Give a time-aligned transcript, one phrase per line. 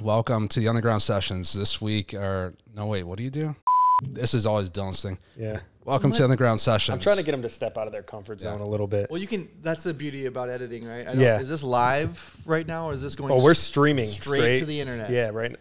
[0.00, 1.52] welcome to the Underground Sessions.
[1.52, 3.54] This week, or no, wait, what do you do?
[4.02, 5.18] This is always Dylan's thing.
[5.36, 5.60] Yeah.
[5.84, 6.94] Welcome to Underground Sessions.
[6.94, 9.10] I'm trying to get them to step out of their comfort zone a little bit.
[9.10, 9.48] Well, you can.
[9.62, 11.00] That's the beauty about editing, right?
[11.06, 11.40] I don't- Yeah.
[11.40, 13.32] Is this live right now, or is this going?
[13.32, 15.10] Oh, we're s- streaming straight to the internet.
[15.10, 15.56] Yeah, right.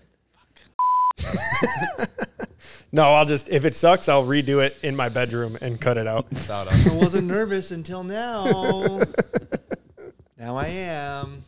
[2.91, 6.07] no, I'll just if it sucks, I'll redo it in my bedroom and cut it
[6.07, 6.27] out.
[6.37, 6.87] Shout out.
[6.91, 9.01] I wasn't nervous until now.
[10.37, 11.43] now I am.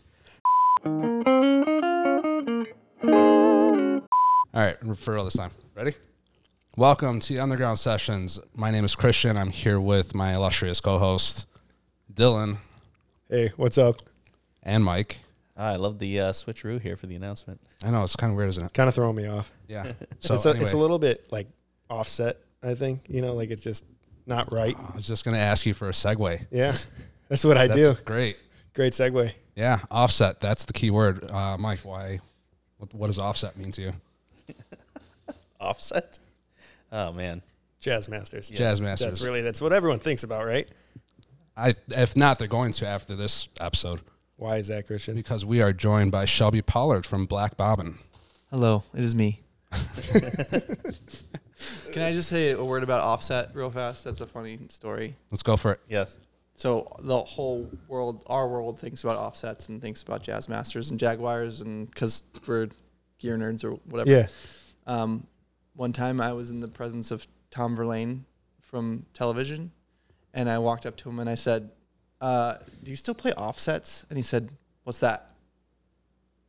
[3.04, 4.02] All
[4.54, 5.50] right, for real this time.
[5.76, 5.94] Ready?
[6.78, 8.40] Welcome to Underground Sessions.
[8.54, 9.38] My name is Christian.
[9.38, 11.48] I'm here with my illustrious co-host
[12.14, 12.58] Dylan
[13.30, 14.04] Hey, what's up?
[14.62, 15.18] and Mike.
[15.58, 17.59] Ah, I love the uh, switcheroo here for the announcement.
[17.84, 18.73] I know it's kind of weird, isn't it?
[18.73, 19.52] Kind of throwing me off.
[19.68, 19.94] Yeah.
[20.20, 21.48] So it's, a, anyway, it's a little bit like
[21.90, 22.38] offset.
[22.62, 23.84] I think you know, like it's just
[24.28, 24.78] not right.
[24.78, 26.45] I was just gonna ask you for a segue.
[26.52, 26.76] Yeah,
[27.30, 28.04] that's what I That's do.
[28.06, 28.38] great.
[28.76, 29.31] Great segue.
[29.56, 30.40] Yeah, offset.
[30.40, 31.30] That's the key word.
[31.31, 32.20] Uh, Mike, why?
[32.81, 33.94] What, what does offset mean to you?
[35.62, 36.17] Offset.
[36.92, 37.44] Oh man,
[37.80, 38.50] Jazz masters.
[38.50, 39.06] Jazz masters.
[39.06, 40.67] That's really that's what everyone thinks about, right?
[41.56, 44.00] I, if not, they're going to after this episode
[44.38, 45.14] Why is that, Christian?
[45.14, 48.00] because we are joined by Shelby Pollard from Black Bobbin.
[48.50, 49.41] Hello, it is me.
[51.94, 54.03] Can I just say a word about Offset real fast?
[54.03, 55.16] That's a funny story.
[55.30, 55.80] Let's go for it.
[55.88, 56.17] yes.
[56.62, 61.00] So the whole world, our world, thinks about offsets and thinks about jazz masters and
[61.00, 62.70] jaguars, and because we're
[63.18, 64.12] gear nerds or whatever.
[64.12, 64.28] Yeah.
[64.86, 65.26] Um,
[65.73, 68.26] one time I was in the presence of Tom Verlaine
[68.62, 69.72] from television,
[70.36, 71.72] and I walked up to him and I said,
[72.22, 74.52] uh, "Do you still play offsets?" And he said,
[74.84, 75.31] "What's that?"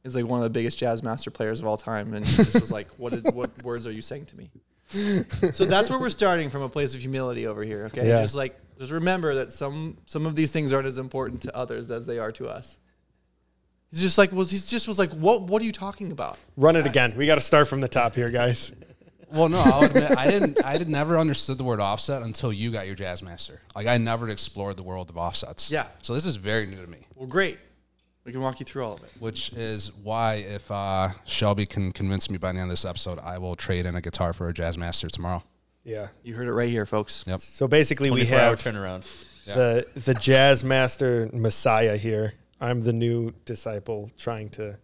[0.03, 2.61] He's like one of the biggest jazz master players of all time, and he just
[2.61, 4.51] was like, "What is, what words are you saying to me?"
[5.55, 7.87] so that's where we're starting from a place of humility over here.
[7.87, 8.23] Okay, Yeah.
[8.23, 11.91] just like just remember that some some of these things aren't as important to others
[11.91, 12.79] as they are to us.
[13.91, 16.77] He's just like was he's just was like, "What what are you talking about?" Run
[16.77, 17.15] it again.
[17.17, 18.73] We got to start from the top here, guys.
[19.31, 20.63] Well, no, I'll admit I didn't.
[20.65, 23.61] I did never understood the word offset until you got your jazz master.
[23.75, 25.71] Like I never explored the world of offsets.
[25.71, 25.87] Yeah.
[26.03, 27.59] So this is very new to me, Well, great.
[28.25, 29.11] We can walk you through all of it.
[29.19, 33.19] which is why if uh, Shelby can convince me by the end of this episode,
[33.19, 35.43] I will trade in a guitar for a jazz master tomorrow.
[35.83, 36.09] Yeah.
[36.23, 37.25] You heard it right here, folks.
[37.27, 37.41] Yep.
[37.41, 39.27] So basically, we 24 hour have turnaround.
[39.47, 42.35] the the jazz master messiah here.
[42.61, 44.79] I'm the new disciple trying to.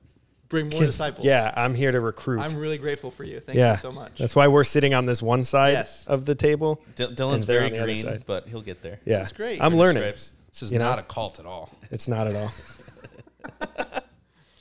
[0.48, 1.26] Bring more disciples.
[1.26, 2.40] Yeah, I'm here to recruit.
[2.40, 3.38] I'm really grateful for you.
[3.38, 4.16] Thank yeah, you so much.
[4.18, 6.06] That's why we're sitting on this one side Yes.
[6.06, 6.80] of the table.
[6.96, 8.22] D- And Dylan's they're very on the other green, side.
[8.26, 8.98] but he'll get there.
[9.04, 9.60] Yeah, That's great.
[9.62, 10.00] I'm learning.
[10.02, 10.32] Stripes.
[10.50, 10.86] This is You know?
[10.86, 11.70] not a cult at all.
[11.90, 12.50] It's not at all.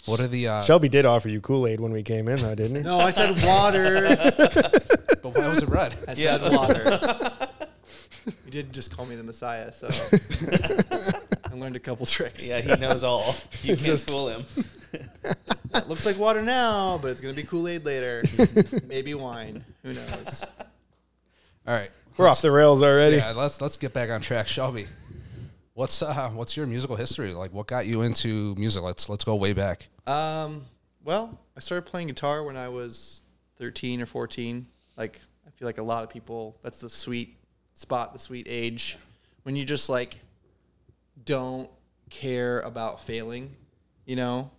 [0.08, 0.48] What are the?
[0.48, 2.82] Uh, Shelby did offer you Kool Aid when we came in, though, didn't he?
[2.82, 4.08] no, I said water.
[5.22, 5.96] but why was it red?
[6.08, 7.00] I said water.
[8.46, 9.90] you did just call me the Messiah, so
[11.52, 12.48] I learned a couple tricks.
[12.48, 13.36] Yeah, he knows all.
[13.64, 14.46] You can't fool him.
[14.94, 18.24] It looks like water now, but it's gonna be Kool Aid later.
[18.88, 19.66] Maybe wine.
[19.84, 20.46] Who knows?
[21.68, 21.92] All right.
[22.16, 23.18] We're off the rails already.
[23.18, 24.88] Yeah, let's let's get back on track, Shelby.
[25.78, 27.34] What's uh what's your musical history?
[27.34, 28.82] Like what got you into music?
[28.82, 29.90] Let's let's go way back.
[30.08, 30.66] Um,
[31.04, 33.22] well, I started playing guitar when I was
[33.60, 34.66] 13 or 14.
[34.98, 37.38] Like, I feel like a lot of people, that's the sweet
[37.76, 38.98] spot, the sweet age
[39.44, 40.18] when you just like
[41.26, 41.70] don't
[42.10, 43.56] care about failing,
[44.08, 44.50] you know?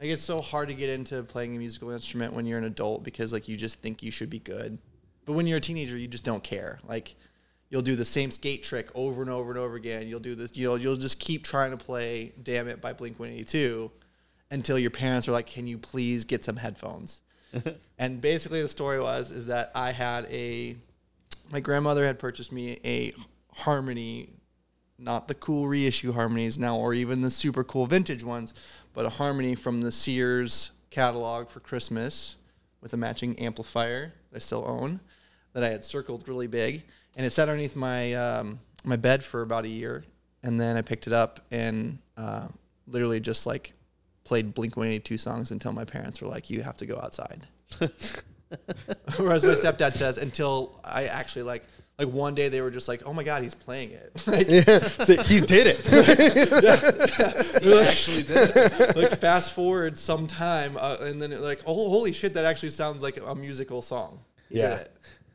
[0.00, 3.02] Like, it's so hard to get into playing a musical instrument when you're an adult
[3.02, 4.78] because, like, you just think you should be good.
[5.24, 6.78] But when you're a teenager, you just don't care.
[6.86, 7.16] Like,
[7.70, 10.08] you'll do the same skate trick over and over and over again.
[10.08, 13.18] You'll do this, you know, you'll just keep trying to play Damn It by Blink
[13.18, 13.90] 182
[14.50, 17.22] until your parents are like, "Can you please get some headphones?"
[17.98, 20.76] and basically, the story was is that I had a
[21.50, 23.12] my grandmother had purchased me a
[23.52, 24.30] harmony,
[24.98, 28.54] not the cool reissue harmonies now, or even the super cool vintage ones,
[28.92, 32.36] but a harmony from the Sears catalog for Christmas
[32.80, 35.00] with a matching amplifier that I still own
[35.52, 36.84] that I had circled really big,
[37.16, 40.04] and it sat underneath my um, my bed for about a year,
[40.42, 42.48] and then I picked it up and uh,
[42.86, 43.72] literally just like
[44.24, 46.98] played Blink One Eighty Two songs until my parents were like, "You have to go
[47.02, 47.46] outside."
[47.80, 51.64] or as my stepdad says, until I actually like
[51.98, 55.40] like one day they were just like, "Oh my god, he's playing it!" like, you
[55.42, 55.80] did it.
[57.62, 58.52] He actually did.
[58.54, 62.46] it!" like fast forward some time, uh, and then it, like, "Oh, holy shit, that
[62.46, 64.84] actually sounds like a musical song." Yeah.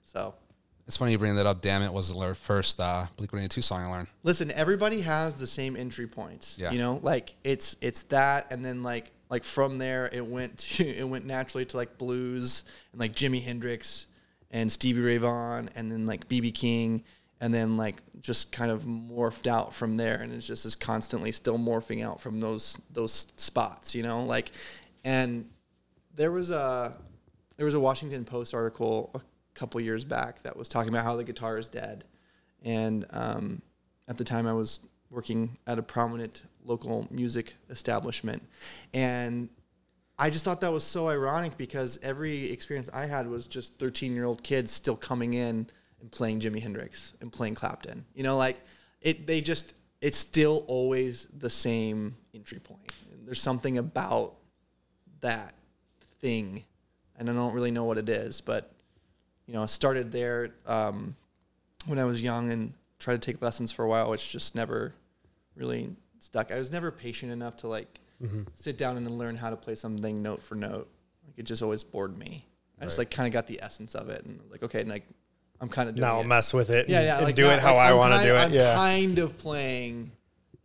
[0.04, 0.34] So
[0.88, 1.62] It's funny you bring that up.
[1.62, 4.08] Damn it, was the first uh, Blink One Eighty Two song I learned.
[4.24, 6.58] listen, everybody has the same entry points.
[6.60, 6.72] Yeah.
[6.72, 10.88] You know, like it's it's that, and then like like from there it went to
[10.88, 14.06] it went naturally to like blues and like Jimi Hendrix
[14.52, 17.04] and Stevie Ray Vaughan, and then like BB King,
[17.42, 21.32] and then like just kind of morphed out from there, and it's just is constantly
[21.32, 23.96] still morphing out from those those spots.
[23.96, 24.52] You know, like
[25.04, 25.50] and
[26.14, 26.96] there was a
[27.58, 29.20] there was a Washington Post article
[29.56, 32.04] couple years back that was talking about how the guitar is dead,
[32.64, 33.62] and um,
[34.08, 34.80] at the time I was
[35.10, 38.44] working at a prominent local music establishment,
[38.94, 39.50] and
[40.18, 44.14] I just thought that was so ironic because every experience I had was just 13
[44.14, 45.68] year old kids still coming in
[46.00, 48.06] and playing Jimi Hendrix and playing Clapton.
[48.14, 48.60] You know, like
[49.02, 52.92] it, they just, it's still always the same entry point.
[53.12, 54.36] And there's something about
[55.20, 55.54] that
[56.22, 56.64] thing,
[57.18, 58.72] and I don't really know what it is, but
[59.48, 61.16] you know, I started there um,
[61.86, 64.94] when I was young and tried to take lessons for a while, which just never
[65.56, 65.90] really
[66.20, 66.52] stuck.
[66.52, 68.00] I was never patient enough to like
[68.56, 70.88] sit down and then learn how to play something note for note.
[71.26, 72.46] Like it just always bored me.
[72.80, 75.04] I just like kind of got the essence of it and like, okay, and like
[75.62, 76.22] I'm kind of doing Now it.
[76.22, 76.90] I'll mess with it.
[76.90, 77.60] yeah, and, yeah, like do that.
[77.60, 78.40] it how Like, I want to do it.
[78.40, 78.76] I'm yeah.
[78.76, 80.12] kind of playing,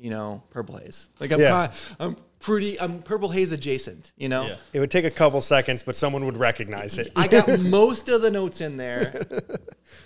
[0.00, 1.08] you know, Purple Haze.
[1.20, 1.50] Like I'm Yeah.
[1.68, 4.12] kind, I'm pretty, I'm Purple Haze adjacent.
[4.16, 4.56] You know, Yeah.
[4.72, 7.12] It would take a couple seconds, but someone would recognize it.
[7.14, 9.20] I got most of the notes in there.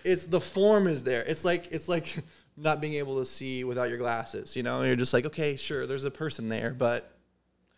[0.04, 1.22] It's the form is there.
[1.22, 2.22] It's like it's like
[2.56, 4.56] not being able to see without your glasses.
[4.56, 7.10] You know, you're just like, okay, sure, there's a person there, but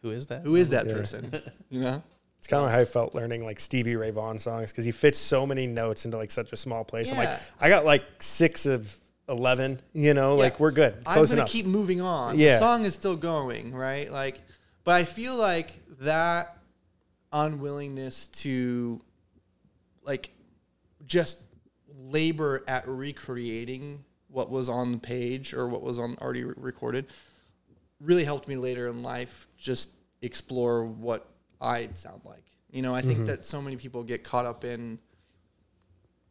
[0.02, 0.42] Who is that?
[0.42, 0.92] who is that Yeah.
[0.92, 1.42] person?
[1.70, 2.02] You know?
[2.38, 5.18] It's kind of how I felt learning like Stevie Ray Vaughan songs because he fits
[5.18, 7.10] so many notes into like such a small place.
[7.10, 7.30] I'm like,
[7.60, 8.94] I got like six of
[9.28, 9.80] eleven.
[9.92, 11.48] You know, like we're good, I'm gonna enough.
[11.48, 12.38] keep moving on.
[12.38, 12.54] Yeah.
[12.54, 14.10] The song is still going, right?
[14.10, 14.40] Like,
[14.84, 16.56] but I feel like that
[17.32, 19.00] unwillingness to,
[20.04, 20.30] like,
[21.06, 21.42] just
[21.98, 27.06] labor at recreating what was on the page or what was on already re- recorded
[28.00, 29.90] really helped me later in life just
[30.22, 31.26] explore what
[31.60, 32.44] I'd sound like.
[32.70, 33.26] You know, I think Mm-hmm.
[33.26, 34.98] that so many people get caught up in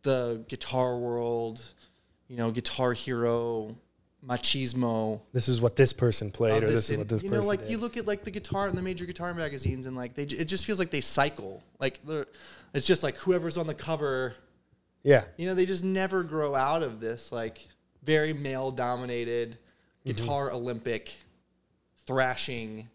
[0.03, 1.61] the guitar world,
[2.27, 3.75] you know, guitar hero,
[4.25, 5.21] machismo.
[5.33, 7.43] this is what this person played, of or this is and, what this you person
[7.43, 7.69] know, like did.
[7.71, 10.45] you look at like the guitar and the major guitar magazines, and like they, it
[10.45, 11.63] just feels like they cycle.
[11.79, 11.99] Like
[12.73, 14.33] it's just like whoever's on the cover,
[15.03, 17.67] yeah, you know, they just never grow out of this like
[18.03, 19.57] very male dominated
[20.05, 20.17] Mm-hmm.
[20.23, 21.11] guitar Olympic
[22.05, 22.87] thrashing,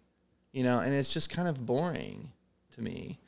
[0.53, 2.31] you know, and it's just kind of boring
[2.75, 3.19] to me.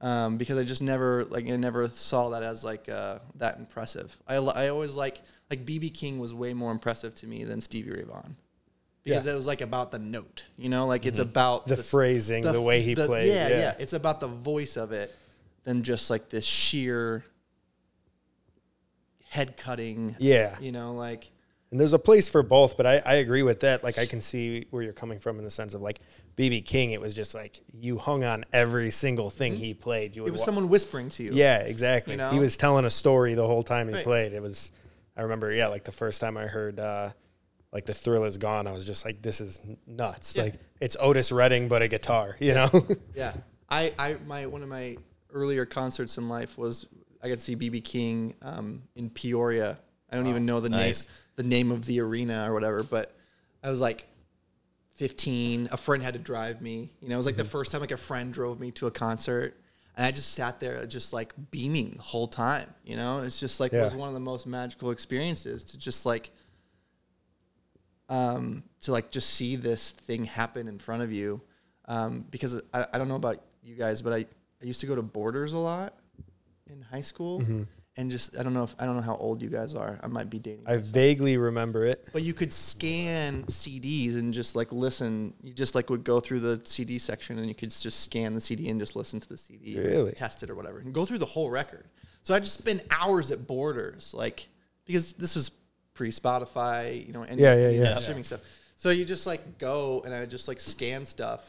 [0.00, 4.16] Um, because I just never like I never saw that as like uh, that impressive.
[4.28, 7.90] I, I always like like BB King was way more impressive to me than Stevie
[7.90, 8.36] Ray Vaughan
[9.04, 9.32] because Yeah.
[9.32, 11.28] it was like about the note, you know, like it's mm-hmm.
[11.28, 13.58] about The s- phrasing, the way he played, Yeah, yeah.
[13.58, 15.14] yeah, it's about the voice of it
[15.64, 17.22] than just like this sheer
[19.28, 20.16] head cutting.
[20.18, 20.56] yeah.
[20.58, 21.30] you know, like
[21.70, 23.84] And there's a place for both, but I, I agree with that.
[23.84, 26.00] Like I can see where you're coming from in the sense of like
[26.38, 26.92] BB King.
[26.92, 29.62] It was just like you hung on every single thing mm-hmm.
[29.64, 30.16] he played.
[30.16, 31.32] You it was wa- someone whispering to you.
[31.34, 32.14] Yeah, exactly.
[32.14, 32.30] You know?
[32.30, 34.04] He was telling a story the whole time he Right.
[34.04, 34.32] played.
[34.32, 34.72] It was,
[35.16, 37.10] I remember, yeah, like the first time I heard, uh,
[37.72, 38.66] like the thrill is gone.
[38.66, 40.36] I was just like, this is nuts.
[40.36, 40.44] Yeah.
[40.44, 42.36] Like it's Otis Redding, but a guitar.
[42.40, 42.70] You know?
[43.14, 43.34] Yeah.
[43.68, 44.96] I, I my one of my
[45.32, 46.86] earlier concerts in life was
[47.22, 49.78] I got to see BB King um, in Peoria.
[50.10, 51.06] I don't even know the Nice.
[51.06, 53.14] name the name of the arena or whatever, but
[53.64, 54.06] I was like
[54.96, 55.70] 15.
[55.72, 56.90] A friend had to drive me.
[57.00, 58.90] You know, it was like the first time like a friend drove me to a
[58.90, 59.56] concert.
[59.96, 62.72] And I just sat there just like beaming the whole time.
[62.84, 66.06] You know, it's just like it was one of the most magical experiences to just
[66.06, 66.30] like
[68.08, 71.40] um, to like just see this thing happen in front of you.
[71.86, 74.26] Um, because I, I don't know about you guys, but I,
[74.62, 75.94] I used to go to Borders a lot
[76.70, 77.62] in high school, Mm-hmm.
[77.96, 80.00] And just I don't know if I don't know how old you guys are.
[80.02, 80.64] I might be dating.
[80.66, 80.94] I myself.
[80.94, 82.08] vaguely remember it.
[82.12, 85.34] but you could scan CDs and just like listen.
[85.42, 88.40] You just like would go through the CD section and you could just scan the
[88.40, 90.12] CD and just listen to the CD, Really?
[90.12, 91.84] test it or whatever, and go through the whole record.
[92.22, 94.48] So I just spend hours at Borders, like
[94.86, 95.50] because this was
[95.94, 97.94] pre Spotify, you know, any, Yeah, yeah, any yeah.
[97.96, 98.40] streaming stuff.
[98.76, 101.44] So you just like go and I would just like scan stuff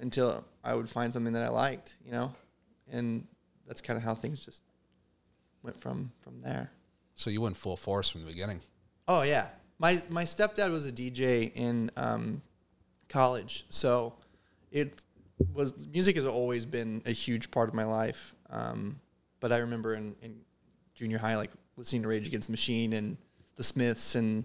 [0.00, 2.32] until I would find something that I liked, you know,
[2.90, 3.26] and
[3.66, 4.62] that's kind of how things just
[5.62, 6.70] went from from there.
[7.14, 8.60] So you went full force from the beginning.
[9.08, 12.42] Oh yeah, my my stepdad was a DJ in um,
[13.08, 14.14] college, so
[14.70, 15.04] it
[15.52, 18.34] was music has always been a huge part of my life.
[18.50, 19.00] Um,
[19.40, 20.40] but I remember in, in
[20.94, 23.16] junior high, like listening to Rage Against the Machine and
[23.56, 24.44] the Smiths and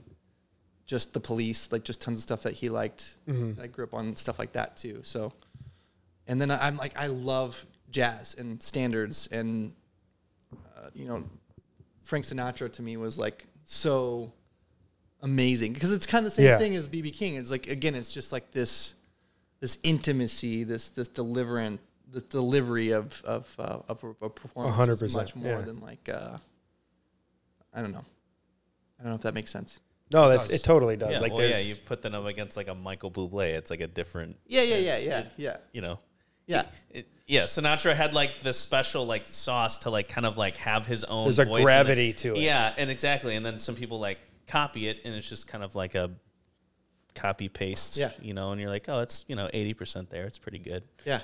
[0.86, 3.16] just the Police, like just tons of stuff that he liked.
[3.62, 5.02] I grew up on stuff like that too.
[5.04, 5.34] So,
[6.28, 9.74] and then I'm like, I love jazz and standards and
[10.94, 11.24] you know
[12.04, 14.32] Frank Sinatra to me was like so
[15.22, 16.58] amazing because it's kind of the same Yeah.
[16.58, 17.36] thing as BB King.
[17.36, 18.96] It's like again, it's just like this
[19.60, 21.80] this intimacy, this this deliverant,
[22.12, 25.62] the delivery of of uh, of a, a performance 100%, much more yeah.
[25.62, 26.38] than like uh,
[27.74, 28.06] I don't know.
[29.00, 29.80] I don't know if that makes sense.
[30.12, 31.12] No, It it totally does.
[31.12, 33.54] Yeah, like well, yeah, you put them up against like a Michael Bublé.
[33.54, 34.38] It's like a different.
[34.46, 35.58] Yeah, yeah, yeah, yeah, it- yeah.
[35.74, 36.00] You know,
[36.46, 36.64] Yeah.
[36.90, 40.86] It- yeah, Sinatra had like this special like sauce to like kind of like have
[40.86, 41.26] his own.
[41.26, 42.40] There's a voice gravity to it.
[42.40, 44.18] Yeah, and exactly, and then some people like
[44.48, 46.12] copy it, and it's just kind of like a
[47.16, 47.98] copy paste.
[47.98, 48.12] Yeah.
[48.22, 50.24] you know, and you're like, oh, it's you know eighty percent there.
[50.26, 50.84] It's pretty good.
[51.06, 51.20] Yeah.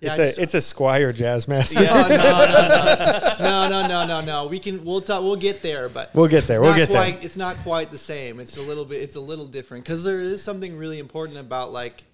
[0.00, 1.84] Yeah, it's a just- it's a Squier jazz master.
[1.84, 2.08] No, no,
[3.38, 4.46] no, no, no, no, no.
[4.48, 7.18] We can we'll talk we'll get there, but We'll get there, we'll get there.
[7.20, 8.40] It's not quite the same.
[8.40, 9.02] It's a little bit.
[9.02, 12.04] It's a little different because there is something really important about like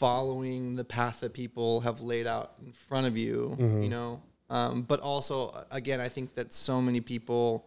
[0.00, 3.56] following the path that people have laid out in front of you.
[3.60, 3.82] Mm-hmm.
[3.82, 7.66] You know, um, but also again, I think that so many people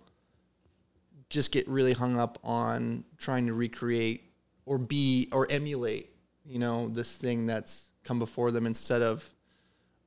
[1.29, 4.23] just get really hung up on trying to recreate
[4.65, 6.09] or be or emulate.
[6.45, 9.23] You know, this thing that's come before them instead of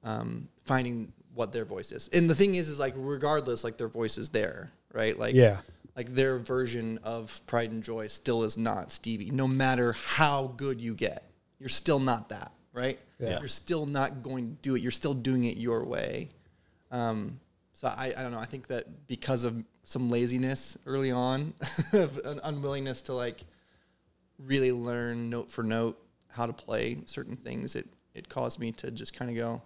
[0.05, 2.09] um, finding what their voice is.
[2.13, 5.19] And the thing is, is like regardless, like their voice is there, right?
[5.19, 5.61] Like Yeah.
[5.97, 9.31] like their version of Pride and Joy still is not Stevie.
[9.31, 11.26] No matter how good you get,
[11.59, 12.99] you're still not that, right?
[13.19, 13.39] Yeah.
[13.39, 14.83] You're still not going to do it.
[14.83, 16.29] You're still doing it your way.
[16.91, 17.41] Um,
[17.73, 18.39] so I, I don't know.
[18.39, 21.55] I think that because of some laziness early on,
[21.93, 23.45] of an unwillingness to like
[24.45, 25.99] really learn note for note
[26.29, 29.63] how to play certain things, it it caused me to just kind of go.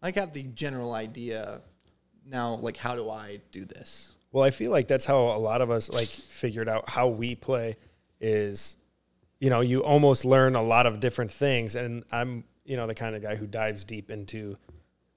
[0.00, 1.60] I got the general idea.
[2.24, 4.14] Now, like, how do I do this?
[4.30, 7.34] Well, I feel like that's how a lot of us like figured out how we
[7.34, 7.76] play
[8.20, 8.76] is
[9.40, 12.94] you know, you almost learn a lot of different things and I'm, you know, the
[12.94, 14.56] kind of guy who dives deep into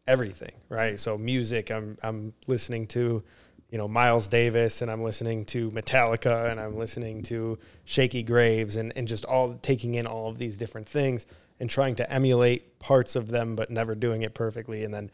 [0.08, 1.00] everything, right?
[1.00, 3.24] So music, I'm I'm listening to,
[3.70, 8.78] you know, Miles Davis and I'm listening to Metallica and I'm listening to Shakey Graves
[8.78, 11.26] and and just all taking in all of these different things
[11.60, 15.12] and trying to emulate parts of them but never doing it perfectly and then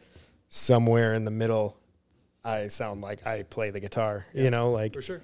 [0.48, 1.76] somewhere in the middle
[2.44, 5.20] I sound like I play the guitar, you know, like For sure.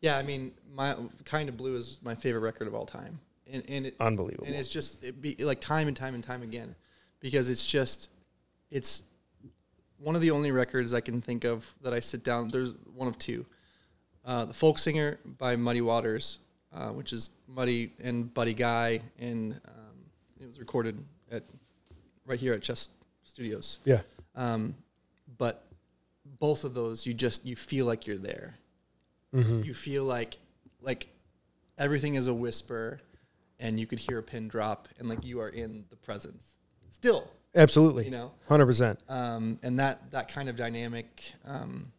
[0.00, 3.18] Yeah, I mean, my kind of blue is my favorite record of all time,
[3.50, 4.46] and and it, Unbelievable.
[4.46, 6.74] And it's just it be like time and time and time again,
[7.20, 8.10] because it's just
[8.70, 9.02] it's
[9.98, 12.48] one of the only records I can think of that I sit down.
[12.48, 13.46] There's one of two,
[14.24, 16.38] uh, the folk singer by Muddy Waters,
[16.72, 19.96] uh, which is Muddy and Buddy Guy, and um,
[20.40, 21.44] it was recorded at
[22.26, 22.88] right here at Chess
[23.24, 23.78] Studios.
[23.84, 24.00] yeah.
[24.34, 24.74] Um,
[25.38, 25.64] but
[26.38, 28.58] both of those, you just you feel like you're there.
[29.34, 29.62] Mm-hmm.
[29.62, 30.38] You feel like
[30.82, 31.08] like
[31.78, 33.00] everything is a whisper,
[33.58, 36.56] and you could hear a pin drop, and like you are in the presence.
[36.90, 38.04] Still, Absolutely.
[38.06, 38.30] You know?
[38.48, 38.96] 100%.
[39.08, 41.92] um, and that that kind of dynamic um,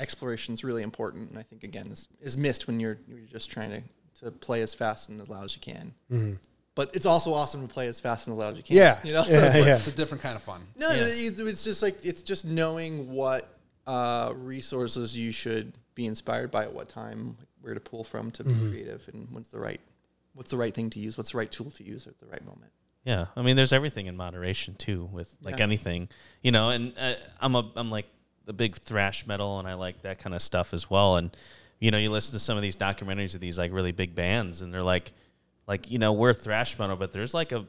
[0.00, 1.30] exploration is really important.
[1.30, 3.82] And I think again is, is missed when you're you're just trying to
[4.24, 6.38] to play as fast and as loud as you can.
[6.74, 8.76] But it's also awesome to play as fast and as loud as you can.
[8.76, 8.98] Yeah.
[9.04, 9.24] you know.
[9.24, 9.76] So Yeah, it's like- yeah.
[9.76, 10.62] It's a different kind of fun.
[10.76, 11.04] no, Yeah.
[11.06, 16.72] it's just like it's just knowing what uh, resources you should be inspired by at
[16.72, 19.80] what time, like where to pull from to be creative, and what's the right
[20.34, 22.42] what's the right thing to use, what's the right tool to use at the right
[22.46, 22.72] moment.
[23.04, 25.64] Yeah, I mean, there's everything in moderation too, with like Yeah.
[25.64, 26.08] anything,
[26.42, 26.70] you know.
[26.70, 28.06] And uh, I'm a I'm like
[28.44, 31.16] the big thrash metal, and I like that kind of stuff as well.
[31.16, 31.36] And
[31.80, 34.62] you know, you listen to some of these documentaries of these like really big bands,
[34.62, 35.12] and they're like,
[35.66, 37.66] like you know, we're thrash metal, but there's like a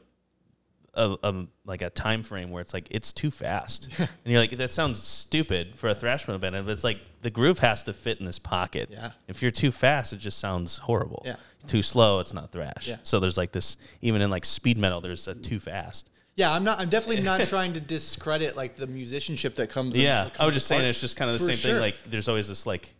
[0.96, 4.58] a, a like a time frame where it's like it's too fast, and you're like
[4.58, 7.94] that sounds stupid for a thrash metal band, but it's like the groove has to
[7.94, 8.90] fit in this pocket.
[8.92, 9.12] Yeah.
[9.28, 11.24] If you're too fast, it just sounds horrible.
[11.26, 11.36] Yeah.
[11.66, 12.88] Too slow, it's not thrash.
[12.88, 12.98] Yeah.
[13.04, 16.10] So there's like this even in like speed metal, there's a too fast.
[16.36, 16.80] Yeah, I'm not.
[16.80, 19.96] I'm definitely not trying to discredit like the musicianship that comes.
[19.96, 21.72] in- Yeah, that I was comes just saying it's just kind of the same sure.
[21.74, 21.82] thing.
[21.82, 22.94] Like there's always this like,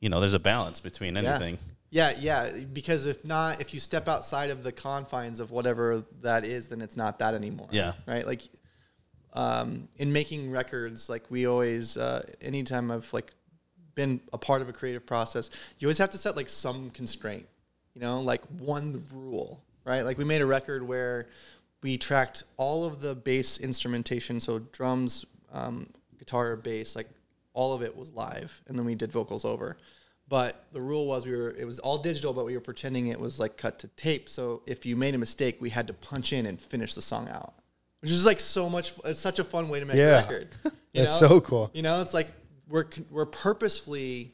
[0.00, 1.54] you know, there's a balance between anything.
[1.54, 2.12] Yeah, yeah.
[2.18, 2.50] Yeah.
[2.72, 6.80] Because if not, if you step outside of the confines of whatever that is, then
[6.80, 7.68] it's not that anymore.
[7.70, 7.92] Yeah.
[8.06, 8.26] Right.
[8.26, 8.42] Like,
[9.32, 13.32] um, in making records, like we always, uh, anytime I've like
[13.94, 17.46] been a part of a creative process, you always have to set like some constraint.
[17.94, 20.02] You know, like one rule, right?
[20.02, 21.26] Like we made a record where
[21.82, 27.08] we tracked all of the bass instrumentation, so drums, um, guitar, bass, like
[27.52, 29.76] all of it was live, and then we did vocals over.
[30.30, 33.18] But the rule was we were it was all digital, but we were pretending it
[33.18, 34.28] was like cut to tape.
[34.28, 37.28] So if you made a mistake, we had to punch in and finish the song
[37.28, 37.54] out,
[37.98, 38.94] which is like so much.
[39.04, 40.20] It's such a fun way to make Yeah.
[40.20, 40.48] a record.
[40.64, 41.68] you That's so cool.
[41.74, 42.32] You know, it's like
[42.68, 44.32] we're we're purposefully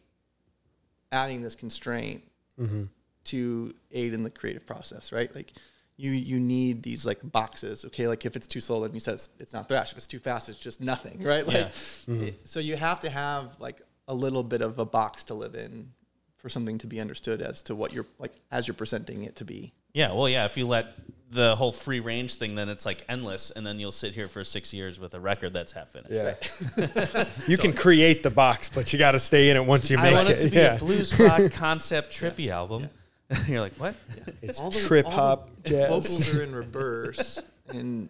[1.12, 2.22] adding this constraint
[2.60, 2.84] mm-hmm.
[3.24, 5.34] to aid in the creative process, right?
[5.34, 5.54] Like
[5.96, 7.86] you you need these like boxes.
[7.86, 9.92] Okay, like if it's too slow, then you said it's, it's not thrash.
[9.92, 11.46] If it's too fast, it's just nothing, right?
[11.46, 12.24] Like mm-hmm.
[12.24, 15.54] it- so you have to have like a little bit of a box to live
[15.54, 15.92] in
[16.36, 19.44] for something to be understood as to what you're like as you're presenting it to
[19.44, 19.72] be.
[19.92, 20.44] Yeah, well, yeah.
[20.44, 20.94] If you let
[21.30, 24.44] the whole free range thing, then it's like endless, and then you'll sit here for
[24.44, 26.12] six years with a record that's half finished.
[26.12, 27.24] Yeah.
[27.48, 30.12] you can create the box, but you got to stay in it once you make
[30.12, 30.14] it.
[30.14, 30.40] I want it.
[30.40, 30.76] it to be yeah.
[30.76, 32.88] a blues rock concept trippy album.
[33.48, 33.94] You're like, what?
[34.40, 35.88] It's All trip the hop jazz.
[35.88, 38.08] Vocals are in reverse, and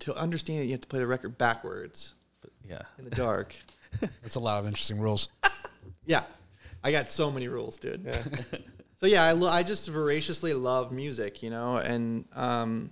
[0.00, 2.14] to understand it, you have to play the record backwards
[2.66, 2.82] Yeah.
[2.98, 3.54] in the dark.
[4.22, 5.28] That's a lot of interesting rules.
[6.04, 6.24] yeah,
[6.82, 8.06] I got so many rules, dude.
[8.96, 12.90] so yeah, I, lo- I just voraciously love music, you know, and um,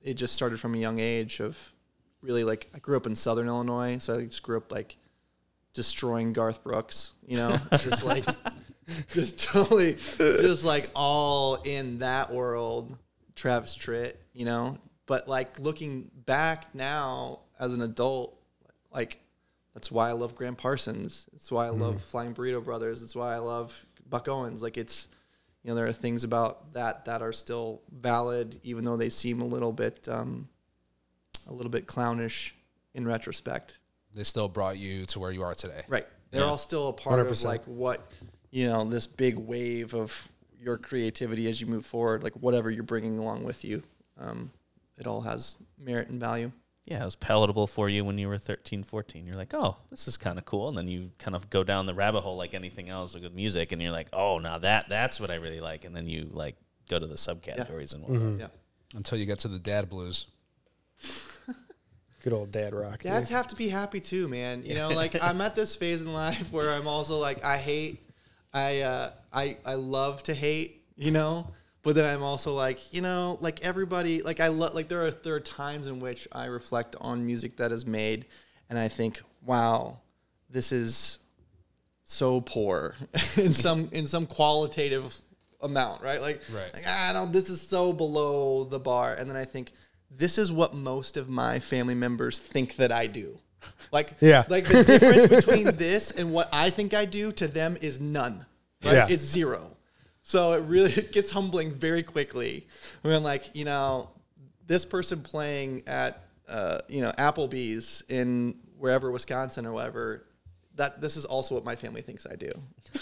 [0.00, 1.58] it just started from a young age of
[2.20, 4.96] really like I grew up in Southern Illinois, so I just grew up like
[5.74, 8.24] destroying Garth Brooks, you know, just like
[9.08, 12.96] just totally just like all in that world,
[13.34, 14.78] Travis Tritt, you know.
[15.06, 18.38] But like looking back now as an adult,
[18.92, 19.18] like
[19.74, 21.28] that's why I love Gram Parsons.
[21.34, 23.02] It's why I love Flying Burrito Brothers.
[23.02, 23.74] It's why I love
[24.08, 24.62] Buck Owens.
[24.62, 25.08] Like it's
[25.62, 29.40] you know there are things about that that are still valid, even though they seem
[29.40, 30.48] a little bit um,
[31.48, 32.54] a little bit clownish
[32.94, 33.78] in retrospect.
[34.14, 35.82] They still brought you to where you are today.
[35.88, 36.06] Right.
[36.30, 36.46] They're Yeah.
[36.48, 37.44] all still a part of 100%.
[37.46, 38.10] like what
[38.50, 40.28] you know this big wave of
[40.60, 42.22] your creativity as you move forward.
[42.22, 43.82] Like whatever you're bringing along with you,
[44.18, 44.50] um,
[44.98, 46.52] it all has merit and value.
[46.84, 49.24] Yeah, it was palatable for you when you were 13, 14.
[49.24, 50.68] You're like, oh, this is kind of cool.
[50.68, 53.34] And then you kind of go down the rabbit hole like anything else like with
[53.34, 53.70] music.
[53.70, 55.84] And you're like, oh, now that that's what I really like.
[55.84, 56.56] And then you like
[56.88, 58.40] go to the subcategories and whatnot.
[58.40, 58.96] Yeah.
[58.96, 60.26] Until you get to the dad blues.
[62.22, 63.02] Good old dad rock.
[63.02, 63.36] Dads dude.
[63.36, 64.64] have to be happy too, man.
[64.64, 68.00] You know, like I'm at this phase in life where I'm also like I hate,
[68.52, 71.48] I uh, I I love to hate, you know,
[71.82, 75.10] but then I'm also like, you know, like everybody, like I love, like there are
[75.10, 78.26] there are times in which I reflect on music that is made,
[78.70, 79.98] and I think, wow,
[80.48, 81.18] this is
[82.04, 82.94] so poor
[83.36, 85.16] in some in some qualitative
[85.60, 86.20] amount, right?
[86.20, 86.72] Like, Right.
[86.74, 89.72] like ah, no, this is so below the bar, and then I think
[90.10, 93.38] this is what most of my family members think that I do.
[93.92, 94.44] Like, Yeah.
[94.48, 98.44] like the difference between this and what I think I do to them is none.
[98.84, 98.94] Right?
[98.94, 99.06] Yeah.
[99.08, 99.68] It's zero.
[100.22, 102.66] So it really it gets humbling very quickly
[103.02, 104.10] when like you know
[104.66, 110.24] this person playing at uh, you know Applebee's in wherever Wisconsin or whatever.
[110.76, 112.50] That this is also what my family thinks I do.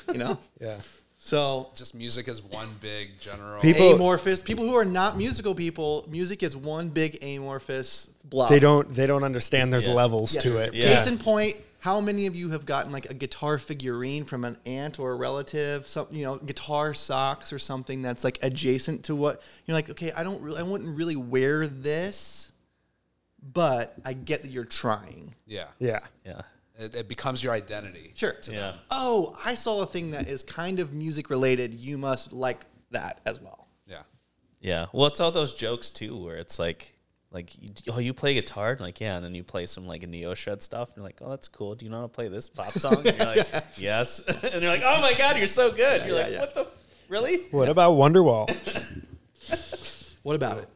[0.08, 0.38] You know.
[0.60, 0.80] Yeah.
[1.22, 3.60] So Just music is one big general.
[3.60, 8.48] People- amorphous people who are not musical people, music is one big amorphous blob.
[8.48, 9.92] They don't they don't understand there's Yeah.
[9.92, 10.42] levels Yes.
[10.44, 10.72] to it.
[10.74, 10.96] Yeah.
[10.96, 14.58] Case in point, how many of you have gotten like a guitar figurine from an
[14.66, 15.88] aunt or a relative?
[15.88, 19.90] Some you know, guitar socks or something that's like adjacent to what you're like.
[19.90, 22.52] Okay, I don't really, I wouldn't really wear this,
[23.42, 25.34] but I get that you're trying.
[25.46, 25.68] yeah.
[25.78, 26.00] Yeah.
[26.24, 26.42] Yeah.
[26.78, 28.12] It, it becomes your identity.
[28.14, 28.36] Sure.
[28.50, 28.74] Yeah.
[28.90, 31.74] Oh, I saw a thing that is kind of music related.
[31.74, 33.68] You must like that as well.
[33.86, 34.02] Yeah.
[34.60, 34.86] Yeah.
[34.92, 36.94] Well, it's all those jokes too, where it's like,
[37.32, 38.72] like, you, oh, you play guitar?
[38.72, 39.16] And like, yeah.
[39.16, 40.88] And then you play some like a Neo Shred stuff.
[40.88, 41.74] And you're like, oh, that's cool.
[41.74, 43.06] Do you know how to play this pop song?
[43.06, 44.20] And you're like, yes.
[44.28, 46.06] and you're like, oh my God, you're so good.
[46.06, 46.40] you're yeah, like, yeah.
[46.40, 46.66] what the,
[47.08, 47.46] really?
[47.50, 48.48] What about Wonderwall?
[50.22, 50.68] What about it?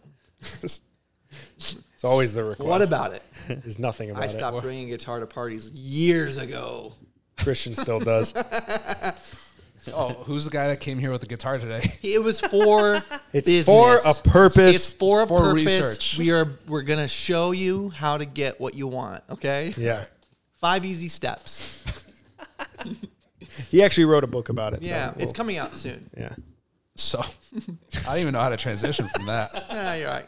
[0.63, 2.67] It's always the request.
[2.67, 3.23] What about it?
[3.47, 4.31] There's nothing about I it.
[4.31, 6.95] stopped bringing guitar to parties years ago.
[7.37, 8.33] Christian still does.
[9.93, 11.83] Oh, who's the guy that came here with the guitar today?
[12.03, 12.95] It was for
[13.33, 13.65] It's business.
[13.67, 14.75] for a purpose.
[14.77, 15.65] It's for a for purpose.
[15.65, 16.19] research.
[16.19, 19.23] We are we're gonna show you how to get what you want.
[19.31, 19.75] Okay.
[19.77, 20.05] yeah.
[20.57, 21.85] Five easy steps.
[23.71, 24.83] He actually wrote a book about it.
[24.85, 26.11] so Yeah, we'll- it's coming out soon.
[26.17, 26.35] Yeah.
[26.97, 29.51] So I don't even know how to transition from that.
[29.55, 30.27] I'm Ah, you're right.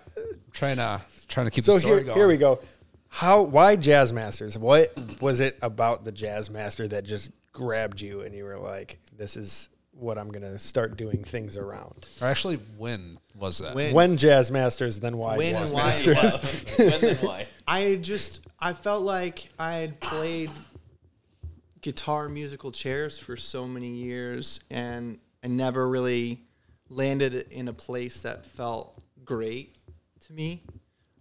[0.52, 2.16] trying to trying to keep So the story here, going.
[2.18, 2.60] here we go.
[3.08, 3.42] How?
[3.42, 4.58] Why Jazz Masters?
[4.58, 8.98] What was it about the Jazz Master that just grabbed you and you were like,
[9.16, 12.06] "This is what I'm gonna start doing things around"?
[12.20, 13.74] Or actually, when was that?
[13.74, 15.86] When- When Jazz Masters, then why When Jazz and why?
[15.86, 16.78] Masters?
[16.78, 17.48] when then why?
[17.66, 20.50] I just I felt like I had played
[21.80, 26.42] guitar musical chairs for so many years and I never really
[26.88, 29.76] landed in a place that felt great
[30.26, 30.62] to me.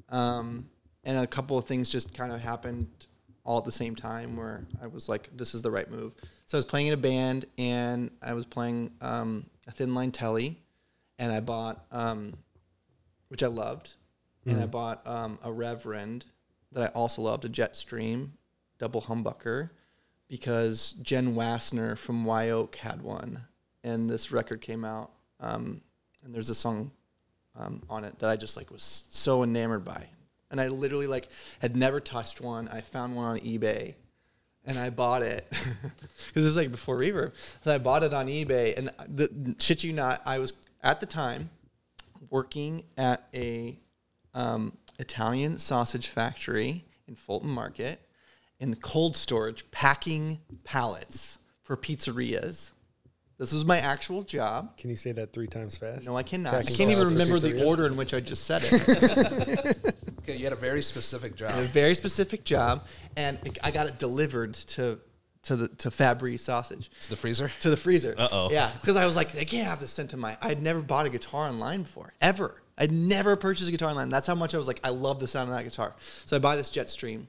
[0.10, 0.68] Um,
[1.04, 2.88] and a couple of things just kind of happened
[3.46, 6.14] all at the same time where I was like, this is the right move.
[6.46, 10.12] So I was playing in a band and I was playing um, a thin line
[10.12, 10.60] telly
[11.20, 12.34] and I bought um,
[13.30, 13.96] which I loved.
[14.48, 16.28] And I bought um, a Reverend
[16.72, 18.30] that I also loved, a Jetstream
[18.78, 19.72] double humbucker,
[20.28, 23.42] because Jenn Wasner from Wye Oak had one.
[23.84, 25.82] And this record came out, um,
[26.24, 26.92] and there's a song
[27.56, 30.10] um, on it that I just like was so enamored by.
[30.52, 31.30] And I literally like
[31.60, 32.68] had never touched one.
[32.68, 33.96] I found one on eBay
[34.66, 37.34] and I bought it because this is like before Reverb.
[37.64, 41.06] So I bought it on eBay, and the shit you not, I was at the
[41.06, 41.50] time
[42.30, 43.78] working at a
[44.34, 48.02] um, Italian sausage factory in Fulton Market
[48.60, 52.72] in the cold storage, packing pallets for pizzerias.
[53.38, 54.78] This was my actual job.
[54.78, 56.06] Can you say that three times fast?
[56.06, 56.54] No, I cannot.
[56.54, 59.96] I can't even remember the order in which I just said it.
[60.28, 61.52] Okay, you had a very specific job.
[61.52, 62.86] a very specific job,
[63.16, 65.00] and I got it delivered to
[65.44, 67.52] to the to Fabbri sausage To the freezer.
[67.62, 68.16] to the freezer.
[68.18, 68.50] Uh-oh.
[68.52, 70.36] Yeah, because I was like, they can't have this sent to my.
[70.42, 72.56] I had never bought a guitar online before, ever.
[72.78, 74.10] I'd never purchased a guitar online.
[74.10, 75.94] That's how much I was like, I love the sound of that guitar.
[76.26, 77.28] So I buy this Jetstream,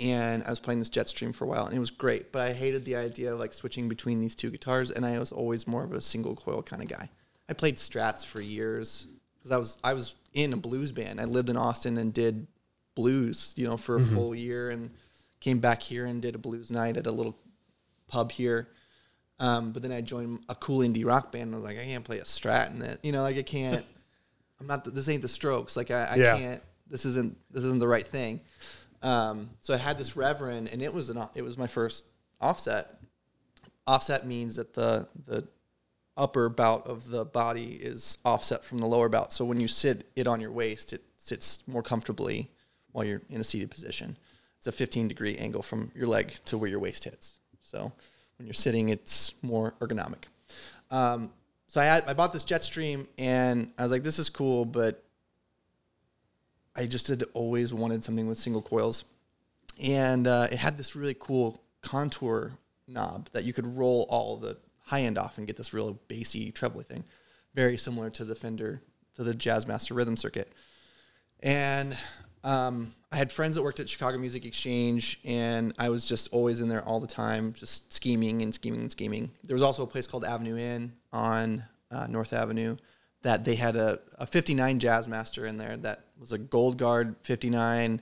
[0.00, 2.32] and I was playing this Jetstream for a while, and it was great.
[2.32, 5.30] But I hated the idea of like switching between these two guitars, and I was
[5.30, 7.08] always more of a single coil kind of guy.
[7.48, 9.06] I played Strats for years
[9.40, 11.20] because I was I was in a blues band.
[11.20, 12.46] I lived in Austin and did
[12.94, 14.90] blues, you know, for a full year, and
[15.40, 17.36] came back here and did a blues night at a little
[18.08, 18.68] pub here.
[19.38, 21.44] Um, but then I joined a cool indie rock band.
[21.44, 23.00] And I was like, I can't play a Strat in it.
[23.02, 23.86] You know, like I can't.
[24.60, 24.84] I'm not.
[24.84, 25.76] The, this ain't the Strokes.
[25.76, 26.36] Like I, I Yeah.
[26.36, 26.62] can't.
[26.88, 27.38] This isn't.
[27.50, 28.40] This isn't the right thing.
[29.02, 31.18] Um, so I had this Reverend, and it was an.
[31.34, 32.04] It was my first
[32.40, 32.98] offset.
[33.86, 35.48] Offset means that the the
[36.16, 39.32] upper bout of the body is offset from the lower bout.
[39.32, 42.50] So when you sit it on your waist, it sits more comfortably
[42.92, 44.16] while you're in a seated position.
[44.58, 47.40] It's a 15 degree angle from your leg to where your waist hits.
[47.62, 47.92] So
[48.36, 50.24] when you're sitting, it's more ergonomic.
[50.90, 51.30] Um,
[51.68, 55.02] so I, had, I bought this Jetstream and I was like, this is cool, but
[56.74, 59.04] I just had always wanted something with single coils.
[59.82, 62.52] And uh, it had this really cool contour
[62.86, 64.56] knob that you could roll all the
[64.90, 67.04] high end off and get this real bassy trebly thing,
[67.54, 68.82] very similar to the Fender,
[69.14, 70.52] to the Jazzmaster Rhythm Circuit.
[71.40, 71.96] And
[72.42, 76.60] um, I had friends that worked at Chicago Music Exchange, and I was just always
[76.60, 79.30] in there all the time, just scheming and scheming and scheming.
[79.44, 82.76] There was also a place called Avenue Inn on uh, North Avenue
[83.22, 88.00] that they had a, a 59 Jazzmaster in there that was a Gold Guard 59,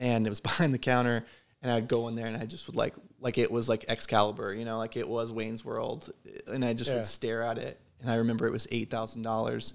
[0.00, 1.24] and it was behind the counter.
[1.64, 4.52] And I'd go in there and I just would like, like it was like Excalibur,
[4.54, 6.12] you know, like it was Wayne's World,
[6.46, 6.96] and I just Yeah.
[6.98, 7.80] would stare at it.
[8.02, 9.72] And I remember it was eight thousand dollars,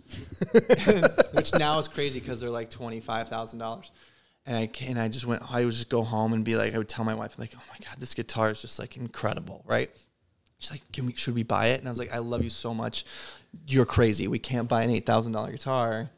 [1.34, 3.92] which now is crazy because they're like twenty five thousand dollars.
[4.46, 5.42] And I and I just went.
[5.52, 7.54] I would just go home and be like, I would tell my wife, I'm like,
[7.56, 9.90] oh my god, this guitar is just like incredible, right?
[10.60, 11.14] She's like, Can we?
[11.16, 11.80] Should we buy it?
[11.80, 13.06] And I was like, I love you so much.
[13.68, 14.28] You're crazy.
[14.28, 16.10] We can't buy an eight thousand dollar guitar.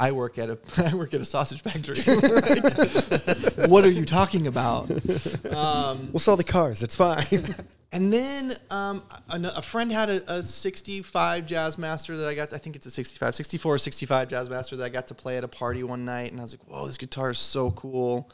[0.00, 0.58] I work at a
[0.90, 1.96] I work at a sausage factory.
[1.96, 4.88] Like, what are you talking about?
[4.88, 6.82] We'll sell the cars.
[6.82, 7.26] It's fine.
[7.92, 12.52] And then um, a, a friend had a, a 65 Jazzmaster that I got.
[12.52, 15.42] I think it's a 65, 64 or 65 Jazzmaster that I got to play at
[15.42, 16.30] a party one night.
[16.30, 18.30] And I was like, whoa, this guitar is so cool.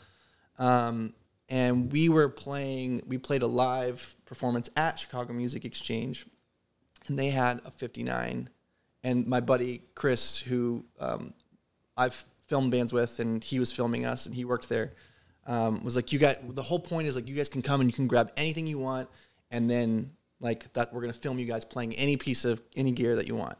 [0.58, 1.14] Um,
[1.48, 6.26] and we were playing, we played a live performance at Chicago Music Exchange.
[7.06, 8.50] And they had a 59.
[9.04, 11.32] And my buddy Chris, who um,
[11.96, 14.92] I've filmed bands with, and he was filming us, and he worked there.
[15.46, 17.88] Um, was like, you got the whole point is like you guys can come and
[17.88, 19.08] you can grab anything you want,
[19.50, 23.16] and then like that we're gonna film you guys playing any piece of any gear
[23.16, 23.56] that you want.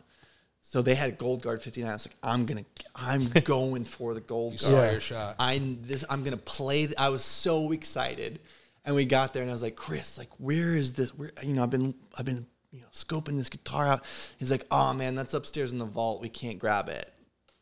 [0.63, 1.89] So they had Gold Guard 59.
[1.89, 2.65] I was like, I'm gonna,
[2.97, 4.87] I'm going for the Gold You Guard.
[4.87, 5.37] saw your shot.
[5.39, 6.05] I'm this.
[6.11, 6.89] I'm gonna play.
[6.99, 8.41] I was so excited,
[8.85, 11.11] and we got there, and I was like, Chris, like, where is this?
[11.17, 14.05] Where you know, I've been, I've been, you know, scoping this guitar out.
[14.39, 16.21] He's like, oh man, that's upstairs in the vault.
[16.21, 17.13] We can't grab it.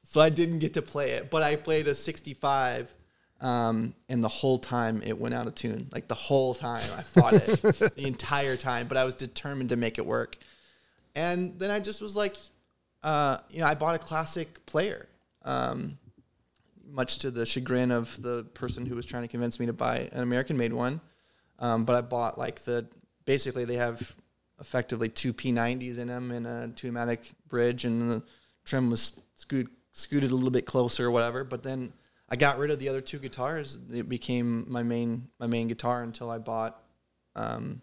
[0.04, 2.92] So I didn't get to play it, but I played a 65.
[3.40, 5.88] Um, and the whole time it went out of tune.
[5.92, 7.46] Like the whole time I fought it,
[7.96, 8.86] the entire time.
[8.86, 10.38] But I was determined to make it work.
[11.14, 12.36] And then I just was like,
[13.02, 15.08] uh, you know, I bought a classic player.
[15.44, 15.98] Um,
[16.90, 20.08] much to the chagrin of the person who was trying to convince me to buy
[20.12, 21.00] an American made one.
[21.58, 22.86] Um, but I bought like the
[23.24, 24.14] basically they have
[24.60, 28.22] effectively two P90s in them and a Tune-o-matic bridge, and the
[28.64, 31.42] trim was scoot, scooted a little bit closer or whatever.
[31.44, 31.94] But then
[32.28, 33.78] I got rid of the other two guitars.
[33.90, 36.82] It became my main my main guitar until I bought
[37.34, 37.80] um,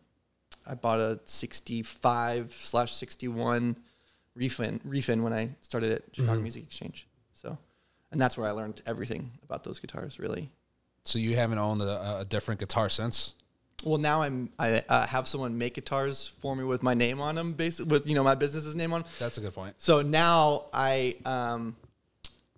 [0.67, 3.77] I bought a 65 slash 61
[4.37, 7.07] refin refin when I started at Chicago Music Exchange.
[7.33, 7.57] So,
[8.11, 10.19] and that's where I learned everything about those guitars.
[10.19, 10.51] Really.
[11.03, 13.33] So you haven't owned a, a different guitar since?
[13.83, 17.35] Well, now I'm I uh, have someone make guitars for me with my name on
[17.35, 19.01] them, basically with you know my business's name on.
[19.01, 19.09] Them.
[19.17, 19.75] That's a good point.
[19.79, 21.75] So now I um,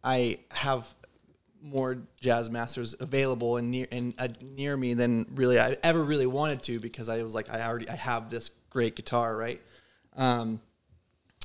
[0.04, 0.88] I have
[1.62, 6.28] more jazz masters available and near and uh, near me than really I ever really
[6.28, 9.62] wanted to because I was like I already I have this great guitar right,
[10.18, 10.60] um,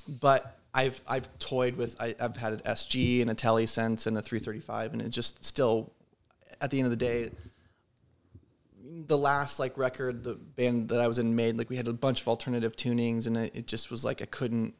[0.08, 4.18] but I've I've toyed with I, I've had an SG and a Tele Sense and
[4.18, 5.92] a 335 and it just still
[6.60, 7.30] at the end of the day
[9.06, 11.92] the last like record the band that I was in made like we had a
[11.92, 14.74] bunch of alternative tunings and it, it just was like I couldn't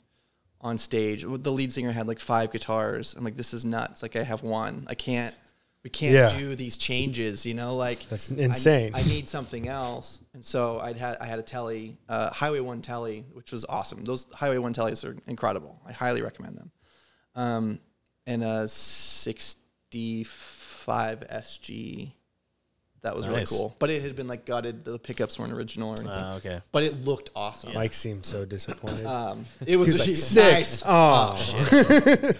[0.61, 1.25] on stage.
[1.27, 3.15] The lead singer had like five guitars.
[3.15, 4.03] I'm like this is nuts.
[4.03, 4.85] Like I have one.
[4.89, 5.35] I can't
[5.85, 6.29] we can't Yeah.
[6.37, 8.93] do these changes you know like That's I- insane.
[8.95, 10.19] I, need something else.
[10.35, 14.05] And so I'd had I had a telly uh, Highway 1 telly which was awesome.
[14.05, 15.81] Those Highway 1 tellies are incredible.
[15.87, 16.71] I highly recommend them.
[17.37, 17.79] Um,
[18.27, 22.13] and a 65 SG.
[23.03, 23.51] That was really Nice.
[23.51, 23.77] cool.
[23.79, 24.85] But it had been like gutted.
[24.85, 26.09] The pickups weren't original or anything.
[26.11, 26.61] Uh, okay.
[26.73, 27.73] But it looked awesome.
[27.75, 29.07] Mike seemed so disappointed.
[29.07, 30.69] Um, it was He's like, nice.
[30.69, 30.87] sick.
[30.89, 32.35] Oh,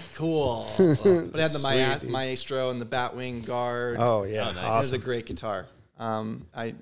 [0.14, 0.66] cool.
[0.76, 3.96] but it had the Sweet, Maya- maestro and the Batwing guard.
[3.98, 4.64] oh yeah, Oh, nice.
[4.64, 5.00] It was a awesome.
[5.02, 5.66] great guitar.
[5.98, 6.74] Um, I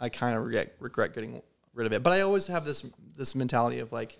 [0.00, 1.40] I kind of regret regret getting
[1.74, 2.84] rid of it, but I always have this
[3.16, 4.18] this mentality of like,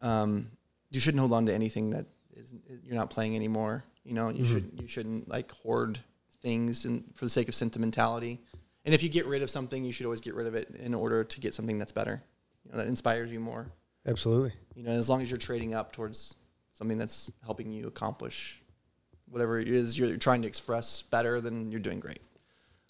[0.00, 0.50] um,
[0.90, 2.54] you shouldn't hold on to anything that is
[2.84, 3.84] you're not playing anymore.
[4.04, 5.98] You know, you should you shouldn't like hoard
[6.44, 8.40] things and for the sake of sentimentality.
[8.84, 10.94] And if you get rid of something, you should always get rid of it in
[10.94, 12.22] order to get something that's better.
[12.64, 13.66] You know, that inspires you more.
[14.06, 14.52] Absolutely.
[14.74, 16.36] You know, as long as you're trading up towards
[16.74, 18.60] something that's helping you accomplish
[19.30, 22.20] whatever it is you're trying to express better, then you're doing great.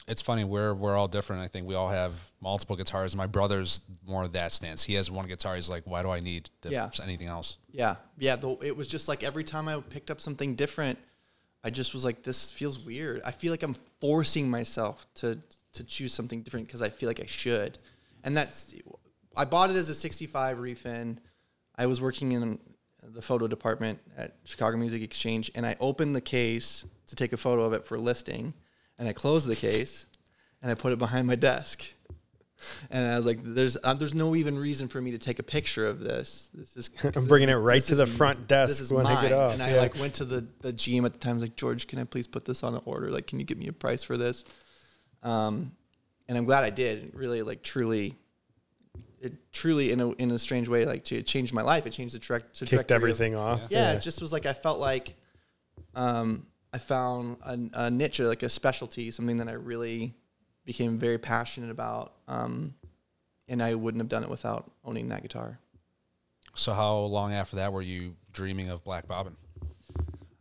[0.07, 0.45] It's funny.
[0.45, 1.41] We're we're all different.
[1.43, 2.13] I think we all have
[2.43, 3.17] multiple guitars.
[3.17, 4.83] My brother's more of that stance.
[4.83, 5.55] He has one guitar.
[5.55, 6.91] He's like, why do I need Yeah.
[7.03, 7.57] anything else?
[7.71, 8.37] Yeah, yeah.
[8.37, 10.99] The, it was just like every time I picked up something different,
[11.65, 15.39] I just was like, "This feels weird." I feel like I'm forcing myself to
[15.73, 17.79] to choose something different because I feel like I should.
[18.23, 18.73] And that's,
[19.37, 21.19] I bought it as a '65 refin.
[21.77, 22.59] I was working in
[23.03, 27.37] the photo department at Chicago Music Exchange, and I opened the case to take a
[27.37, 28.55] photo of it for listing,
[28.99, 30.07] and I closed the case,
[30.63, 31.93] and I put it behind my desk.
[32.91, 35.43] And I was like, "There's, uh, there's no even reason for me to take a
[35.43, 36.49] picture of this.
[36.55, 39.33] This is, I'm bringing this- it right to the is- front desk when I get
[39.33, 41.33] off, And I like went to the the GM at the time.
[41.33, 43.11] I was like, George, can I please put this on an order?
[43.11, 44.45] Like, can you give me a price for this?
[45.23, 45.73] Um,
[46.29, 47.05] and I'm glad I did.
[47.07, 48.17] It really, like, truly,
[49.21, 51.87] it truly in a in a strange way, like, it changed my life.
[51.87, 52.79] It changed the tra- trajectory.
[52.79, 53.61] Kicked of- everything off.
[53.69, 55.17] yeah, it just was like I felt like
[55.95, 60.15] um, I found a, a niche, or like a specialty, something that I really
[60.65, 62.14] became very passionate about.
[62.29, 62.75] Um,
[63.49, 65.59] and I wouldn't have done it without owning that guitar.
[66.55, 69.37] So how long after that were you dreaming of Black Bobbin?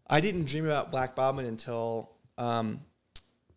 [0.07, 2.81] I didn't dream about Black Bobbin until um,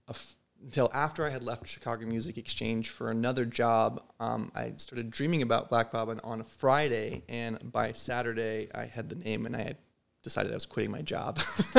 [0.08, 4.02] a f- until after I had left Chicago Music Exchange for another job.
[4.18, 9.08] Um, I started dreaming about Black Bobbin on a Friday, and by Saturday, I had
[9.08, 9.76] the name, and I had
[10.26, 11.38] decided I was quitting my job.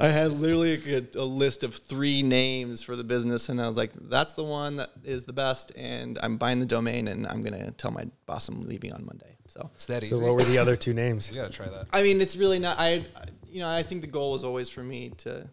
[0.00, 3.76] I had literally a, a list of three names for the business, and I was
[3.76, 7.44] like, "That's the one that is the best." And I'm buying the domain, and I'm
[7.44, 9.36] gonna tell my boss I'm leaving on Monday.
[9.46, 10.16] So It's that easy.
[10.16, 11.30] So what were the other two names?
[11.30, 11.86] you gotta try that.
[11.92, 12.76] I mean, it's really not.
[12.80, 13.04] I,
[13.46, 15.48] you know, I think the goal was always for me to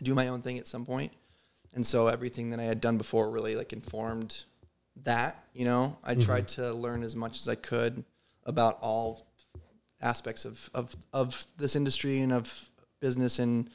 [0.00, 1.12] do my own thing at some point,
[1.72, 4.44] and so everything that I had done before really like informed
[5.02, 5.44] that.
[5.52, 6.22] You know, I mm-hmm.
[6.22, 8.04] tried to learn as much as I could
[8.46, 9.26] about all
[10.02, 13.70] aspects of of of this industry and of business and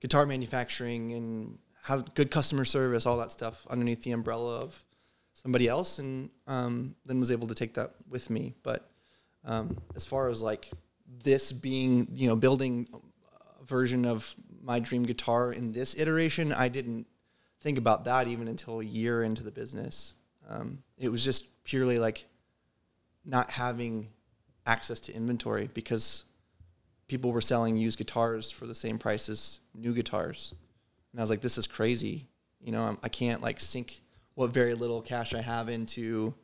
[0.00, 4.84] guitar manufacturing and how good customer service, all that stuff underneath the umbrella of
[5.32, 8.54] somebody else, and um, then was able to take that with me.
[8.62, 8.90] But
[9.44, 10.70] um, as far as like
[11.24, 12.86] this being, you know, building
[13.60, 17.06] a version of my dream guitar in this iteration, I didn't
[17.60, 20.14] think about that even until a year into the business.
[20.48, 22.26] Um, it was just purely like
[23.28, 24.08] not having
[24.66, 26.24] access to inventory because
[27.06, 30.54] people were selling used guitars for the same price as new guitars.
[31.12, 32.26] And I was like, this is crazy.
[32.60, 34.00] You know, I'm, I can't like sink
[34.34, 36.34] what very little cash I have into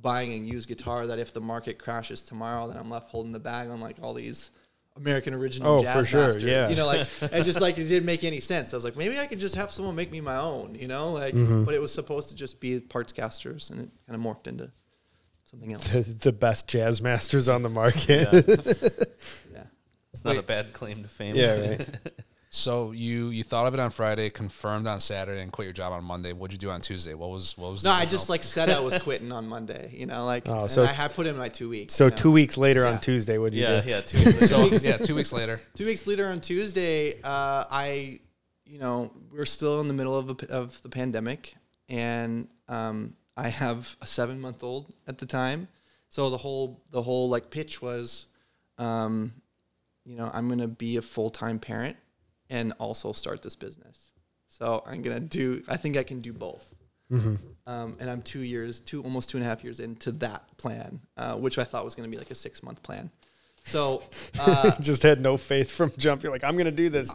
[0.00, 3.38] buying a used guitar that if the market crashes tomorrow, then I'm left holding the
[3.40, 4.50] bag on like all these
[4.96, 6.42] American original Oh, jazz for sure, masters.
[6.42, 6.68] yeah.
[6.68, 8.74] You know, like it just like it didn't make any sense.
[8.74, 11.12] I was like, maybe I could just have someone make me my own, you know?
[11.12, 11.64] Like Mm-hmm.
[11.64, 14.70] but it was supposed to just be parts casters and it kind of morphed into
[15.52, 15.88] something else.
[15.88, 18.28] The, the best jazz masters on the market.
[19.52, 19.62] yeah.
[20.14, 21.34] It's not a bad claim to fame.
[21.34, 21.88] Yeah, right.
[22.50, 25.94] So you you thought of it on Friday, confirmed on Saturday, and quit your job
[25.94, 26.34] on Monday.
[26.34, 27.14] What'd you do on Tuesday?
[27.14, 27.82] What was what was?
[27.82, 30.46] No, the I original- just like said I was quitting on Monday, you know, like
[30.46, 31.94] Oh, and so- I had put in my two weeks.
[31.94, 32.16] So you know?
[32.16, 32.90] two weeks later Yeah.
[32.90, 33.88] on Tuesday, what'd you Yeah, do?
[33.88, 34.00] yeah.
[34.02, 35.62] Two weeks So yeah, two weeks later.
[35.72, 38.20] Two weeks later on Tuesday, uh, I,
[38.66, 41.54] you know, we're still in the middle of, the of the pandemic,
[41.88, 45.68] and um, I have a seven month old at the time.
[46.08, 48.26] So the whole the whole like pitch was,
[48.78, 49.32] um,
[50.04, 51.96] you know, I'm gonna be a full time parent
[52.50, 54.12] and also start this business.
[54.48, 55.62] So I'm gonna do.
[55.68, 56.74] I think I can do both.
[57.66, 60.98] Um, and I'm two years, two almost two and a half years into that plan,
[61.18, 63.10] uh, which I thought was going to be like a six month plan.
[63.64, 64.02] So
[64.40, 66.22] uh, Just had no faith from jump.
[66.22, 67.14] You're like, I'm gonna do this.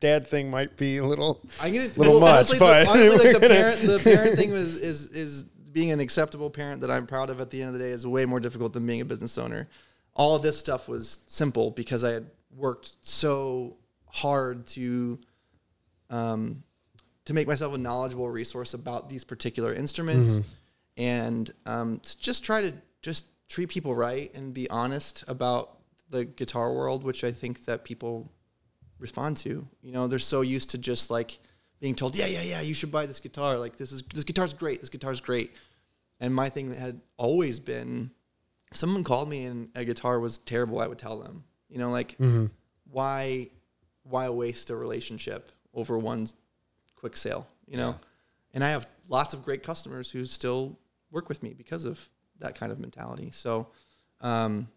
[0.00, 1.40] Dad thing might be a little.
[1.60, 4.76] I'm gonna Little much, honestly, but the, honestly, like the parent, the parent thing was
[4.76, 7.40] is is being an acceptable parent that I'm proud of.
[7.40, 9.68] At the end of the day, is way more difficult than being a business owner.
[10.14, 15.18] All of this stuff was simple because I had worked so hard to,
[16.08, 16.64] um,
[17.26, 20.40] to make myself a knowledgeable resource about these particular instruments,
[20.96, 26.24] and um, to just try to just treat people right and be honest about the
[26.24, 28.32] guitar world, which I think that people
[29.00, 29.66] respond to.
[29.82, 31.38] You know, they're so used to just like
[31.80, 33.58] being told, yeah, yeah, yeah, you should buy this guitar.
[33.58, 34.80] Like this is this guitar's great.
[34.80, 35.52] This guitar's great.
[36.20, 38.10] And my thing had always been,
[38.70, 41.44] if someone called me and a guitar was terrible, I would tell them.
[41.68, 42.16] You know, like
[42.90, 43.48] why
[44.02, 46.26] why waste a relationship over one
[46.96, 47.46] quick sale?
[47.66, 47.96] You know,
[48.52, 50.78] and I have lots of great customers who still
[51.10, 52.08] work with me because of
[52.40, 53.30] that kind of mentality.
[53.32, 53.68] So,
[54.20, 54.68] um,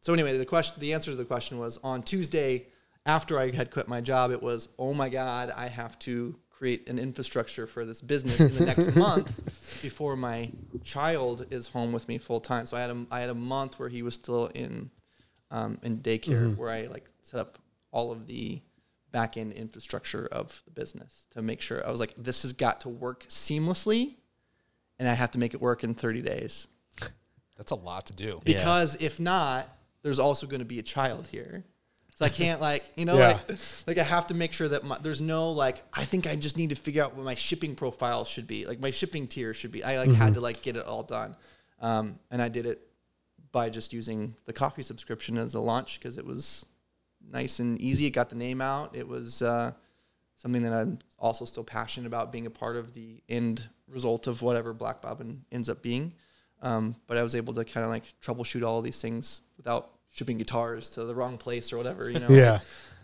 [0.00, 2.66] so anyway, the question, the answer to the question was on Tuesday
[3.06, 4.30] after I had quit my job.
[4.30, 8.54] It was, oh my god, I have to create an infrastructure for this business in
[8.54, 10.50] the next month before my
[10.84, 12.66] child is home with me full time.
[12.66, 14.90] So I had a I had a month where he was still in
[15.50, 17.58] um, in daycare where I like set up
[17.92, 18.60] all of the
[19.10, 22.82] back end infrastructure of the business to make sure I was like, this has got
[22.82, 24.14] to work seamlessly,
[24.98, 26.68] and I have to make it work in 30 days
[27.56, 28.40] That's a lot to do.
[28.44, 28.56] Yeah.
[28.56, 29.66] because if not,
[30.02, 31.64] there's also going to be a child here.
[32.20, 33.40] So I can't like you know Yeah.
[33.48, 36.36] like like I have to make sure that my, there's no like I think I
[36.36, 39.54] just need to figure out what my shipping profile should be like my shipping tier
[39.54, 41.34] should be I like had to like get it all done,
[41.80, 42.86] um, and I did it
[43.52, 46.66] by just using the coffee subscription as a launch because it was
[47.26, 48.04] nice and easy.
[48.06, 48.94] It got the name out.
[48.94, 49.72] It was uh,
[50.36, 54.42] something that I'm also still passionate about being a part of the end result of
[54.42, 56.12] whatever Black Bobbin ends up being.
[56.62, 59.90] Um, but I was able to kind of like troubleshoot all of these things without
[60.12, 62.10] shipping guitars to the wrong place or whatever.
[62.10, 62.60] You know, Yeah.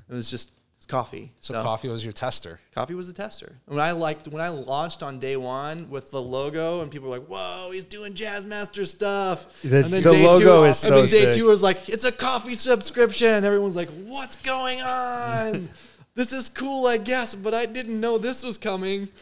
[0.08, 0.52] it was just
[0.88, 1.32] coffee.
[1.40, 2.60] So coffee was your tester.
[2.72, 3.56] Coffee was the tester.
[3.66, 7.18] When I liked when I launched on day one with the logo, and people were
[7.18, 10.96] like, "Whoa, he's doing Jazzmaster stuff." The- and then the day logo two, is and
[10.96, 11.36] then day sick.
[11.38, 15.68] two was like, "It's a coffee subscription." Everyone's like, "What's going on?
[16.14, 19.08] this is cool, I guess, but I didn't know this was coming."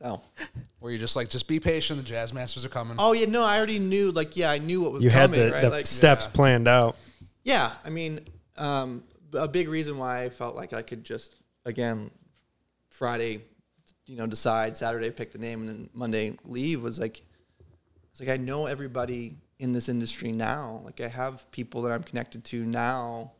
[0.00, 0.20] So,
[0.84, 1.98] Where you're just like, just be patient.
[1.98, 2.96] The jazz masters are coming.
[2.98, 4.10] oh yeah, no, I already knew.
[4.10, 5.62] Like, yeah, I knew what was You had the, right?
[5.62, 6.32] the like, steps Yeah.
[6.32, 6.96] planned out.
[7.42, 8.20] Yeah, I mean,
[8.58, 12.10] um, a big reason why I felt like I could just again
[12.90, 13.40] Friday,
[14.06, 17.22] you know, decide Saturday pick the name and then Monday leave was like,
[18.10, 20.82] it's like I know everybody in this industry now.
[20.84, 23.32] Like I have people that I'm connected to now.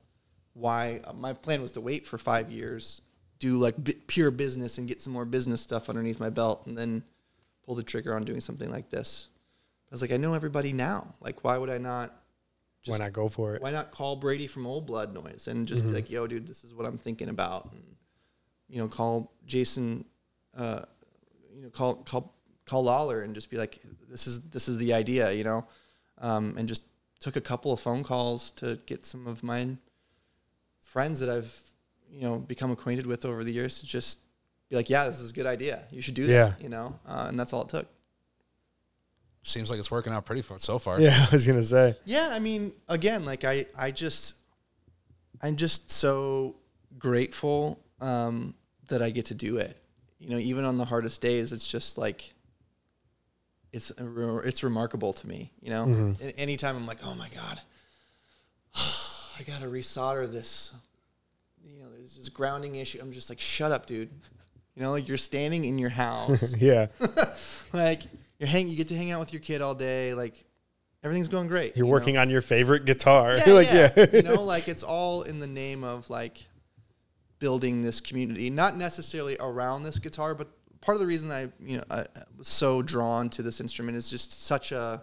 [0.55, 3.03] Why my plan was to wait for five years,
[3.39, 6.79] do like b- pure business and get some more business stuff underneath my belt, and
[6.79, 7.03] then
[7.65, 9.29] pull the trigger on doing something like this.
[9.91, 11.15] I was like, I know everybody now.
[11.21, 12.15] Like, why would I not?
[12.87, 13.63] Why not go for it?
[13.63, 16.65] why not call Brady from Old Blood Noise and just be like, "Yo, dude, this
[16.65, 17.83] is what I'm thinking about," and
[18.69, 20.05] you know, call Jason,
[20.55, 20.83] uh,
[21.57, 22.35] you know, call call
[22.67, 25.65] call Lollar and just be like, "This is this is the idea," you know,
[26.19, 26.83] um, and just
[27.21, 29.77] took a couple of phone calls to get some of my
[30.81, 31.59] friends that I've
[32.11, 34.19] you know become acquainted with over the years to just
[34.71, 35.83] be like, "Yeah, this is a good idea.
[35.91, 36.55] You should do that," Yeah.
[36.61, 37.87] you know, uh, and that's all it took.
[39.43, 41.01] Seems like it's working out pretty far so far.
[41.01, 41.97] Yeah, I was gonna say.
[42.05, 44.35] Yeah, I mean, again, like I, I just,
[45.43, 46.57] I'm just so
[46.99, 48.55] grateful um,
[48.89, 49.77] that I get to do it.
[50.19, 52.33] You know, even on the hardest days, it's just like,
[53.73, 55.53] it's a re- it's remarkable to me.
[55.61, 56.29] You know, Mm-hmm.
[56.39, 57.61] Anytime I'm like, oh my god,
[58.75, 60.73] I gotta resolder this.
[61.63, 62.99] You know, there's this grounding issue.
[63.03, 64.09] I'm just like, shut up, dude.
[64.77, 66.87] You know, like you're standing in your house Yeah,
[67.73, 68.03] like
[68.39, 70.45] you're hang you get to hang out with your kid all day like
[71.03, 72.21] everything's going great you're you working know?
[72.23, 73.37] on your favorite guitar.
[73.37, 73.91] yeah, like, yeah.
[73.97, 74.07] yeah.
[74.13, 76.47] you know like it's all in the name of like
[77.39, 80.49] building this community not necessarily around this guitar but
[80.81, 82.07] part of the reason i you know I,
[82.37, 85.03] was so drawn to this instrument is just such a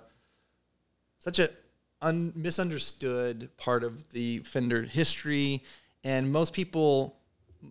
[1.18, 1.50] such a
[2.02, 5.64] un- misunderstood part of the fender history
[6.04, 7.18] and most people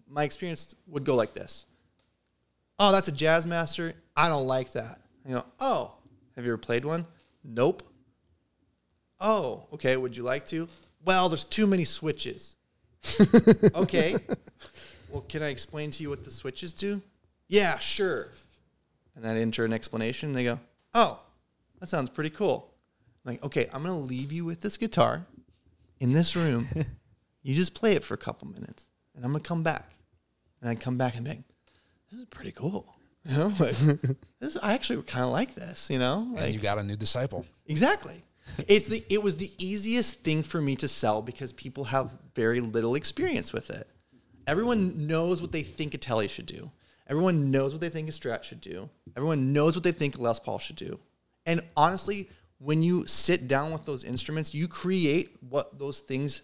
[0.08, 1.66] my experience would go like this
[2.80, 3.94] oh, that's a jazz master.
[4.16, 5.00] I don't like that.
[5.24, 5.92] You know, oh,
[6.34, 7.06] have you ever played one?
[7.44, 7.84] Nope.
[9.20, 9.96] Oh, okay.
[9.96, 10.66] Would you like to?
[11.04, 12.56] Well, there's too many switches.
[13.74, 14.16] okay.
[15.10, 17.02] Well, can I explain to you what the switches do?
[17.48, 18.28] Yeah, sure.
[19.14, 20.32] And I'd enter an explanation.
[20.32, 20.58] They go,
[20.94, 21.20] oh,
[21.80, 22.72] that sounds pretty cool.
[23.24, 25.26] I'm like, okay, I'm going to leave you with this guitar
[25.98, 26.68] in this room.
[27.42, 29.92] you just play it for a couple minutes, and I'm going to come back.
[30.60, 31.42] And I'd come back and be like,
[32.10, 32.94] this is pretty cool.
[33.26, 33.76] You know, like
[34.40, 34.56] this.
[34.62, 35.90] I actually kind of like this.
[35.90, 37.44] You know, And you got a new disciple.
[37.66, 38.24] exactly.
[38.66, 42.60] It's the it was the easiest thing for me to sell because people have very
[42.60, 43.86] little experience with it.
[44.46, 46.70] Everyone knows what they think a Telly should do.
[47.06, 48.88] Everyone knows what they think a Strat should do.
[49.16, 50.98] Everyone knows what they think a Les Paul should do.
[51.44, 56.40] And honestly, when you sit down with those instruments, you create what those things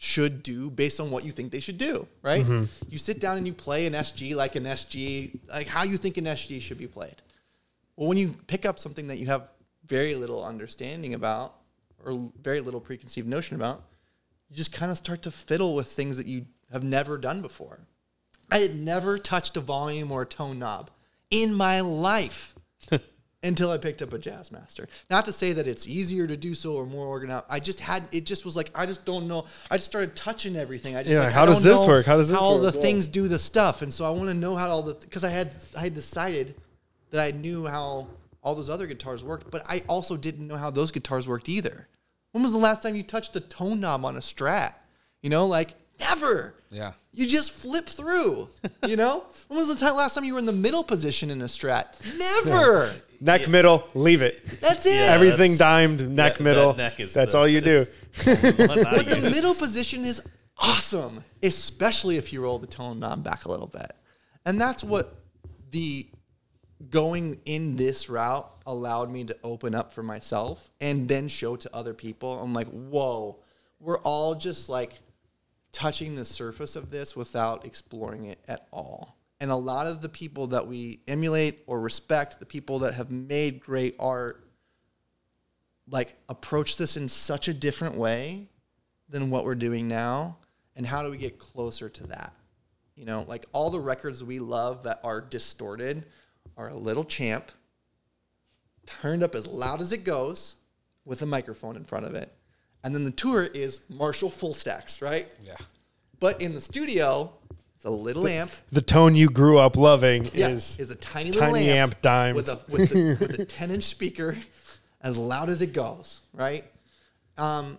[0.00, 2.44] should do based on what you think they should do, right?
[2.44, 2.64] Mm-hmm.
[2.88, 6.16] You sit down and you play an SG like an SG, like how you think
[6.16, 7.16] an SG should be played.
[7.96, 9.48] Well, when you pick up something that you have
[9.86, 11.54] very little understanding about
[12.04, 13.82] or very little preconceived notion about,
[14.48, 17.80] you just kind of start to fiddle with things that you have never done before.
[18.52, 20.90] I had never touched a volume or a tone knob
[21.28, 22.54] in my life
[23.42, 24.86] until I picked up a Jazzmaster.
[25.10, 27.44] Not to say that it's easier to do so or more organized.
[27.48, 28.26] I just had it.
[28.26, 29.46] Just was like I just don't know.
[29.70, 30.96] I just started touching everything.
[30.96, 32.06] I just Yeah, like, how I does don't this know work?
[32.06, 32.80] How does this how all the Yeah.
[32.82, 35.30] things do the stuff, and so I want to know how all the because I
[35.30, 36.54] had I had decided
[37.10, 38.08] that I knew how
[38.42, 41.86] all those other guitars worked, but I also didn't know how those guitars worked either.
[42.32, 44.74] When was the last time you touched a tone knob on a Strat?
[45.22, 46.54] You know, like never.
[46.70, 46.92] Yeah.
[47.18, 48.48] You just flip through.
[48.86, 51.42] You know, when was the time, last time you were in the middle position in
[51.42, 51.86] a Strat?
[52.16, 52.92] Never.
[53.20, 54.46] Neck middle, leave it.
[54.60, 54.94] That's it.
[54.94, 55.14] Yeah.
[55.14, 56.76] Everything that's- dimed, neck that middle.
[56.76, 57.84] neck is that's the- all you do.
[58.14, 60.22] is- Well, not But the middle position is
[60.56, 63.90] awesome, especially if you roll the tone knob back a little bit.
[64.46, 65.16] And that's what
[65.72, 66.06] the
[66.90, 71.74] going in this route allowed me to open up for myself and then show to
[71.74, 72.40] other people.
[72.40, 73.40] I'm like, whoa,
[73.80, 74.92] we're all just like
[75.72, 79.16] touching the surface of this without exploring it at all.
[79.40, 83.10] And a lot of the people that we emulate or respect, the people that have
[83.10, 84.44] made great art,
[85.88, 88.48] like approach this in such a different way
[89.08, 90.38] than what we're doing now.
[90.76, 92.32] And how do we get closer to that?
[92.94, 96.06] You know, like all the records we love that are distorted
[96.56, 97.52] are a little champ
[98.86, 100.56] turned up as loud as it goes
[101.04, 102.32] with a microphone in front of it.
[102.84, 105.28] And then the tour is Marshall full stacks, right?
[105.44, 105.56] Yeah.
[106.20, 107.32] But in the studio,
[107.76, 108.50] it's a little amp.
[108.72, 112.02] The tone you grew up loving Yeah, is, is a tiny little tiny amp, amp
[112.02, 112.36] dimed.
[112.36, 114.36] with a with, the, with a 10 inch speaker
[115.00, 116.64] as loud as it goes, right?
[117.36, 117.78] Um,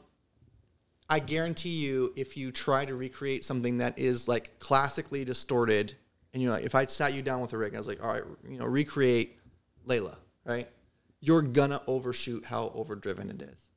[1.10, 5.96] I guarantee you, if you try to recreate something that is like classically distorted,
[6.34, 8.14] and you're like, if I sat you down with a rig, I was like, all
[8.14, 9.38] right, you know, recreate
[9.88, 10.68] Layla, right?
[11.20, 13.69] You're gonna overshoot how overdriven it is.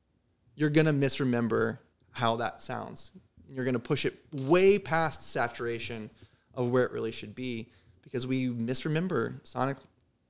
[0.55, 1.79] You're gonna misremember
[2.11, 3.11] how that sounds.
[3.49, 6.09] You're gonna push it way past saturation
[6.53, 7.69] of where it really should be
[8.01, 9.77] because we misremember sonic,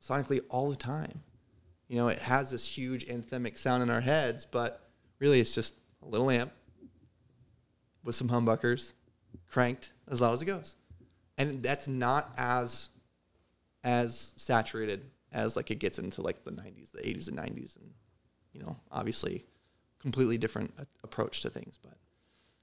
[0.02, 1.22] sonically all the time.
[1.88, 5.76] You know, it has this huge anthemic sound in our heads, but really it's just
[6.02, 6.52] a little amp
[8.04, 8.94] with some humbuckers,
[9.50, 10.76] cranked as loud as it goes.
[11.38, 12.90] And that's not as
[13.84, 17.92] as saturated as like it gets into like the 90s, the 80s and 90s and
[18.54, 19.46] you know, obviously
[20.04, 20.72] completely different
[21.04, 21.98] approach to things, but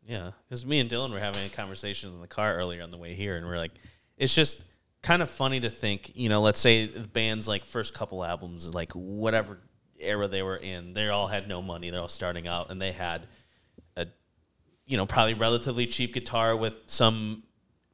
[0.07, 2.99] Yeah, because me and Dylan were having a conversation in the car earlier on the
[2.99, 3.73] way here, and we're like,
[4.17, 4.63] it's just
[5.03, 8.73] kind of funny to think, you know, let's say the band's like first couple albums,
[8.75, 9.59] like whatever
[9.99, 12.93] era they were in, they all had no money, they're all starting out, and they
[12.93, 13.27] had
[13.97, 14.07] a,
[14.87, 17.43] you know, probably relatively cheap guitar with some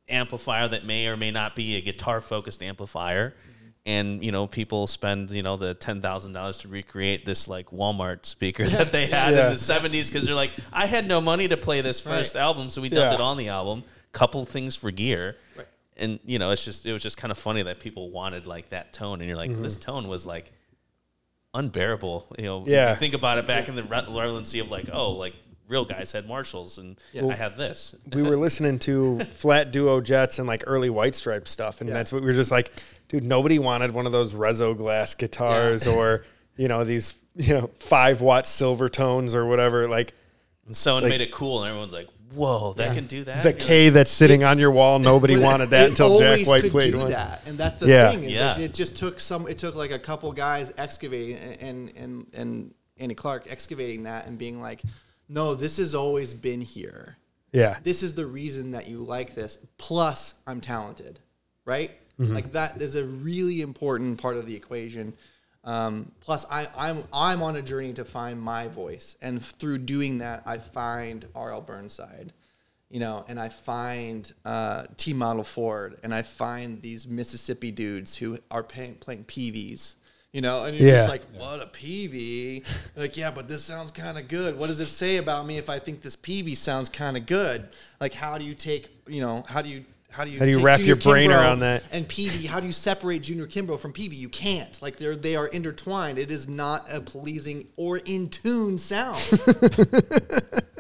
[0.08, 3.34] amplifier that may or may not be a guitar focused amplifier.
[3.86, 7.70] And you know, people spend you know the ten thousand dollars to recreate this like
[7.70, 9.46] Walmart speaker that they had Yeah.
[9.46, 12.40] in the seventies because they're like, I had no money to play this first Right.
[12.42, 13.14] album, so we dubbed Yeah.
[13.14, 13.84] it on the album.
[14.12, 15.66] Couple things for gear, Right.
[15.96, 18.70] and you know, it's just it was just kind of funny that people wanted like
[18.70, 19.62] that tone, and you're like, mm-hmm.
[19.62, 20.50] this tone was like
[21.54, 22.26] unbearable.
[22.38, 22.90] You know, Yeah.
[22.90, 25.34] you think about it back in the re- relevancy of like, oh, like
[25.68, 27.26] real guys had Marshalls, and Yeah.
[27.26, 27.94] I had this.
[28.12, 31.94] we were listening to flat duo jets and like early white stripe stuff and Yeah.
[31.94, 32.70] that's what we were just like
[33.08, 36.24] dude nobody wanted one of those rezo glass guitars or
[36.56, 40.12] you know these you know five watt Silvertones or whatever like
[40.66, 43.50] And someone Like- made it cool, and everyone's like, "Whoa, that can do that." the
[43.50, 46.48] You're K that's sitting on your wall nobody it- wanted that it until Jack always
[46.48, 48.10] White could played do one that, and that's the Yeah.
[48.10, 48.24] thing.
[48.24, 48.54] Is Yeah.
[48.54, 49.46] that it just took some.
[49.46, 54.36] It took like a couple guys excavating and and and Andy Clark excavating that and
[54.38, 54.82] being like,
[55.28, 57.16] no, this has always been here.
[57.52, 59.58] yeah This is the reason that you like this.
[59.78, 61.20] Plus, I'm talented,
[61.64, 61.90] right?
[62.18, 65.12] Like that is a really important part of the equation.
[65.64, 70.18] Um, plus, I, I'm I'm on a journey to find my voice, and through doing
[70.18, 71.60] that, I find R.L.
[71.62, 72.32] Burnside,
[72.88, 78.16] you know, and I find uh, T Model Ford, and I find these Mississippi dudes
[78.16, 79.96] who are paying, playing Peaveys,
[80.32, 80.96] you know, and you're Yeah.
[80.98, 82.64] just like, what a Peavey?
[82.96, 84.56] like, yeah, but this sounds kind of good.
[84.56, 87.68] What does it say about me if I think this Peavey sounds kind of good?
[88.00, 89.84] Like, how do you take, you know, how do you
[90.16, 91.82] how do you How do you wrap Junior your brain Kimbrough around that?
[91.92, 94.16] And Peavey, how do you separate Junior Kimbrough from Peavey?
[94.16, 94.80] You can't.
[94.80, 96.18] Like they're they are intertwined.
[96.18, 99.18] It is not a pleasing or in tune sound.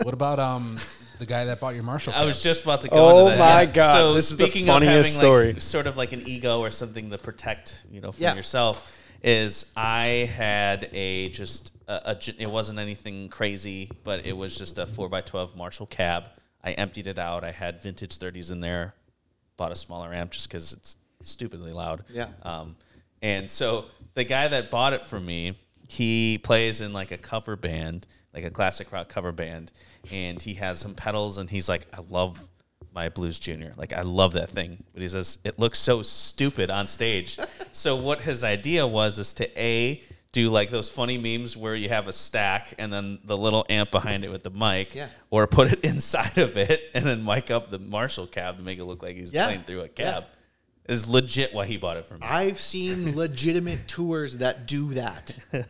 [0.02, 0.78] What about um
[1.18, 2.12] the guy that bought your Marshall?
[2.14, 2.96] I was just about to go.
[2.96, 3.66] Oh into that.
[3.66, 5.52] my God, So this is the speaking funniest of having story.
[5.54, 8.34] like sort of like an ego or something to protect, you know, from Yeah.
[8.34, 14.36] yourself, is I had a just a, a gen- it wasn't anything crazy, but it
[14.36, 16.24] was just a four x twelve Marshall cab.
[16.62, 17.42] I emptied it out.
[17.42, 18.94] I had vintage thirties in there.
[19.56, 22.04] Bought a smaller amp just because it's stupidly loud.
[22.12, 22.28] Yeah.
[22.42, 22.76] Um,
[23.22, 25.54] and so the guy that bought it from me
[25.88, 29.72] he plays in like a cover band, like a classic rock cover band,
[30.10, 32.48] and he has some pedals, and he's like, I love
[32.94, 36.70] my Blues Junior, like I love that thing, but he says it looks so stupid
[36.70, 37.38] on stage.
[37.72, 40.02] so what his idea was is to a
[40.32, 43.90] do like those funny memes where you have a stack and then the little amp
[43.90, 45.08] behind it with the mic, Yeah.
[45.30, 48.78] or put it inside of it and then mic up the Marshall cab to make
[48.78, 49.44] it look like he's Yeah.
[49.46, 49.88] playing through a Yeah.
[50.12, 50.24] cab.
[50.88, 52.26] Is legit why he bought it from me.
[52.28, 55.34] I've seen legitimate tours that do that.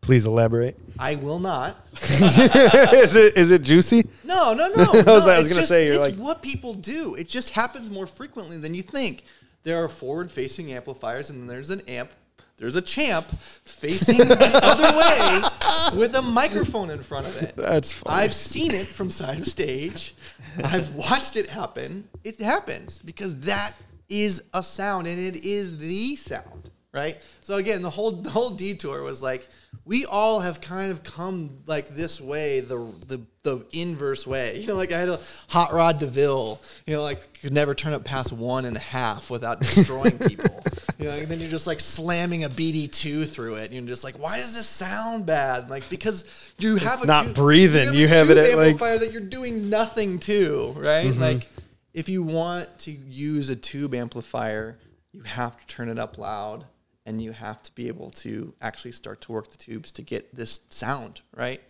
[0.00, 0.78] Please elaborate.
[0.98, 1.76] I will not.
[2.10, 4.04] is it is it juicy?
[4.22, 4.74] No, no, no.
[4.84, 7.14] I was- no, I was gonna just- say, you're it's like- what people do.
[7.14, 9.24] It just happens more frequently than you think.
[9.62, 12.10] There are forward-facing amplifiers, and then there's an amp.
[12.56, 13.26] There's a champ
[13.64, 17.56] facing the other way with a microphone in front of it.
[17.56, 18.16] That's funny.
[18.22, 20.14] I've seen it from side of stage.
[20.62, 22.08] I've watched it happen.
[22.22, 23.74] It happens because that
[24.08, 26.63] is a sound, and it is the sound,
[26.94, 27.18] right?
[27.42, 29.48] So again, the whole the whole detour was like
[29.84, 32.78] we all have kind of come like this way, the
[33.08, 34.58] the the inverse way.
[34.60, 36.60] You know, like I had a hot rod Deville.
[36.86, 40.62] You know, like could never turn up past one and a half without destroying people.
[40.98, 43.64] You know, and then you're just like slamming a BD2 through it.
[43.64, 45.68] And you're just like, why does this sound bad?
[45.68, 46.24] Like because
[46.58, 47.88] you have a not tube- breathing.
[47.88, 51.08] a You have it at, like- amplifier that you're doing nothing to, right?
[51.08, 51.20] Mm-hmm.
[51.20, 51.48] Like
[51.92, 54.78] if you want to use a tube amplifier,
[55.12, 56.64] you have to turn it up loud
[57.06, 60.34] and you have to be able to actually start to work the tubes to get
[60.34, 61.60] this sound, right?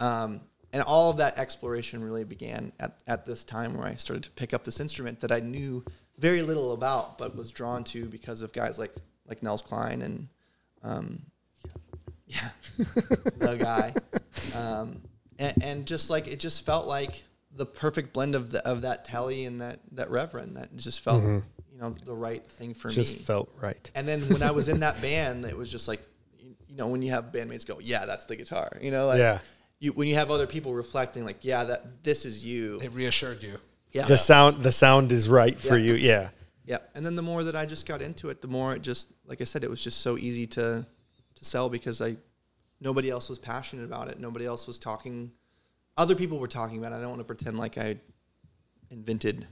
[0.00, 0.40] Um,
[0.72, 4.30] and all of that exploration really began at, at this time where I started to
[4.30, 5.84] pick up this instrument that I knew
[6.18, 8.94] very little about, but was drawn to because of guys like
[9.28, 10.28] like Nels Cline and
[10.82, 11.22] um,
[12.26, 13.94] yeah, the guy,
[14.58, 15.00] um,
[15.38, 17.24] and, and just like it just felt like
[17.54, 20.56] the perfect blend of the, of that telly and that that reverend.
[20.56, 21.44] That just felt you
[21.82, 22.94] know the right thing for Mm-hmm.
[22.94, 23.90] just felt right.
[23.94, 26.00] And then when I was in that band, it was just like,
[26.38, 28.78] you you know, when you have bandmates go, yeah, that's the guitar.
[28.80, 29.38] You know, like Yeah.
[29.80, 32.78] You, when you have other people reflecting, like, yeah, that this is you.
[32.80, 33.58] It reassured you.
[33.90, 34.06] Yeah.
[34.06, 35.94] The sound the sound is right for you.
[35.94, 36.28] Yeah.
[36.64, 36.78] Yeah.
[36.94, 39.40] And then the more that I just got into it, the more it just, like
[39.40, 40.86] I said, it was just so easy to
[41.34, 42.16] to sell because I
[42.80, 44.20] nobody else was passionate about it.
[44.20, 45.32] Nobody else was talking.
[45.96, 46.96] Other people were talking about it.
[46.96, 47.96] I don't want to pretend like I
[48.90, 49.46] invented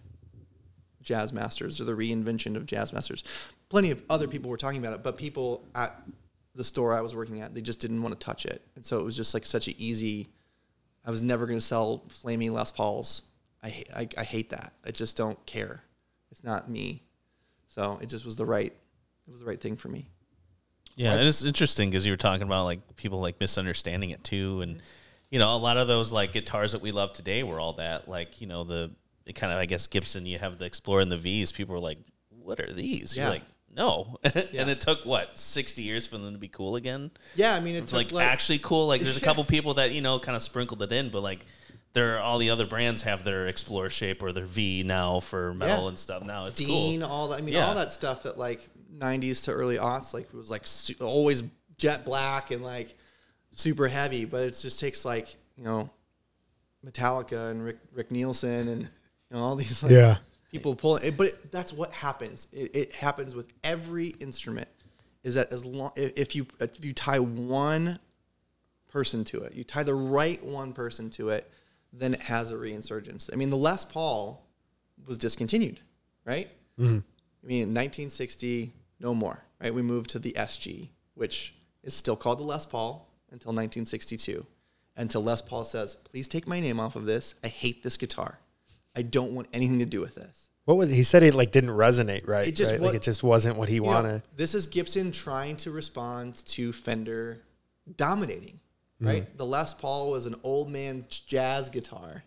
[1.03, 3.25] jazz masters or the reinvention of jazz masters.
[3.69, 5.95] Plenty of other people were talking about it, but people at
[6.55, 8.63] the store I was working at, they just didn't want to touch it.
[8.77, 10.29] And so it was just like such an easy
[11.05, 13.23] I was never going to sell flaming Les Pauls.
[13.63, 14.73] I, I I hate that.
[14.85, 15.83] I just don't care.
[16.31, 17.03] It's not me.
[17.69, 18.73] So it just was the right
[19.27, 20.09] it was the right thing for me.
[20.97, 24.61] Yeah, and it's interesting because you were talking about like people like misunderstanding it too,
[24.61, 24.85] and mm-hmm.
[25.31, 28.09] you know a lot of those like guitars that we love today were all that
[28.09, 28.91] like you know the it
[29.35, 31.53] kind of I guess Gibson you have the Explorer and the V's.
[31.53, 31.99] People were like,
[32.31, 33.25] "What are these?" Yeah.
[33.25, 33.43] You're like,
[33.75, 37.11] "No," and it took what sixty years for them to be cool again.
[37.37, 38.87] Yeah, I mean it's It's like, actually cool.
[38.89, 41.47] Like there's a couple people that you know kind of sprinkled it in, but like
[41.93, 45.53] there are all the other brands have their Explorer shape or their V now for
[45.55, 45.89] metal Yeah.
[45.89, 46.25] and stuff.
[46.25, 47.09] Now it's Dean, cool.
[47.11, 47.39] all that.
[47.39, 47.67] I mean, Yeah.
[47.67, 50.67] all that stuff that like '90s to early aughts, like it was like
[51.01, 51.43] always
[51.79, 52.97] jet black and like
[53.53, 54.25] super heavy.
[54.25, 55.91] But it just takes like you know
[56.85, 58.89] Metallica and Rick Rick Nielsen and
[59.31, 60.19] know all these like, Yeah.
[60.51, 61.03] people pulling.
[61.05, 62.49] It, eh, but it, that's what happens.
[62.53, 64.69] It, it happens with every instrument.
[65.23, 67.99] Is that as long if you if you tie one
[68.89, 71.51] person to it, you tie the right one person to it,
[71.93, 73.31] then it has a reinsurgence.
[73.33, 74.47] I mean, the Les Paul
[75.07, 75.81] was discontinued,
[76.25, 76.49] right?
[76.79, 76.99] Mm-hmm.
[76.99, 79.75] I mean, in 1960, no more, right?
[79.75, 84.45] We moved to the SG, which is still called the Les Paul until 1962.
[84.97, 87.35] Until Les Paul says, please take my name off of this.
[87.43, 88.39] I hate this guitar.
[88.95, 90.51] I don't want anything to do with this.
[90.65, 91.23] What was he said?
[91.23, 92.47] It like didn't resonate right.
[92.47, 92.81] It just right?
[92.81, 94.23] wa- like it just wasn't what he You know, wanted.
[94.37, 97.43] this is Gibson trying to respond to Fender
[97.97, 98.61] dominating,
[99.01, 99.07] mm-hmm.
[99.07, 99.37] right?
[99.39, 102.23] The Les Paul was an old man jazz guitar,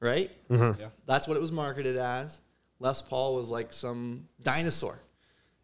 [0.00, 0.30] right?
[0.48, 0.80] Mm-hmm.
[0.80, 0.88] Yeah.
[1.06, 2.40] That's what it was marketed as.
[2.80, 4.98] Les Paul was like some dinosaur,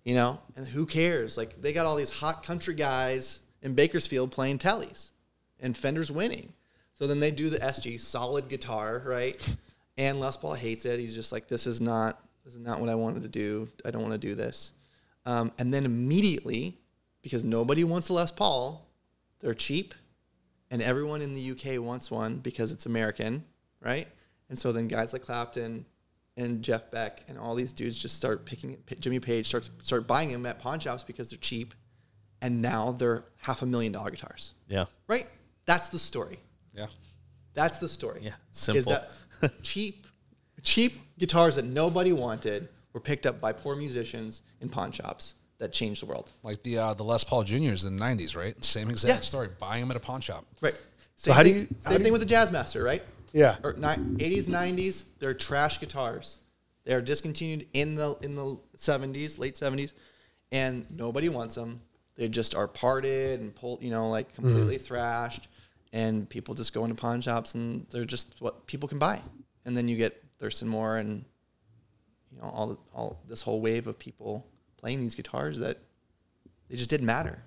[0.04, 0.40] you know?
[0.56, 1.36] And who cares?
[1.36, 5.10] Like they got all these hot country guys in Bakersfield playing tellies
[5.58, 6.54] and Fender's winning.
[6.94, 9.56] So then they do the SG solid guitar, right?
[10.00, 10.98] And Les Paul hates it.
[10.98, 13.68] He's just like, this is not this is not what I wanted to do.
[13.84, 14.72] I don't want to do this.
[15.26, 16.78] Um, and then immediately,
[17.20, 18.88] because nobody wants a Les Paul,
[19.40, 19.92] they're cheap,
[20.70, 23.44] and everyone in the UK wants one because it's American,
[23.82, 24.08] right?
[24.48, 25.84] And so then guys like Clapton
[26.38, 30.32] and Jeff Beck and all these dudes just start picking Jimmy Page starts start buying
[30.32, 31.74] them at pawn shops because they're cheap,
[32.40, 35.26] and now they're half a million dollar guitars, Yeah, right?
[35.66, 36.40] That's the story.
[36.74, 36.86] Yeah.
[37.52, 38.20] That's the story.
[38.24, 38.92] Yeah, Is simple.
[38.92, 39.10] that
[39.62, 40.06] cheap,
[40.62, 45.72] cheap guitars that nobody wanted were picked up by poor musicians in pawn shops that
[45.72, 46.30] changed the world.
[46.42, 48.62] Like the uh, the Les Paul Juniors in the '90s, right?
[48.64, 49.20] Same exact Yeah.
[49.20, 49.48] story.
[49.58, 50.44] Buying them at a pawn shop.
[50.60, 50.74] Right.
[51.16, 53.02] Same how do thing, you- how same do thing you- with the Jazzmaster, right?
[53.32, 53.56] Yeah.
[53.62, 56.38] Or ni- 80s, 90s, they're trash guitars.
[56.84, 59.92] They are discontinued in the in the 70s, late 70s,
[60.50, 61.80] and nobody wants them.
[62.16, 65.46] They just are parted and pulled, you know, like completely thrashed,
[65.92, 69.20] and people just go into pawn shops and they're just what people can buy.
[69.64, 71.24] And then you get Thurston Moore and
[72.32, 75.78] you know all all this whole wave of people playing these guitars that
[76.68, 77.42] they just didn't matter.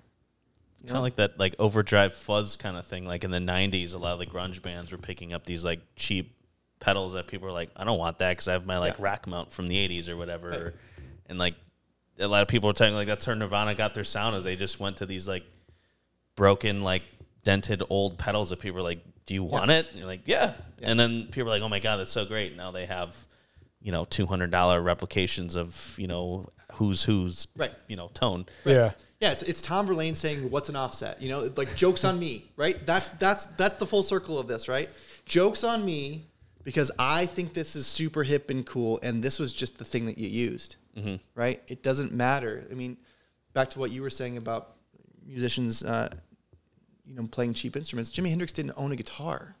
[0.80, 3.06] You Kind of like that, like overdrive fuzz kind of thing.
[3.06, 5.80] Like in the '90s, a lot of the grunge bands were picking up these like
[5.96, 6.36] cheap
[6.78, 9.04] pedals that people were like, "I don't want that because I have my like Yeah.
[9.04, 10.74] rack mount from the '80s or whatever."
[11.26, 11.54] And like
[12.18, 14.56] a lot of people were telling like that's how Nirvana got their sound, is they
[14.56, 15.44] just went to these like
[16.36, 17.02] broken, like
[17.44, 20.54] dented old pedals that people were like, "Do you want it?" And you're like, "Yeah."
[20.82, 23.16] And then people are like, "Oh my god, that's so great!" Now they have,
[23.80, 27.72] you know, two hundred dollar replications of you know who's who's Right.
[27.86, 28.46] you know tone.
[28.64, 28.92] Yeah.
[29.20, 32.44] Yeah, it's, it's Tom Verlaine saying, "What's an offset?" You know, like jokes on me,
[32.56, 32.76] right?
[32.84, 34.90] That's that's that's the full circle of this, right?
[35.24, 36.26] Jokes on me
[36.62, 40.06] because I think this is super hip and cool, and this was just the thing
[40.06, 40.76] that you used,
[41.34, 41.62] right?
[41.68, 42.66] It doesn't matter.
[42.70, 42.96] I mean,
[43.54, 44.76] back to what you were saying about
[45.26, 46.08] musicians, uh,
[47.06, 48.10] you know, playing cheap instruments.
[48.10, 49.56] Jimi Hendrix didn't own a guitar,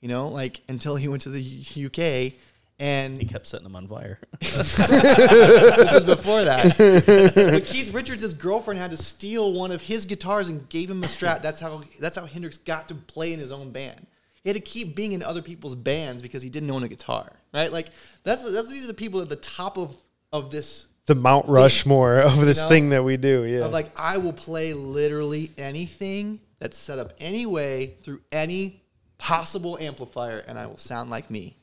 [0.00, 2.38] you know, like until he went to the UK,
[2.82, 4.18] and He kept setting them on fire.
[4.40, 6.76] this was before that.
[7.36, 11.06] but Keith Richards' girlfriend had to steal one of his guitars and gave him a
[11.06, 11.42] Strat.
[11.42, 14.06] That's how that's how Hendrix got to play in his own band.
[14.42, 17.32] He had to keep being in other people's bands because he didn't own a guitar,
[17.54, 17.70] right?
[17.70, 17.88] Like
[18.24, 19.96] that's that's these are the people at the top of
[20.32, 20.86] of this.
[21.06, 22.68] The Mount Rushmore of this know?
[22.68, 23.44] thing that we do.
[23.44, 23.64] Yeah.
[23.64, 28.80] Of like I will play literally anything that's set up any way through any
[29.18, 31.56] possible amplifier, and I will sound like me,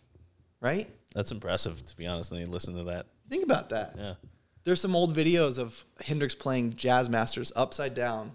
[0.60, 0.90] right?
[1.16, 2.32] That's impressive, to be honest.
[2.32, 3.94] When you listen to that, Think about that.
[3.98, 4.16] yeah.
[4.66, 8.32] There's some old videos of Hendrix playing jazz masters upside down.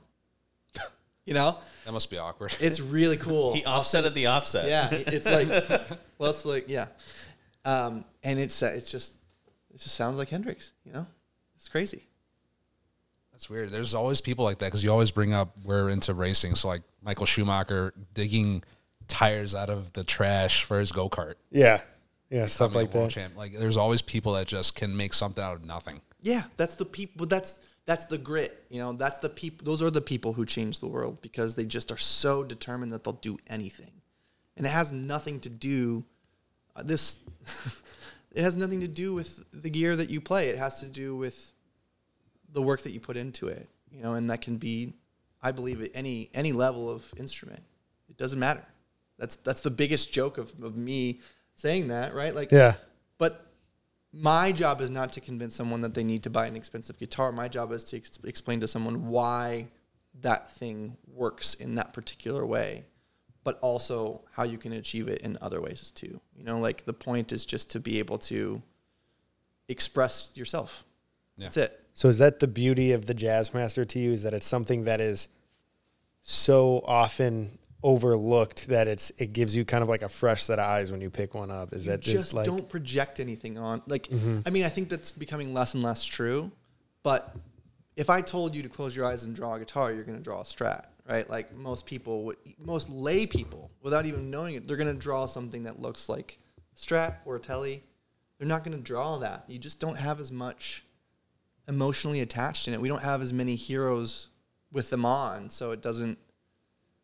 [1.27, 1.57] You know,
[1.87, 2.55] That must be awkward.
[2.61, 3.55] it's really cool.
[3.55, 4.69] He offsetted the offset.
[4.69, 5.49] yeah, it's like,
[6.19, 6.89] well, it's like, yeah,
[7.65, 9.15] um, and it's uh, it's just
[9.75, 10.73] it just sounds like Hendrix.
[10.85, 11.07] You know,
[11.57, 12.05] it's crazy.
[13.35, 13.71] That's weird.
[13.71, 16.55] There's always people like that because you always bring up we're into racing.
[16.55, 18.63] So like Michael Schumacher digging
[19.09, 21.35] tires out of the trash for his go kart.
[21.51, 21.81] yeah.
[22.31, 22.47] Yeah.
[22.47, 23.11] Stuff like that.
[23.11, 23.37] Champ.
[23.37, 26.01] Like there's always people that just can make something out of nothing.
[26.23, 27.27] Yeah, that's the people.
[27.27, 28.65] That's that's the grit.
[28.71, 29.65] You know, that's the people.
[29.65, 33.05] Those are the people who change the world because they just are so determined that
[33.05, 33.93] they'll do anything,
[34.57, 36.05] and it has nothing to do.
[36.75, 37.19] Uh, this,
[38.33, 40.49] it has nothing to do with the gear that you play.
[40.49, 41.53] It has to do with
[42.55, 43.69] the work that you put into it.
[43.91, 44.95] You know, and that can be,
[45.43, 47.63] I believe, at any any level of instrument.
[48.09, 48.65] It doesn't matter.
[49.19, 51.21] That's that's the biggest joke of, of me
[51.55, 52.35] saying that, right?
[52.35, 52.75] Like, Yeah.
[53.19, 53.47] but
[54.13, 57.31] my job is not to convince someone that they need to buy an expensive guitar.
[57.31, 59.69] My job is to ex- explain to someone why
[60.23, 62.85] that thing works in that particular way,
[63.45, 66.21] but also how you can achieve it in other ways too.
[66.37, 68.61] You know, like the point is just to be able to
[69.69, 70.85] express yourself.
[71.37, 71.47] Yeah.
[71.47, 71.81] That's it.
[71.95, 74.13] So is that the beauty of the Jazzmaster to you?
[74.13, 75.29] Is that it's something that is
[76.23, 80.65] so often overlooked that it's it gives you kind of like a fresh set of
[80.69, 81.73] eyes when you pick one up?
[81.73, 84.41] Is you that just just like don't project anything on like mm-hmm.
[84.47, 86.51] i mean i think that's becoming less and less true
[87.03, 87.37] but
[87.95, 90.25] if i told you to close your eyes and draw a guitar you're going to
[90.25, 94.67] draw a strat right like most people would most lay people without even knowing it
[94.67, 96.39] they're going to draw something that looks like
[96.75, 97.83] a strat or a telly
[98.39, 100.84] they're not going to draw that you just don't have as much
[101.69, 104.29] emotionally attached in it we don't have as many heroes
[104.73, 106.19] with them on so it doesn't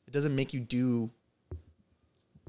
[0.06, 1.10] it doesn't make you do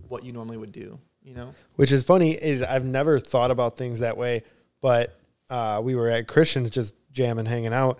[0.07, 3.77] what you normally would do you know Which is funny is I've never thought about
[3.77, 4.41] things that way,
[4.81, 5.15] but
[5.51, 7.99] uh, we were at Christian's just jamming, hanging out,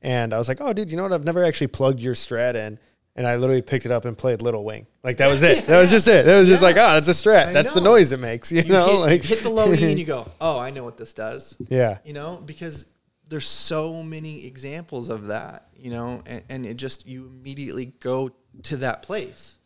[0.00, 1.12] and I was like, "Oh, dude, you know what?
[1.12, 2.78] I've never actually plugged your Strat in."
[3.14, 4.86] And I literally picked it up and played Little Wing.
[5.04, 5.64] Like that was it.
[5.66, 6.24] That was just it.
[6.24, 6.68] That was just Yeah.
[6.68, 7.48] like, oh, that's a Strat.
[7.48, 8.50] I that's the noise it makes.
[8.52, 10.70] You, you know, hit, like you hit the low E and you go, oh, I
[10.70, 11.54] know what this does.
[11.68, 12.86] yeah, You know, because
[13.32, 15.68] there's so many examples of that.
[15.74, 18.30] You know, and, and it just you immediately go
[18.64, 19.58] to that place.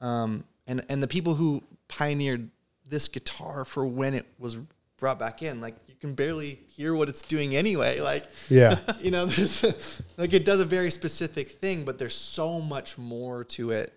[0.00, 2.50] Um, and and the people who pioneered
[2.88, 4.58] this guitar for when it was
[4.98, 8.00] brought back in, like you can barely hear what it's doing anyway.
[8.00, 9.62] Like yeah, you know, there's
[10.16, 13.94] like it does a very specific thing, but there's so much more to it,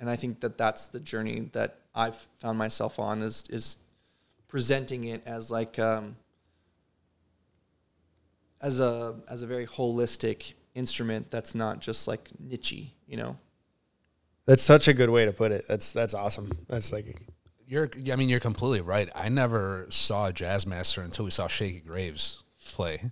[0.00, 3.76] and I think that that's the journey that I've found myself on is is
[4.48, 6.16] presenting it as like um,
[8.62, 13.36] as a as a very holistic instrument that's not just like nichey, you know.
[14.46, 15.64] that's such a good way to put it.
[15.68, 16.50] That's that's awesome.
[16.68, 17.16] That's like
[17.66, 19.08] You're, I mean, you're completely right.
[19.14, 22.42] I never saw a jazz master until we saw Shakey Graves
[22.74, 23.10] play.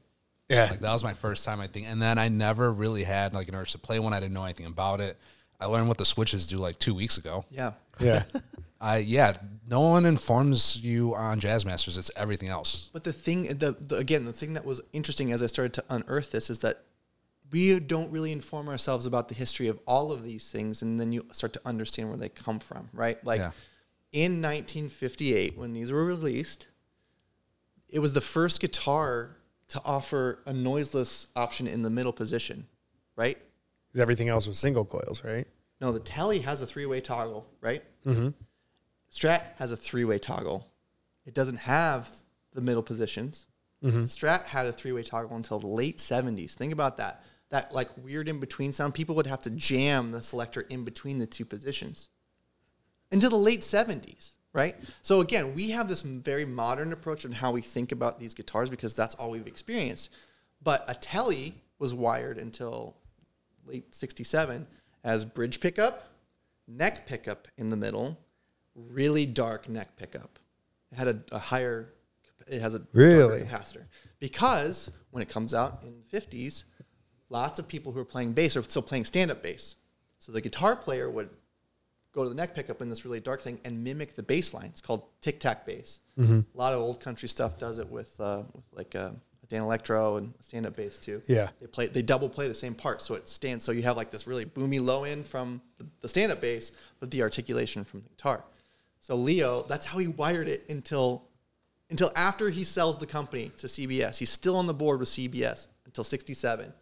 [0.48, 0.68] Yeah.
[0.70, 1.86] Like that was my first time, I think.
[1.88, 4.12] And then I never really had like an urge to play one.
[4.12, 5.18] I didn't know anything about it.
[5.60, 7.44] I learned what the switches do like two weeks ago.
[7.50, 7.72] Yeah.
[7.98, 8.24] Yeah.
[8.84, 11.96] I yeah, no one informs you on Jazz Masters.
[11.96, 12.90] It's everything else.
[12.92, 15.84] But the thing, the, the again, the thing that was interesting as I started to
[15.88, 16.82] unearth this is that
[17.50, 21.12] we don't really inform ourselves about the history of all of these things, and then
[21.12, 23.24] you start to understand where they come from, right?
[23.24, 23.52] Like Yeah.
[24.12, 26.66] in 1958, when these were released,
[27.88, 29.36] it was the first guitar
[29.68, 32.66] to offer a noiseless option in the middle position,
[33.16, 33.38] right?
[33.88, 35.46] Because everything else was single coils, right?
[35.80, 37.82] No, the Tele has a three-way toggle, right?
[38.04, 38.28] Mm-hmm.
[39.14, 40.66] Strat has a three-way toggle.
[41.24, 42.12] It doesn't have
[42.52, 43.46] the middle positions.
[43.82, 44.04] Mm-hmm.
[44.04, 46.52] Strat had a three-way toggle until the late '70s.
[46.52, 47.22] Think about that.
[47.50, 48.94] That like weird in between sound.
[48.94, 52.08] People would have to jam the selector in between the two positions
[53.12, 54.74] until the late '70s, right?
[55.02, 58.68] So again, we have this very modern approach on how we think about these guitars
[58.68, 60.10] because that's all we've experienced.
[60.60, 62.96] But a Tele was wired until
[63.64, 64.66] late 67
[65.04, 66.08] as bridge pickup,
[66.66, 68.18] neck pickup in the middle,
[68.74, 70.38] really dark neck pickup.
[70.92, 71.92] It had a, a higher,
[72.46, 73.40] it has a Really?
[73.42, 73.84] capacitor.
[74.20, 76.64] Because when it comes out in the 50s,
[77.28, 79.76] lots of people who are playing bass are still playing stand up bass.
[80.18, 81.30] So the guitar player would
[82.12, 84.66] go to the neck pickup in this really dark thing and mimic the bass line.
[84.66, 86.00] It's called tic tac bass.
[86.18, 86.40] Mm-hmm.
[86.54, 89.10] A lot of old country stuff does it with, uh, with like uh,
[89.42, 91.20] a Danelectro and stand up bass too.
[91.26, 91.48] Yeah.
[91.60, 93.64] They play they double play the same part, so it stands.
[93.64, 96.70] So you have like this really boomy low end from the, the stand up bass,
[97.00, 98.44] but the articulation from the guitar.
[99.04, 101.24] So Leo, that's how he wired it until
[101.90, 104.16] until after he sells the company to CBS.
[104.16, 106.72] He's still on the board with CBS until '67,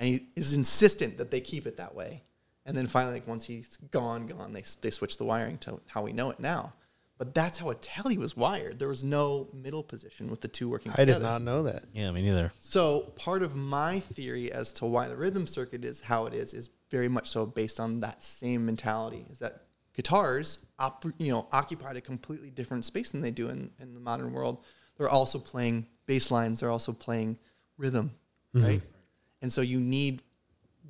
[0.00, 2.24] and he is insistent that they keep it that way.
[2.66, 6.02] And then finally, like once he's gone, gone, they they switch the wiring to how
[6.02, 6.72] we know it now.
[7.16, 8.80] But that's how a telly was wired.
[8.80, 11.20] There was no middle position with the two working I together.
[11.20, 11.84] did not know that.
[11.92, 12.50] Yeah, me neither.
[12.58, 16.54] So part of my theory as to why the rhythm circuit is how it is
[16.54, 19.26] is very much so based on that same mentality.
[19.30, 19.67] Is that
[19.98, 24.00] guitars, op- you know, occupied a completely different space than they do in, in the
[24.00, 24.64] modern world.
[24.96, 26.60] They're also playing bass lines.
[26.60, 27.36] They're also playing
[27.78, 28.12] rhythm,
[28.54, 28.64] mm-hmm.
[28.64, 28.82] right?
[29.42, 30.22] And so you need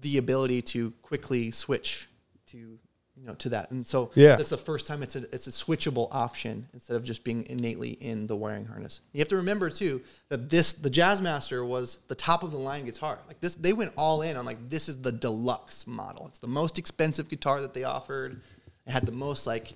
[0.02, 2.06] the ability to quickly switch
[2.48, 3.70] to you know to that.
[3.70, 4.36] And so Yeah.
[4.36, 7.92] that's the first time it's a it's a switchable option instead of just being innately
[7.92, 9.00] in the wiring harness.
[9.12, 12.84] You have to remember too that this the Jazzmaster was the top of the line
[12.84, 13.18] guitar.
[13.26, 16.26] Like this, they went all in on like this is the deluxe model.
[16.28, 18.42] It's the most expensive guitar that they offered.
[18.88, 19.74] It had the most like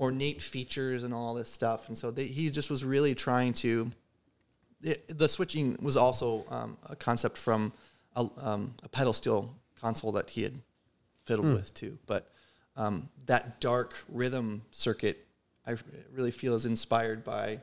[0.00, 1.88] ornate features and all this stuff.
[1.88, 3.90] And so they, he just was really trying to
[4.82, 7.72] it, the switching was also um, a concept from
[8.16, 10.58] a, um, a pedal steel console that he had
[11.24, 11.98] fiddled with too.
[12.06, 12.30] But
[12.76, 15.26] um, that dark rhythm circuit,
[15.66, 15.76] I
[16.12, 17.60] really feel is inspired by,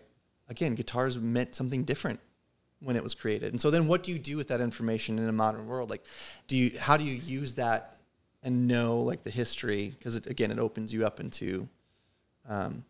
[0.47, 2.19] again, guitars meant something different
[2.79, 3.51] when it was created.
[3.51, 5.89] And so then, what do you do with that information in a modern world?
[5.89, 6.05] Like,
[6.47, 7.98] do you how do you use that
[8.43, 9.93] and know like the history?
[9.97, 11.67] Because it, again, it opens you up into
[12.47, 12.83] um,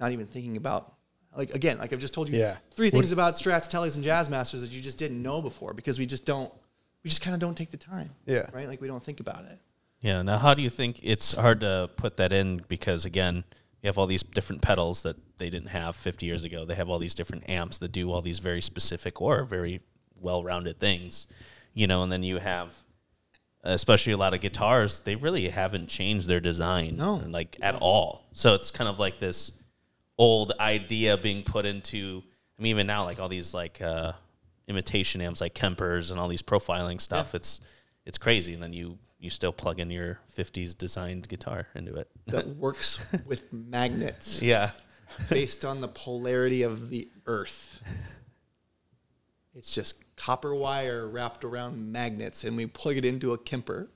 [0.00, 0.92] not even thinking about
[1.36, 2.56] like again, like I've just told you Yeah.
[2.74, 5.98] three things about Strats, Tellys, and Jazz Masters that you just didn't know before because
[5.98, 6.52] we just don't,
[7.02, 8.10] we just kind of don't take the time.
[8.26, 8.48] Yeah.
[8.52, 8.68] Right?
[8.68, 9.58] Like we don't think about it.
[10.00, 10.22] Yeah.
[10.22, 12.62] Now, how do you think it's hard to put that in?
[12.68, 13.42] Because again,
[13.82, 16.64] you have all these different pedals that they didn't have 50 years ago.
[16.64, 19.80] They have all these different amps that do all these very specific or very
[20.20, 21.26] well-rounded things,
[21.74, 22.02] you know.
[22.02, 22.83] And then you have,
[23.64, 27.16] especially a lot of guitars, they really haven't changed their design, No.
[27.16, 28.26] like at all.
[28.32, 29.52] So it's kind of like this
[30.18, 32.22] old idea being put into.
[32.58, 34.12] I mean, even now, like all these like uh,
[34.68, 37.34] imitation amps, like Kempers and all these profiling stuff.
[37.34, 37.60] It's
[38.06, 42.08] it's crazy, and then you you still plug in your '50s designed guitar into it.
[42.26, 44.70] That works with magnets yeah,
[45.28, 47.80] based on the polarity of the earth.
[49.56, 53.88] It's just copper wire wrapped around magnets, and we plug it into a Kemper.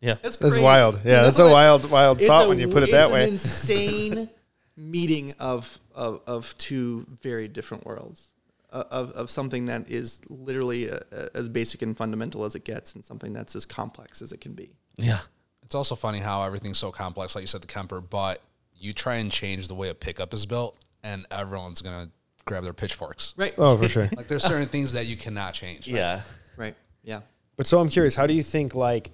[0.00, 1.00] yeah, That's, That's wild.
[1.04, 3.22] Yeah, that's a wild, wild thought a when you put it w- that it's way.
[3.24, 4.30] An insane
[4.76, 8.30] meeting of, of of two very different worlds.
[8.70, 12.96] Of, of something that is literally uh, uh, as basic and fundamental as it gets,
[12.96, 14.70] and something that's as complex as it can be.
[14.96, 15.20] yeah,
[15.62, 18.40] It's also funny how everything's so complex, like you said, the Kemper, but
[18.74, 22.10] you try and change the way a pickup is built, and everyone's gonna
[22.44, 23.34] grab their pitchforks.
[23.36, 23.54] Right.
[23.58, 24.08] Oh, for sure.
[24.16, 25.86] Like there's certain things that you cannot change.
[25.88, 26.22] yeah.
[26.56, 26.74] Right.
[27.02, 27.20] Yeah.
[27.56, 29.10] But so I'm curious, how do you think like,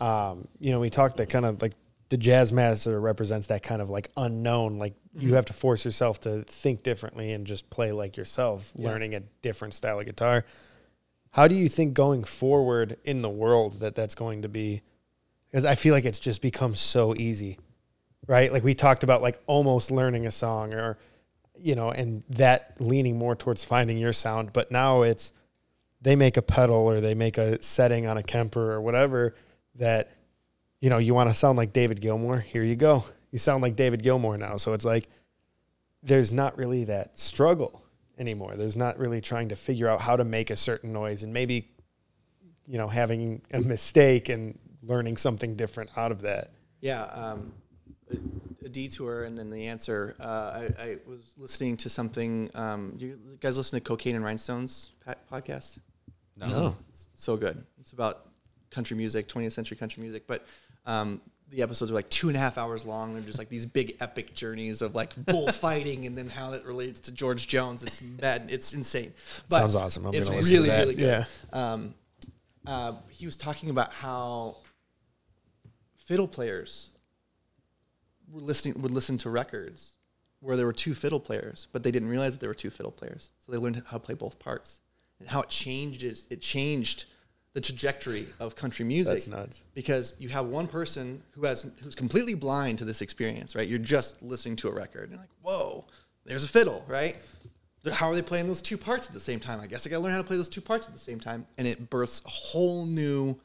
[0.00, 1.72] um, you know, we talked that kind of like
[2.08, 6.20] the jazz master represents that kind of like unknown, like you have to force yourself
[6.20, 10.44] to think differently and just play like yourself, learning a different style of guitar.
[11.32, 14.82] How do you think going forward in the world that that's going to be?
[15.50, 17.58] Because I feel like it's just become so easy,
[18.26, 18.52] right?
[18.52, 20.98] Like we talked about like almost learning a song or,
[21.60, 24.52] you know, and that leaning more towards finding your sound.
[24.52, 25.32] But now it's,
[26.00, 29.34] they make a pedal or they make a setting on a Kemper or whatever
[29.74, 30.10] that
[30.80, 32.40] you know you want to sound like David Gilmour.
[32.40, 33.04] Here you go.
[33.30, 34.56] You sound like David Gilmour now.
[34.56, 35.08] So it's like
[36.02, 37.82] there's not really that struggle
[38.18, 38.54] anymore.
[38.56, 41.70] There's not really trying to figure out how to make a certain noise and maybe
[42.66, 46.50] you know having a mistake and learning something different out of that.
[46.80, 47.52] Yeah, um,
[48.62, 50.16] a, a detour and then the answer.
[50.20, 52.50] Uh, I, I was listening to something.
[52.54, 54.92] Um, you guys listen to Cocaine and Rhinestones
[55.30, 55.78] podcast?
[56.36, 56.76] No.
[56.90, 57.64] It's so good.
[57.80, 58.26] It's about
[58.70, 60.26] country music, 20th century country music.
[60.26, 60.46] But
[60.86, 63.14] um, the episodes are like two and a half hours long.
[63.14, 67.00] They're just like these big epic journeys of like bullfighting and then how it relates
[67.00, 67.82] to George Jones.
[67.82, 68.46] It's mad.
[68.50, 69.12] It's insane.
[69.48, 70.06] But Sounds awesome.
[70.06, 70.80] I'm it's gonna listen to really, that.
[70.80, 71.26] really good.
[71.52, 71.72] Yeah.
[71.72, 71.94] Um,
[72.66, 74.58] uh, he was talking about how
[75.96, 76.90] fiddle players
[78.32, 79.94] were listening would listen to records
[80.40, 82.92] where there were two fiddle players, but they didn't realize that there were two fiddle
[82.92, 83.30] players.
[83.40, 84.80] So they learned how to play both parts
[85.18, 86.26] and how it changes.
[86.30, 87.06] It changed
[87.54, 89.14] the trajectory of country music.
[89.14, 89.62] That's nuts.
[89.74, 93.66] Because you have one person who has who's completely blind to this experience, right?
[93.66, 95.84] You're just listening to a record and you're like, whoa,
[96.24, 97.16] there's a fiddle, right?
[97.90, 99.60] How are they playing those two parts at the same time?
[99.60, 101.46] I guess I gotta learn how to play those two parts at the same time.
[101.56, 103.40] And it births a whole new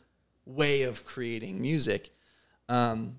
[0.46, 2.12] way of creating music.
[2.68, 3.16] Um,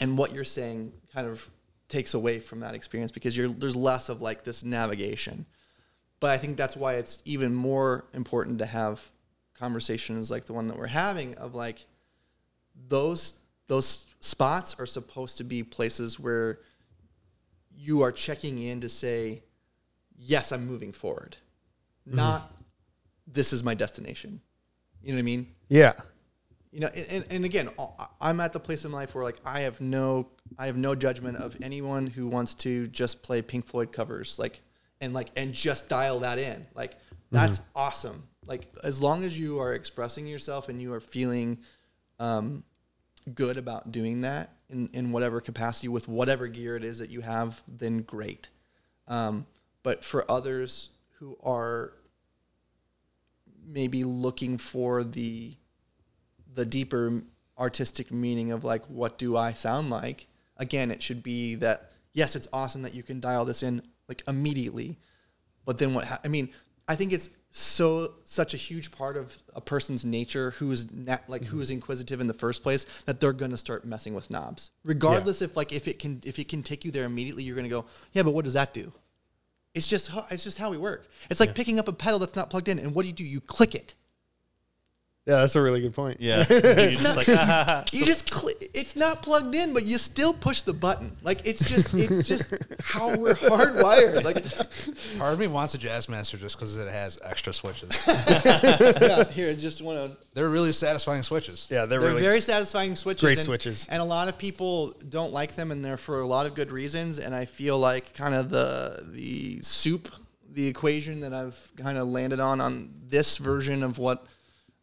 [0.00, 1.48] and what you're saying kind of
[1.88, 5.46] takes away from that experience because you're there's less of like this navigation.
[6.18, 9.00] But I think that's why it's even more important to have
[9.60, 11.84] conversations like the one that we're having of like
[12.88, 13.34] those
[13.66, 16.58] those spots are supposed to be places where
[17.76, 19.42] you are checking in to say
[20.16, 21.36] yes i'm moving forward
[22.08, 22.16] mm-hmm.
[22.16, 22.50] not
[23.26, 24.40] this is my destination
[25.02, 25.92] you know what i mean Yeah.
[26.72, 27.68] You know and, and again
[28.20, 31.36] i'm at the place in life where like i have no i have no judgment
[31.36, 34.60] of anyone who wants to just play pink floyd covers like
[35.00, 36.66] and like and just dial that in.
[36.74, 36.96] Like
[37.30, 38.24] that's awesome.
[38.46, 41.58] Like as long as you are expressing yourself and you are feeling
[42.18, 42.64] um,
[43.34, 47.20] good about doing that in, in whatever capacity with whatever gear it is that you
[47.20, 48.48] have then great.
[49.08, 49.46] Um,
[49.82, 51.92] but for others who are
[53.64, 55.54] maybe looking for the
[56.54, 57.22] the deeper
[57.58, 60.26] artistic meaning of like what do I sound like?
[60.56, 64.22] Again it should be that yes it's awesome that you can dial this in like
[64.26, 64.98] immediately.
[65.64, 66.50] But then what ha- I mean
[66.88, 71.44] I think it's so such a huge part of a person's nature who's na- like
[71.44, 71.62] who mm-hmm.
[71.62, 74.70] is inquisitive in the first place that they're going to start messing with knobs.
[74.84, 77.68] Regardless if like if it can if it can take you there immediately you're going
[77.68, 78.92] to go yeah but what does that do?
[79.74, 81.06] It's just how, it's just how we work.
[81.28, 83.24] It's like picking up a pedal that's not plugged in and what do you do?
[83.24, 83.94] You click it
[85.26, 86.18] Yeah, that's a really good point.
[86.20, 86.44] Yeah.
[86.50, 89.84] You're just not- like, "Ah, ha, ha." you just cl- it's not plugged in but
[89.84, 92.52] you still push the button like it's just it's just
[92.82, 94.44] how we're hardwired like
[95.18, 97.90] Part of me wants a Jazzmaster just because it has extra switches.
[98.08, 101.66] yeah, here I just want to They're really satisfying switches.
[101.70, 103.86] Yeah, they're, they're really very satisfying switches great and, switches.
[103.88, 106.72] and a lot of people don't like them and they're for a lot of good
[106.72, 110.08] reasons and i feel like kind of the the soup
[110.52, 114.26] the equation that i've kind of landed on on this version of what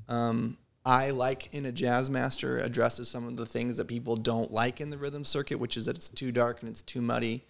[0.09, 4.51] um, i like in a jazz master addresses some of the things that people don't
[4.51, 7.45] like in the rhythm circuit which is that it's too dark and it's too muddy.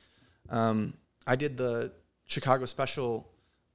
[0.49, 0.93] Um,
[1.25, 1.91] i did the
[2.25, 3.27] chicago special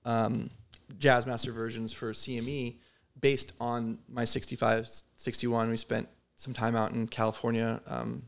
[0.04, 0.50] um,
[0.98, 2.76] jazz master versions for cme
[3.20, 8.22] based on my 65 61 we spent some time out in california um,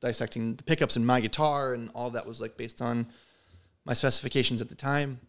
[0.00, 3.06] dissecting the pickups in my guitar and all that was like based on
[3.84, 5.20] my specifications at the time.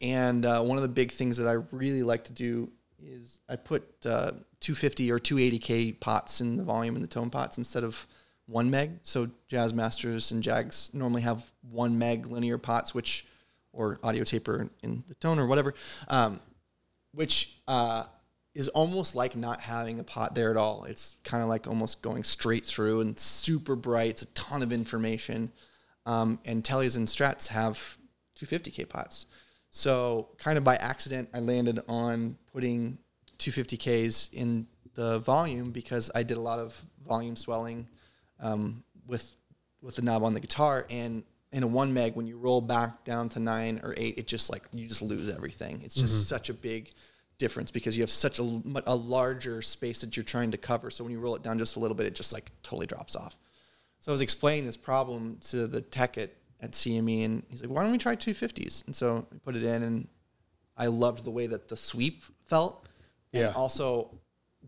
[0.00, 2.70] And uh, one of the big things that i really like to do
[3.04, 7.58] is i put uh, 250 or 280k pots in the volume in the tone pots
[7.58, 8.06] instead of
[8.46, 13.26] one meg so jazz masters and jags normally have one meg linear pots which
[13.72, 15.74] or audio taper in the tone or whatever
[16.08, 16.40] um,
[17.12, 18.04] which uh,
[18.54, 20.84] is almost like not having a pot there at all.
[20.84, 24.10] It's kind of like almost going straight through and super bright.
[24.10, 25.52] It's a ton of information.
[26.04, 27.96] Um, and Tellys and Strats have
[28.38, 29.26] 250k pots.
[29.74, 32.98] So kind of by accident, I landed on putting
[33.38, 37.88] 250ks in the volume because I did a lot of volume swelling
[38.38, 39.34] um, with
[39.80, 40.86] with the knob on the guitar.
[40.90, 44.26] And in a one meg when you roll back down to nine or eight it
[44.26, 45.80] just like you just lose everything.
[45.82, 46.92] It's just such a big
[47.38, 50.90] difference because you have such a, a larger space that you're trying to cover.
[50.90, 53.16] So when you roll it down just a little bit it just like totally drops
[53.16, 53.36] off.
[54.00, 56.30] So i was explaining this problem to the tech at,
[56.62, 59.64] at cme and he's like why don't we try 250s and so i put it
[59.64, 60.08] in and
[60.76, 62.86] i loved the way that the sweep felt
[63.32, 63.52] and Yeah.
[63.52, 64.10] also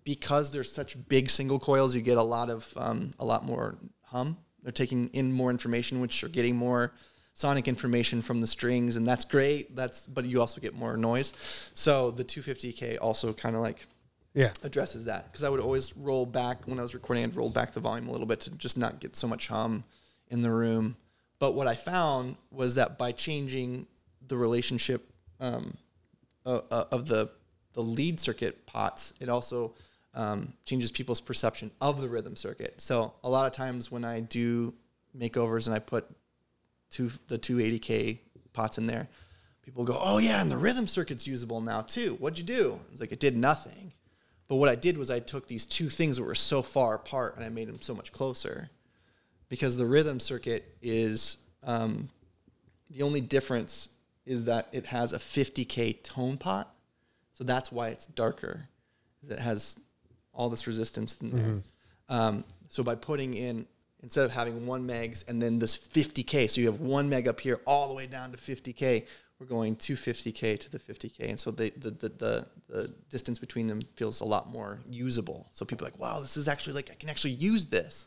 [0.04, 3.78] because there's such big single coils, you get a lot of um, a lot more
[4.02, 4.36] hum.
[4.62, 6.92] They're taking in more information, which are getting more
[7.32, 9.74] sonic information from the strings, and that's great.
[9.76, 11.32] That's but you also get more noise.
[11.74, 13.86] So the 250k also kind of like
[14.34, 14.52] Yeah.
[14.62, 17.22] addresses that because I would always roll back when I was recording.
[17.24, 19.84] I'd roll back the volume a little bit to just not get so much hum
[20.28, 20.96] in the room.
[21.38, 23.86] But what I found was that by changing
[24.26, 25.10] the relationship
[25.40, 25.76] um,
[26.46, 27.30] uh, uh, of the
[27.74, 29.74] the lead circuit pots, it also
[30.14, 32.80] um, changes people's perception of the rhythm circuit.
[32.80, 34.74] So a lot of times when I do
[35.16, 36.06] makeovers and I put
[36.90, 38.18] two the 280k
[38.52, 39.08] pots in there,
[39.62, 42.14] people go, "Oh yeah, and the rhythm circuit's usable now too.
[42.20, 43.92] What'd you do?" It's like it did nothing.
[44.46, 47.34] But what I did was I took these two things that were so far apart
[47.36, 48.70] and I made them so much closer.
[49.54, 52.08] Because the rhythm circuit is um,
[52.90, 53.88] the only difference
[54.26, 56.74] is that it has a 50k tone pot,
[57.34, 58.68] so that's why it's darker.
[59.30, 59.78] It has
[60.32, 61.62] all this resistance in there.
[62.08, 63.66] Um, so by putting in
[64.02, 67.38] instead of having one megs and then this 50k, so you have one meg up
[67.38, 69.06] here all the way down to 50k.
[69.38, 73.68] We're going 250k to the 50k, and so the the, the the the distance between
[73.68, 75.46] them feels a lot more usable.
[75.52, 78.04] So people are like, wow, this is actually like I can actually use this.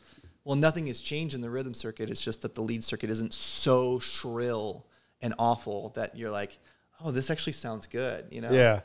[0.48, 2.08] Well, nothing has changed in the rhythm circuit.
[2.08, 4.86] It's just that the lead circuit isn't so shrill
[5.20, 6.56] and awful that you're like,
[7.04, 8.28] oh, this actually sounds good.
[8.30, 8.50] You know?
[8.50, 8.80] Yeah.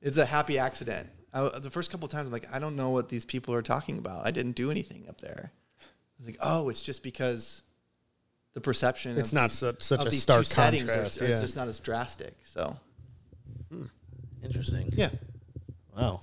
[0.00, 1.08] It's a happy accident.
[1.34, 3.62] I, the first couple of times, I'm like, I don't know what these people are
[3.62, 4.28] talking about.
[4.28, 5.50] I didn't do anything up there.
[5.80, 5.84] I
[6.18, 7.62] was like, oh, it's just because
[8.54, 9.18] the perception.
[9.18, 11.40] It's of not these, su- such of a these stark two settings contrast, are, it's
[11.40, 12.36] just not as drastic.
[12.44, 12.76] So
[13.72, 13.86] hmm.
[14.44, 14.90] Interesting.
[14.92, 15.10] yeah,
[15.96, 16.20] Wow.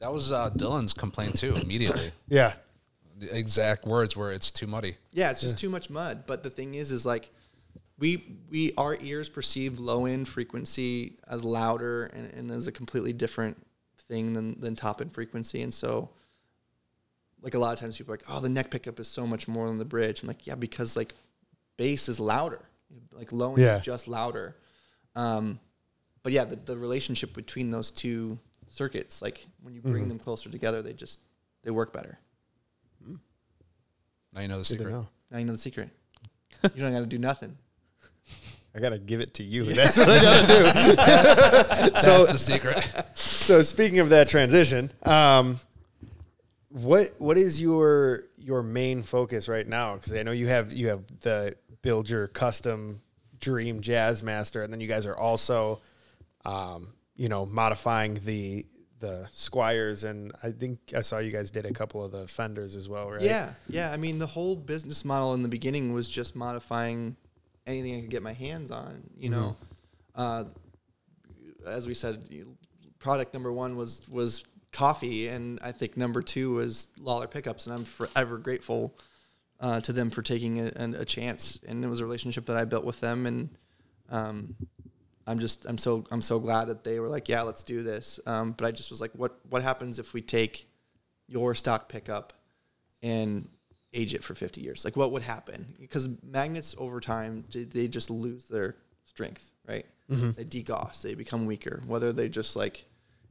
[0.00, 1.54] That was uh, Dylan's complaint too.
[1.54, 2.52] Immediately, Yeah.
[3.26, 4.96] The exact words where it's too muddy.
[5.12, 6.24] yeah, it's just too much mud.
[6.26, 7.30] But the thing is, is like
[7.98, 13.12] we we our ears perceive low end frequency as louder and, and as a completely
[13.12, 13.56] different
[14.08, 16.10] thing than than top end frequency, and so
[17.42, 19.46] like a lot of times people are like, oh, the neck pickup is so much
[19.46, 20.22] more than the bridge.
[20.22, 21.14] I'm like, yeah, because like
[21.76, 22.60] bass is louder,
[23.12, 23.76] like low end Yeah.
[23.78, 24.56] is just louder.
[25.14, 25.60] Um,
[26.22, 30.48] but yeah, the, the relationship between those two circuits, like when you bring them closer
[30.48, 31.20] together, they just
[31.64, 32.18] they work better.
[34.34, 34.90] Now you know the Good to secret.
[34.90, 35.08] know.
[35.30, 35.90] Now you know the secret.
[36.62, 37.56] you don't got to do nothing.
[38.76, 39.66] I gotta give it to you.
[39.72, 40.66] That's what I gotta do.
[42.00, 43.06] so, That's the secret.
[43.14, 45.60] so speaking of that transition, um,
[46.70, 49.94] what what is your your main focus right now?
[49.94, 53.00] Because I know you have you have the build your custom
[53.38, 55.80] dream jazz master, and then you guys are also,
[56.44, 58.66] um, you know, modifying the
[59.04, 62.74] the Squiers, and I think I saw you guys did a couple of the fenders
[62.74, 63.20] as well, right?
[63.20, 63.92] Yeah, yeah.
[63.92, 67.16] I mean, the whole business model in the beginning was just modifying
[67.66, 69.02] anything I could get my hands on.
[69.18, 69.56] You know,
[70.14, 70.44] uh,
[71.66, 72.28] as we said,
[72.98, 77.74] product number one was was coffee, and I think number two was Lollar pickups, and
[77.74, 78.96] I'm forever grateful
[79.60, 81.60] uh, to them for taking a, a chance.
[81.68, 83.50] And it was a relationship that I built with them, and
[84.08, 84.56] um,
[85.26, 88.20] I'm just I'm so I'm so glad that they were like, yeah, let's do this.
[88.26, 90.68] Um, but I just was like, what what happens if we take
[91.26, 92.32] your stock pickup
[93.02, 93.48] and
[93.92, 94.84] age it for 50 years?
[94.84, 95.74] Like, what would happen?
[95.80, 99.86] Because magnets over time, they- just lose their strength, right?
[100.32, 101.82] They degauss, they become weaker.
[101.86, 102.84] Whether they just like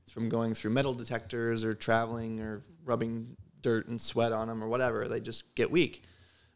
[0.04, 4.64] it's from going through metal detectors or traveling or rubbing dirt and sweat on them
[4.64, 6.04] or whatever, they just get weak.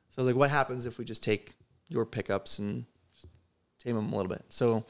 [0.09, 1.53] So I was like, what happens if we just take
[1.89, 3.27] your pickups and just
[3.79, 4.43] tame them a little bit?
[4.49, 4.85] So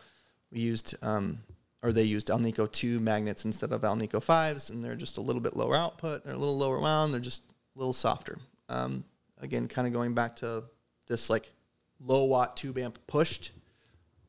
[0.57, 1.37] we used, um,
[1.83, 5.39] or they used Alnico 2 magnets instead of Alnico 5s, and they're just a little
[5.41, 6.23] bit lower output.
[6.23, 7.13] They're a little lower wound.
[7.13, 7.43] They're just
[7.75, 8.39] a little softer.
[8.67, 9.03] Um,
[9.39, 10.63] again, kind of going back to
[11.07, 11.51] this like
[11.99, 13.51] low watt tube amp pushed.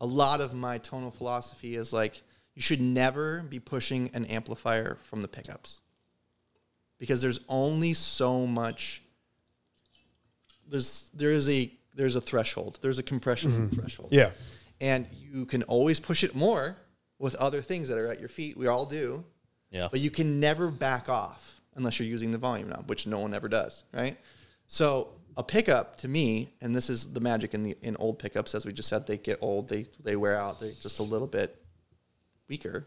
[0.02, 2.20] A lot of my tonal philosophy is like,
[2.54, 5.80] you should never be pushing an amplifier from the pickups
[6.98, 9.00] because there's only so much
[10.68, 14.30] there's there is a there's a threshold there's a compression threshold Yeah.
[14.80, 16.76] And you can always push it more
[17.18, 19.24] with other things that are at your feet we all do
[19.70, 19.88] Yeah.
[19.90, 23.34] but you can never back off unless you're using the volume knob which no one
[23.34, 24.16] ever does right
[24.66, 28.54] so a pickup to me and this is the magic in the in old pickups
[28.54, 31.28] as we just said they get old they they wear out they're just a little
[31.28, 31.56] bit
[32.48, 32.86] weaker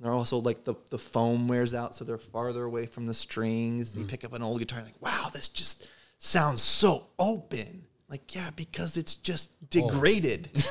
[0.00, 3.94] they're also like the, the foam wears out, so they're farther away from the strings.
[3.94, 4.08] You mm-hmm.
[4.08, 7.85] pick up an old guitar, like, wow, this just sounds so open.
[8.08, 9.66] Like, yeah, because it's just oh.
[9.70, 10.50] degraded.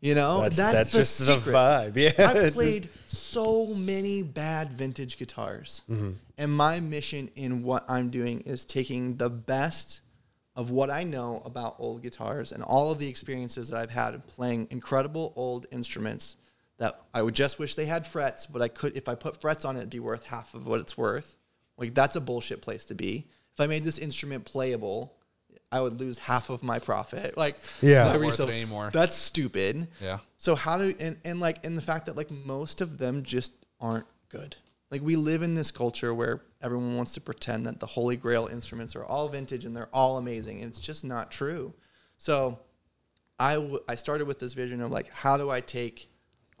[0.00, 1.52] you know, That's, that's, that's the just the secret.
[1.54, 1.96] vibe.
[2.18, 2.30] Yeah.
[2.30, 5.82] I've played so many bad vintage guitars.
[5.90, 6.12] Mm-hmm.
[6.38, 10.00] And my mission in what I'm doing is taking the best
[10.56, 14.14] of what I know about old guitars and all of the experiences that I've had
[14.14, 16.36] in playing incredible old instruments
[16.78, 19.64] that I would just wish they had frets, but I could if I put frets
[19.64, 21.36] on it, it'd be worth half of what it's worth.
[21.76, 23.28] Like that's a bullshit place to be.
[23.54, 25.14] If I made this instrument playable,
[25.70, 27.36] I would lose half of my profit.
[27.44, 28.04] Like, Yeah.
[28.04, 28.90] Not worth it anymore.
[28.92, 29.88] That's stupid.
[30.02, 30.18] Yeah.
[30.38, 33.52] So how do and, and like and the fact that like most of them just
[33.80, 34.56] aren't good.
[34.90, 38.46] Like we live in this culture where everyone wants to pretend that the holy grail
[38.46, 41.74] instruments are all vintage and they're all amazing and it's just not true.
[42.18, 42.58] So
[43.38, 46.08] I w- I started with this vision of like how do I take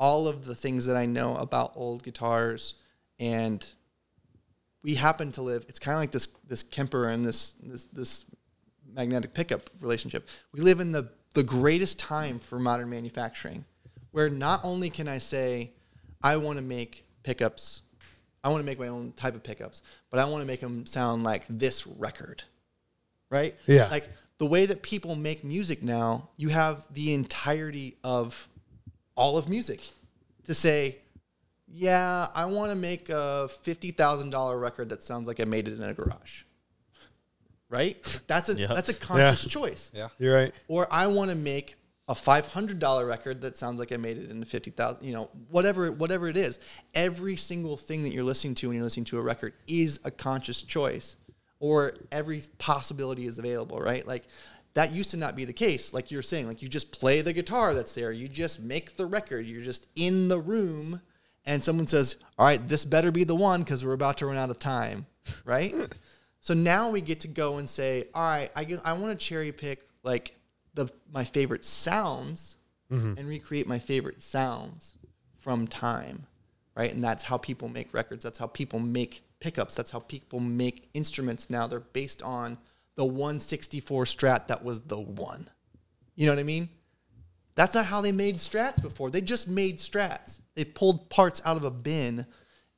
[0.00, 2.74] all of the things that I know about old guitars
[3.20, 3.64] and
[4.84, 8.24] we happen to live it's kind of like this this Kemper and this this this
[8.92, 10.28] magnetic pickup relationship.
[10.52, 13.64] We live in the the greatest time for modern manufacturing
[14.12, 15.72] where not only can I say
[16.22, 17.82] I want to make pickups
[18.44, 20.84] I want to make my own type of pickups, but I want to make them
[20.84, 22.44] sound like this record.
[23.30, 23.56] Right?
[23.66, 23.88] Yeah.
[23.88, 28.46] Like the way that people make music now, you have the entirety of
[29.16, 29.80] all of music
[30.44, 30.98] to say,
[31.76, 35.82] yeah, I want to make a $50,000 record that sounds like I made it in
[35.82, 36.42] a garage.
[37.68, 37.96] Right?
[38.28, 38.68] That's a Yeah.
[38.68, 39.90] that's a conscious choice.
[39.92, 40.08] Yeah.
[40.18, 40.52] You're right.
[40.68, 41.74] Or I want to make
[42.06, 45.04] a five hundred dollar record that sounds like I made it in a fifty thousand.
[45.04, 46.60] You know, whatever whatever it is.
[46.94, 50.10] Every single thing that you're listening to when you're listening to a record is a
[50.12, 51.16] conscious choice,
[51.58, 53.78] or every possibility is available.
[53.80, 54.06] Right?
[54.06, 54.24] Like
[54.74, 55.92] that used to not be the case.
[55.92, 58.12] Like you're saying, like you just play the guitar that's there.
[58.12, 59.46] You just make the record.
[59.46, 61.00] You're just in the room,
[61.46, 64.36] and someone says, "All right, this better be the one because we're about to run
[64.36, 65.06] out of time."
[65.46, 65.74] Right?
[66.44, 69.26] So now we get to go and say, all right, I, get, I want to
[69.26, 70.34] cherry pick like
[70.74, 72.58] the my favorite sounds
[72.92, 73.14] mm-hmm.
[73.16, 74.94] and recreate my favorite sounds
[75.38, 76.26] from time,
[76.76, 76.92] right?
[76.92, 78.22] And that's how people make records.
[78.22, 79.74] That's how people make pickups.
[79.74, 81.66] That's how people make instruments now.
[81.66, 82.58] They're based on
[82.96, 85.48] the 164 Strat that was the one.
[86.14, 86.68] You know what I mean?
[87.54, 89.10] That's not how they made strats before.
[89.10, 90.40] They just made strats.
[90.54, 92.26] They pulled parts out of a bin,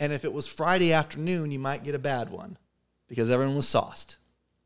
[0.01, 2.57] and if it was Friday afternoon, you might get a bad one
[3.09, 4.16] because everyone was sauced.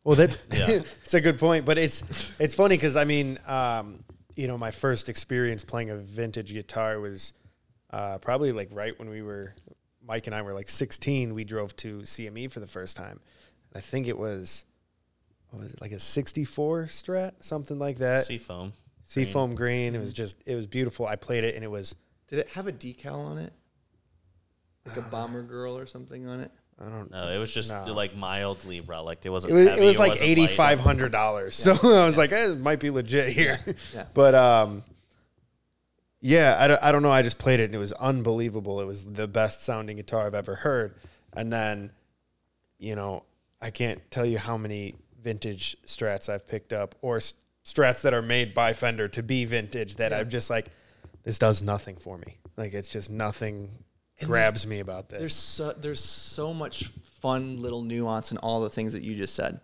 [0.05, 0.69] Well, that Yeah.
[1.05, 2.03] it's a good point, but it's
[2.39, 4.05] it's funny because I mean, um,
[4.35, 7.33] you know, my first experience playing a vintage guitar was
[7.91, 9.55] uh, probably like right when we were
[10.03, 11.35] Mike and I were like 16.
[11.35, 13.21] We drove to CME for the first time,
[13.73, 14.65] and I think it was
[15.51, 18.73] what was it like a 64 Strat, something like that, Seafoam.
[19.05, 19.95] seafoam green.
[19.95, 21.07] It was just it was beautiful.
[21.07, 21.95] I played it and it was
[22.31, 23.53] Did it have a decal on it?
[24.87, 26.51] Like a bomber girl or something on it?
[26.81, 27.11] I don't.
[27.11, 27.29] Know.
[27.29, 27.85] It was just No.
[27.93, 29.21] like mildly relic.
[29.25, 29.53] It wasn't.
[29.53, 31.55] It was, heavy, it was like eighty five hundred dollars.
[31.55, 33.61] So I was like, eh, it might be legit here.
[33.95, 34.05] Yeah.
[34.15, 34.83] But um,
[36.21, 37.11] yeah, I don't, I don't know.
[37.11, 38.81] I just played it and it was unbelievable.
[38.81, 40.95] It was the best sounding guitar I've ever heard.
[41.35, 41.91] And then,
[42.79, 43.25] you know,
[43.61, 47.19] I can't tell you how many vintage strats I've picked up or
[47.65, 50.69] strats that are made by Fender to be vintage that I'm just like,
[51.25, 52.39] this does nothing for me.
[52.57, 53.71] Like it's just nothing
[54.25, 55.21] grabs me about this.
[55.21, 56.89] There's so, there's so much
[57.21, 59.61] fun little nuance in all the things that you just said.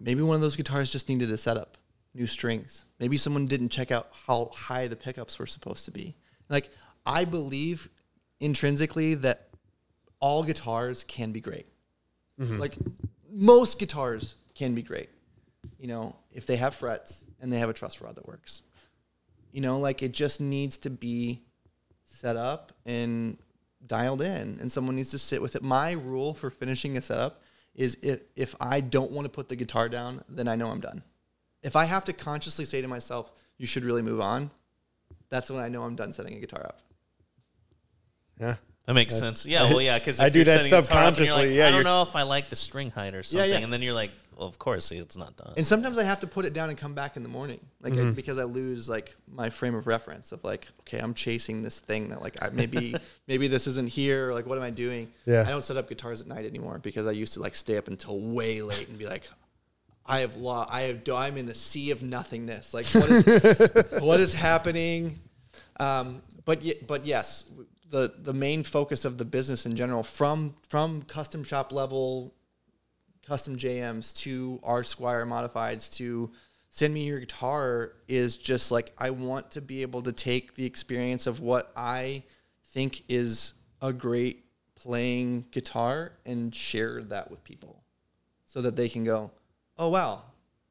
[0.00, 1.76] Maybe one of those guitars just needed a setup,
[2.14, 2.84] new strings.
[3.00, 6.14] Maybe someone didn't check out how high the pickups were supposed to be.
[6.48, 6.70] Like
[7.04, 7.88] I believe
[8.40, 9.48] intrinsically that
[10.20, 11.66] all guitars can be great.
[12.40, 12.58] Mm-hmm.
[12.58, 12.76] Like
[13.30, 15.10] most guitars can be great.
[15.78, 18.62] You know, if they have frets and they have a truss rod that works.
[19.52, 21.42] You know, like it just needs to be
[22.04, 23.38] set up and
[23.86, 25.62] dialed in and someone needs to sit with it.
[25.62, 27.42] My rule for finishing a setup
[27.74, 30.80] is if, if I don't want to put the guitar down, then I know I'm
[30.80, 31.02] done.
[31.62, 34.50] If I have to consciously say to myself, you should really move on,
[35.28, 36.80] that's when I know I'm done setting a guitar up.
[38.40, 38.56] yeah.
[38.86, 39.44] That makes sense.
[39.44, 42.48] Yeah, well, yeah, because I do that subconsciously, yeah, I don't know if I like
[42.48, 43.58] the string height or something, yeah.
[43.58, 43.62] yeah.
[43.62, 45.54] and then you're like, well, of course, it's not done.
[45.56, 47.92] And sometimes I have to put it down and come back in the morning, like
[47.92, 48.08] Mm-hmm.
[48.08, 51.80] I, because I lose like my frame of reference of like, okay, I'm chasing this
[51.80, 52.94] thing that like I, maybe
[53.26, 54.28] maybe this isn't here.
[54.28, 55.12] Or, like, what am I doing?
[55.26, 55.44] Yeah.
[55.46, 57.88] I don't set up guitars at night anymore because I used to like stay up
[57.88, 59.28] until way late and be like,
[60.06, 60.72] I have lost.
[60.72, 61.08] I have.
[61.08, 62.72] I'm in the sea of nothingness.
[62.72, 65.18] Like, what is what is happening?
[65.80, 67.44] Um, but ye- but yes,
[67.90, 72.34] the the main focus of the business in general, from from custom shop level
[73.28, 76.30] custom JMs to R Squier modifieds to
[76.70, 80.64] send me your guitar is just like I want to be able to take the
[80.64, 82.22] experience of what I
[82.64, 83.52] think is
[83.82, 84.44] a great
[84.74, 87.82] playing guitar and share that with people
[88.46, 89.30] so that they can go,
[89.76, 90.22] "Oh wow,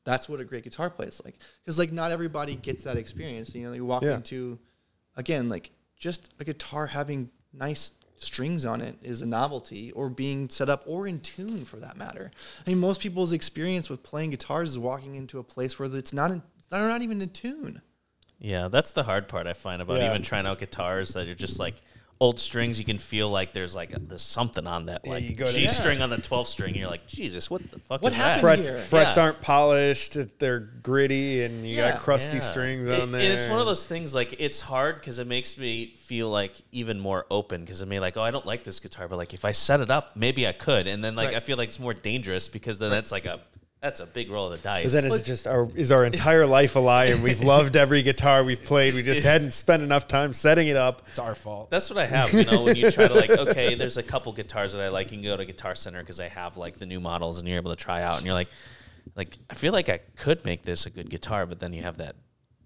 [0.03, 1.35] that's what a great guitar plays like."
[1.65, 3.53] Cuz like not everybody gets that experience.
[3.53, 4.15] You know, you walk Yeah.
[4.15, 4.57] into
[5.15, 10.49] again like just a guitar having nice strings on it is a novelty or being
[10.49, 12.31] set up or in tune for that matter.
[12.65, 16.13] I mean most people's experience with playing guitars is walking into a place where it's
[16.13, 17.81] not in, they're not even in tune.
[18.39, 20.09] Yeah, that's the hard part I find about Yeah.
[20.09, 21.75] even trying out guitars that you're just like,
[22.19, 25.35] old strings, you can feel like there's like a, there's something on that like you
[25.35, 26.69] go to- G string on the 12th string.
[26.69, 28.41] And you're like, Jesus, what the fuck What is happened that?
[28.41, 28.77] frets here.
[28.79, 29.23] frets Yeah.
[29.23, 30.17] aren't polished.
[30.39, 31.91] They're gritty, and you Yeah.
[31.91, 32.43] got crusty Yeah.
[32.43, 33.21] strings It- on there.
[33.21, 36.53] And it's one of those things like it's hard because it makes me feel like
[36.71, 39.33] even more open because it may like oh I don't like this guitar but like
[39.33, 41.35] if I set it up maybe I could and then like Right.
[41.37, 43.41] I feel like it's more dangerous because then that's like a
[43.81, 44.85] that's a big roll of the dice.
[44.85, 47.75] But then is it just our is our entire life a lie, and we've loved
[47.75, 48.95] every guitar we've played.
[48.95, 51.03] We just hadn't spent enough time setting it up.
[51.07, 51.69] It's our fault.
[51.69, 54.31] That's what I have, you know, when you try to like, okay, there's a couple
[54.33, 55.11] guitars that I like.
[55.11, 57.57] You can go to Guitar Center because I have like the new models and you're
[57.57, 58.49] able to try out and you're like,
[59.15, 61.97] like, I feel like I could make this a good guitar, but then you have
[61.97, 62.15] that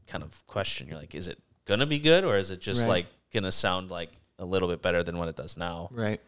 [0.07, 0.87] kind of question.
[0.87, 2.89] You're like, is it gonna be good or is it just Right.
[2.89, 5.89] like gonna sound like a little bit better than what it does now?
[5.91, 6.19] Right.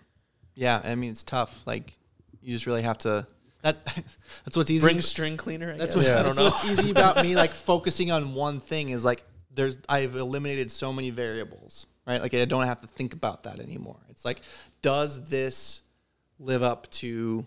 [0.55, 0.81] Yeah.
[0.83, 1.63] I mean, it's tough.
[1.65, 1.97] Like,
[2.41, 3.25] you just really have to.
[3.63, 3.83] That
[4.45, 4.85] that's what's easy.
[4.85, 5.73] Bring string cleaner.
[5.73, 6.03] I That's guess.
[6.07, 6.43] what, I don't that's know.
[6.45, 9.23] what's easy about me like focusing on one thing is like
[9.55, 12.21] there's I've eliminated so many variables, right?
[12.21, 13.97] Like I don't have to think about that anymore.
[14.09, 14.41] It's like
[14.81, 15.81] does this
[16.39, 17.45] live up to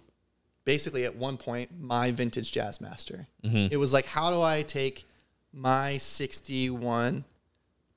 [0.65, 3.27] basically at one point my vintage jazz master.
[3.45, 3.73] Mm-hmm.
[3.73, 5.05] It was like how do I take
[5.53, 7.25] my 61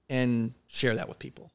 [0.10, 1.52] and share that with people?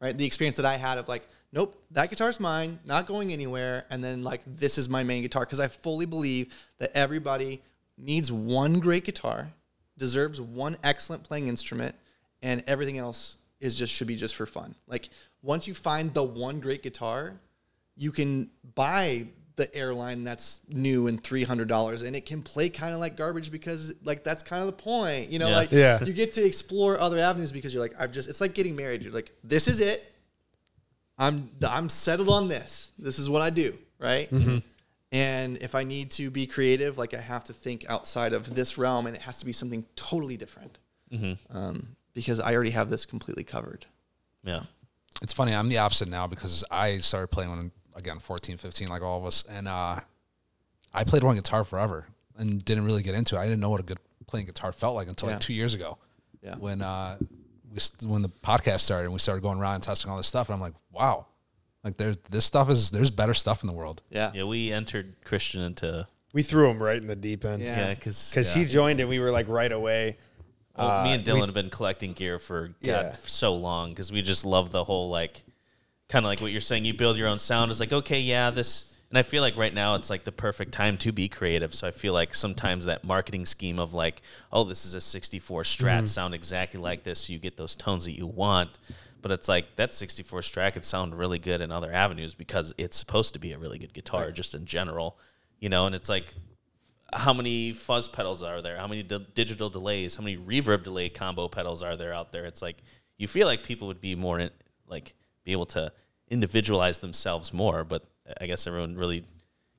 [0.00, 0.16] Right?
[0.16, 4.02] The experience that I had of like nope, that guitar's mine, not going anywhere and
[4.02, 7.60] then like this is my main guitar because I fully believe that everybody
[7.98, 9.50] needs one great guitar,
[9.98, 11.94] deserves one excellent playing instrument
[12.42, 14.74] and everything else is just should be just for fun.
[14.86, 15.10] Like
[15.42, 17.34] once you find the one great guitar,
[17.96, 22.70] you can buy the airline that's new and three hundred dollars, and it can play
[22.70, 25.50] kind of like garbage because like that's kind of the point, you know.
[25.50, 25.56] Yeah.
[25.56, 26.02] Like Yeah.
[26.02, 29.02] you get to explore other avenues because you're like I've just it's like getting married.
[29.02, 30.09] You're like this is it.
[31.20, 32.90] I'm I'm settled on this.
[32.98, 34.28] This is what I do, right?
[35.12, 38.78] And if I need to be creative, like I have to think outside of this
[38.78, 40.78] realm, and it has to be something totally different,
[41.50, 43.86] um, because I already have this completely covered.
[44.44, 44.62] yeah.
[45.22, 45.52] It's funny.
[45.54, 49.26] I'm the opposite now because I started playing when again 14, 15, like all of
[49.26, 49.98] us, and uh,
[50.94, 52.06] I played one guitar forever
[52.38, 53.40] and didn't really get into it.
[53.40, 53.98] I didn't know what a good
[54.28, 55.34] playing guitar felt like until Yeah.
[55.34, 55.98] like two years ago.
[56.42, 56.54] Yeah.
[56.54, 57.18] When uh,
[57.72, 60.48] we when the podcast started and we started going around and testing all this stuff,
[60.48, 61.26] and I'm like, wow,
[61.84, 64.02] like there's this stuff is there's better stuff in the world.
[64.10, 67.62] Yeah, Yeah, we entered Christian into We threw him right in the deep end.
[67.62, 67.88] Yeah.
[67.88, 70.18] yeah, because Because he joined and we were like right away.
[70.76, 73.12] Well, me Uh, and Dylan have been collecting gear for God Yeah.
[73.12, 75.42] for so long because we just love the whole like,
[76.08, 76.84] kind of like what you're saying.
[76.84, 77.70] You build your own sound.
[77.70, 78.89] It's like okay, yeah, this.
[79.10, 81.74] And I feel like right now it's like the perfect time to be creative.
[81.74, 84.22] So I feel like sometimes that marketing scheme of like,
[84.52, 86.04] oh, this is a 64 Strat, mm-hmm.
[86.06, 88.78] sound exactly like this, so you get those tones that you want.
[89.20, 92.96] But it's like that 64 Strat could sound really good in other avenues because it's
[92.96, 95.18] supposed to be a really good guitar, just in general,
[95.58, 95.86] you know.
[95.86, 96.32] And it's like
[97.12, 98.76] how many fuzz pedals are there?
[98.76, 100.14] How many di- digital delays?
[100.16, 102.44] How many reverb delay combo pedals are there out there?
[102.44, 102.76] It's like
[103.18, 104.50] you feel like people would be more in,
[104.86, 105.14] like
[105.44, 105.92] be able to
[106.28, 108.06] individualize themselves more, but
[108.40, 109.24] I guess everyone really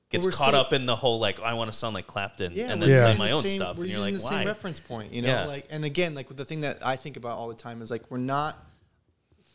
[0.10, 2.82] gets caught up in the whole like I want to sound like Clapton Yeah, and
[2.82, 3.12] then Yeah.
[3.14, 4.46] do my the own same- stuff, We're and you're using like the same why?
[4.46, 5.28] reference point, you know.
[5.30, 5.46] Yeah.
[5.46, 8.10] Like, and again, like the thing that I think about all the time is like
[8.12, 8.58] we're not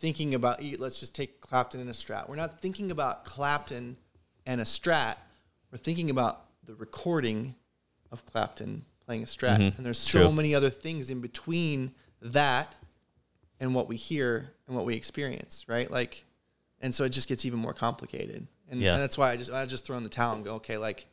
[0.01, 0.63] thinking about.
[0.79, 2.29] Let's just take Clapton and a Strat.
[2.29, 3.97] We're not thinking about Clapton
[4.47, 5.17] and a Strat.
[5.73, 7.55] We're thinking about the recording
[8.13, 9.77] of Clapton playing a Strat, Mm-hmm.
[9.77, 11.93] and there's so many other things in between
[12.23, 12.75] that
[13.61, 15.91] and what we hear and what we experience, right?
[15.91, 16.25] Like,
[16.81, 18.47] and so it just gets even more complicated.
[18.69, 18.95] And, Yeah.
[18.95, 21.07] and that's why I just I just throw in the towel and go, okay, like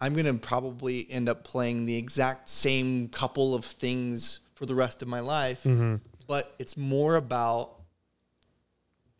[0.00, 5.02] I'm gonna probably end up playing the exact same couple of things for the rest
[5.02, 5.96] of my life, mm-hmm.
[6.26, 7.74] but it's more about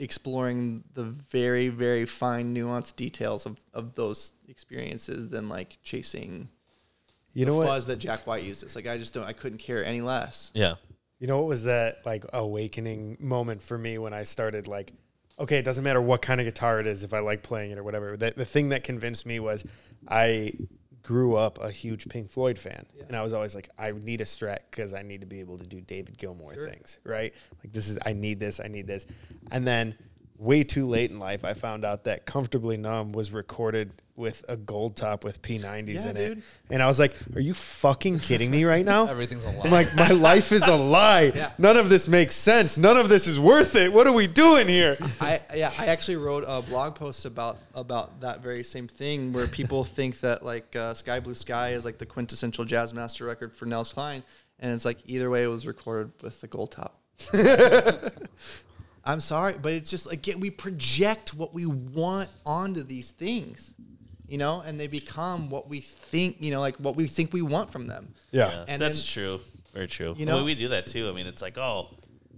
[0.01, 6.49] exploring the very very fine nuanced details of, of those experiences than like chasing
[7.33, 7.67] You the know what?
[7.67, 8.77] fuzz that Jack White uses.
[8.77, 10.53] Like I just don't I couldn't care any less.
[10.55, 10.77] Yeah,
[11.19, 14.93] You know what was that like awakening moment for me when I started like,
[15.39, 17.79] okay, it doesn't matter what kind of guitar it is if I like playing it
[17.79, 18.17] or whatever.
[18.17, 19.65] That the thing that convinced me was
[20.09, 20.53] I
[21.03, 24.25] grew up a huge Pink Floyd fan, and I was always like, I need a
[24.25, 27.33] Strat because I need to be able to do David Gilmour things, right?
[27.63, 29.07] Like this is I need this, I need this,
[29.51, 29.95] and then
[30.39, 34.57] way too late in life, I found out that "Comfortably Numb" was recorded with a
[34.57, 36.39] gold top with P90s Yeah, in it,
[36.71, 39.07] and I was like, Are you fucking kidding me right now?
[39.09, 39.63] Everything's a lie.
[39.65, 41.31] I'm like, my life is a lie.
[41.35, 41.53] Yeah.
[41.57, 42.77] None of this makes sense.
[42.77, 43.93] None of this is worth it.
[43.93, 44.99] What are we doing here?
[45.21, 49.47] I yeah, I actually wrote a blog post about about that very same thing where
[49.47, 53.55] people think that like uh, Sky Blue Sky is like the quintessential jazz master record
[53.55, 54.25] for Nels Cline,
[54.59, 57.01] and it's like either way it was recorded with the gold top.
[59.09, 63.73] I'm sorry, but it's just again we project what we want onto these things,
[64.29, 67.41] you know, and they become what we think, you know, like what we think we
[67.43, 68.15] want from them.
[68.33, 68.51] Yeah.
[68.51, 69.41] yeah And that's then- true.
[69.73, 70.15] Very true.
[70.19, 71.09] you Well, know- we do that too.
[71.09, 71.89] I mean, it's like oh,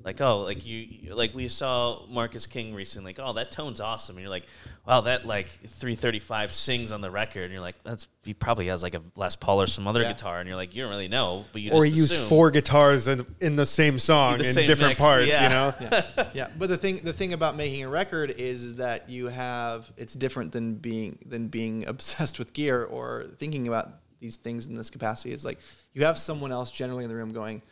[0.05, 3.81] like oh like you you- like we saw Marcus King recently like oh that tone's
[3.81, 4.47] awesome and you're like
[4.87, 8.83] wow that like 335 sings on the record and you're like that's he probably has
[8.83, 10.13] like a Les Paul or some other Yeah.
[10.13, 12.51] guitar and you're like you don't really know but you or he just used four
[12.51, 15.27] guitars in, in the same song The in same different mix, parts.
[15.29, 15.43] yeah.
[15.43, 15.75] You know,
[16.17, 16.49] yeah, yeah.
[16.59, 20.15] But the thing, the thing about making a record is, is that you have it's
[20.15, 23.89] different than being than being obsessed with gear or thinking about
[24.21, 25.33] these things in this capacity.
[25.33, 25.59] Is like
[25.95, 27.63] you have someone else generally in the room going,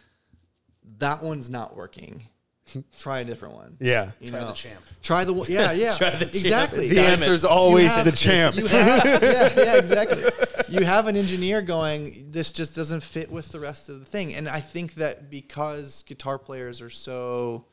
[0.98, 2.22] "That one's not working.
[3.00, 4.12] Try a different one." yeah.
[4.20, 4.82] You Try know, the champ.
[5.02, 5.46] Try the one.
[5.50, 5.94] Yeah, yeah.
[5.98, 6.34] Try the champ.
[6.34, 6.88] exactly.
[6.88, 7.12] The Diamond.
[7.22, 8.56] answer is You always have- the champ.
[8.56, 10.24] You have, yeah, yeah, exactly.
[10.68, 14.34] You have an engineer going, this just doesn't fit with the rest of the thing.
[14.34, 17.64] And I think that because guitar players are so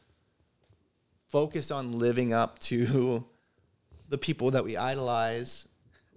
[1.27, 3.25] focused on living up to
[4.07, 5.67] the people that we idolize,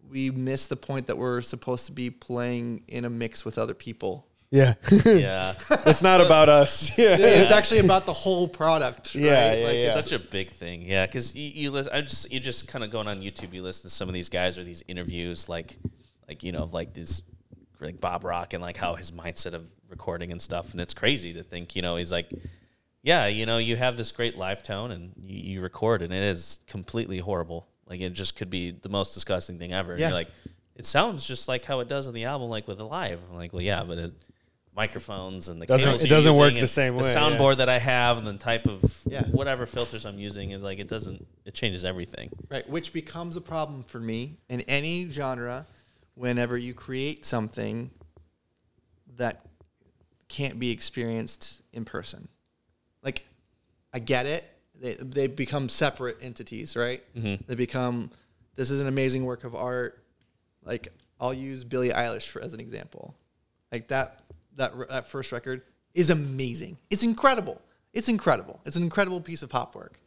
[0.08, 3.74] we miss the point that we're supposed to be playing in a mix with other
[3.74, 4.27] people.
[4.50, 4.74] Yeah.
[5.04, 5.54] yeah
[5.86, 6.90] it's not about us.
[6.98, 7.16] Yeah.
[7.18, 9.14] It's actually about the whole product.
[9.14, 9.58] Yeah, right?
[9.58, 9.92] yeah, Like, yeah.
[9.92, 12.90] such a big thing yeah because you, you listen i just you just kind of
[12.90, 15.76] going on youtube you listen to some of these guys or these interviews like
[16.28, 17.22] like you know of like this
[17.80, 21.32] like bob rock and like how his mindset of recording and stuff and it's crazy
[21.34, 22.30] to think you know he's like
[23.02, 26.22] yeah you know you have this great live tone and you, you record and it
[26.22, 30.08] is completely horrible like it just could be the most disgusting thing ever and Yeah.
[30.08, 30.30] you're like
[30.74, 33.36] it sounds just like how it does on the album like with a live i'm
[33.36, 34.12] like well yeah but it
[34.78, 37.18] microphones and the Doesn't- cables it you're doesn't work the and same the way, yeah.
[37.18, 39.24] soundboard that I have and the type of Yeah.
[39.26, 42.30] whatever filters I'm using and like it doesn't it changes everything.
[42.48, 45.66] Right, which becomes a problem for me in any genre
[46.14, 47.90] whenever you create something
[49.16, 49.44] that
[50.28, 52.28] can't be experienced in person.
[53.02, 53.24] Like,
[53.92, 54.44] I get it.
[54.80, 57.02] They, they become separate entities, right?
[57.16, 57.42] Mm-hmm.
[57.48, 58.10] They become,
[58.54, 60.04] this is an amazing work of art.
[60.64, 60.88] Like,
[61.20, 63.16] I'll use Billie Eilish for, as an example.
[63.72, 64.22] Like, that,
[64.58, 65.62] that, that first record
[65.94, 66.78] is amazing.
[66.90, 67.60] It's incredible.
[67.92, 68.60] It's incredible.
[68.64, 69.98] It's an incredible piece of pop work.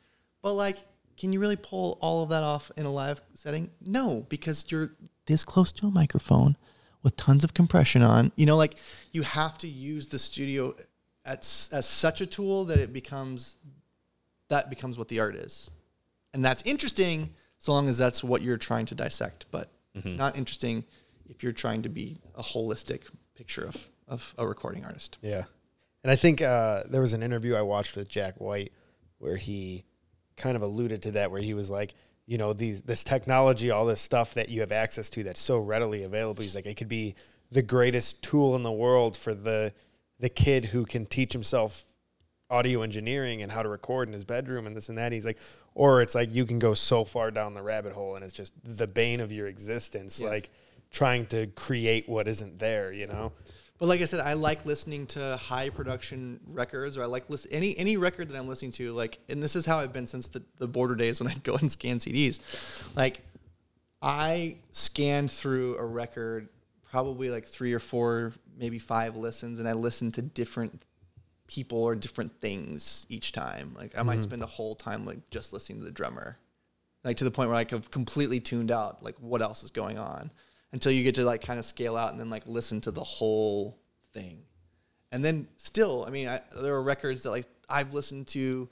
[0.42, 0.78] But like,
[1.18, 3.70] can you really pull all of that off in a live setting?
[3.86, 4.92] No, because you're
[5.26, 6.58] this close to a microphone
[7.04, 8.32] with tons of compression on.
[8.36, 8.76] You know, like
[9.12, 10.76] you have to use the studio
[11.26, 13.58] as, as such a tool that it becomes
[14.50, 15.72] that becomes what the art is.
[16.34, 20.18] And that's interesting so long as that's what you're trying to dissect, but it's mm-hmm.
[20.18, 20.84] not interesting
[21.30, 23.04] if you're trying to be a holistic
[23.36, 25.18] picture of, of a recording artist.
[25.22, 25.44] Yeah.
[26.04, 28.74] And I think uh, there was an interview I watched with Jack White
[29.18, 29.86] where he
[30.36, 31.94] kind of alluded to that, where he was like,
[32.26, 35.60] you know, these this technology, all this stuff that you have access to that's so
[35.60, 36.44] readily available.
[36.44, 37.16] He's like, it could be
[37.52, 39.74] the greatest tool in the world for the
[40.20, 41.86] the kid who can teach himself
[42.50, 45.12] audio engineering and how to record in his bedroom and this and that.
[45.12, 45.40] He's like,
[45.74, 48.54] or it's like you can go so far down the rabbit hole and it's just
[48.64, 50.50] the bane of your existence, like
[50.92, 53.32] trying to create what isn't there, you know?
[53.82, 57.52] But like I said, I like listening to high production records, or I like listen
[57.52, 58.92] any any record that I'm listening to.
[58.92, 61.56] Like, and this is how I've been since the, the border days when I'd go
[61.56, 62.40] and scan CDs.
[62.96, 63.22] Like,
[64.00, 66.50] I scan through a record
[66.92, 70.84] probably like three or four, maybe five listens, and I listen to different
[71.48, 73.74] people or different things each time.
[73.76, 74.22] Like, I might mm-hmm.
[74.22, 76.38] spend a whole time like just listening to the drummer,
[77.04, 79.98] like to the point where like I've completely tuned out like what else is going
[79.98, 80.30] on
[80.74, 83.04] until you get to like kind of scale out and then like listen to the
[83.04, 83.80] whole
[84.14, 84.44] thing.
[85.12, 88.70] And then still, I mean, I, there are records that like I've listened to,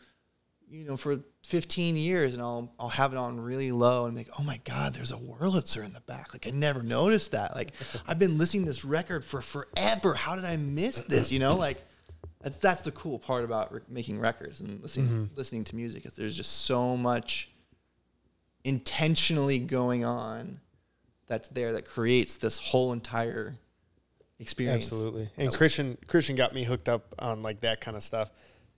[0.69, 4.29] you know, for 15 years, and I'll I'll have it on really low and like,
[4.37, 6.33] oh my god, there's a Wurlitzer in the back.
[6.33, 7.55] Like I never noticed that.
[7.55, 7.73] Like
[8.07, 10.13] I've been listening to this record for forever.
[10.13, 11.31] How did I miss this?
[11.31, 11.83] You know, like
[12.41, 15.35] that's that's the cool part about re- making records and listening mm-hmm.
[15.35, 17.49] listening to music is there's just so much
[18.63, 20.59] intentionally going on
[21.29, 23.55] that's there that creates this whole entire
[24.39, 24.85] experience.
[24.85, 25.29] Absolutely.
[25.37, 28.31] And Christian Christian got me hooked up on like that kind of stuff.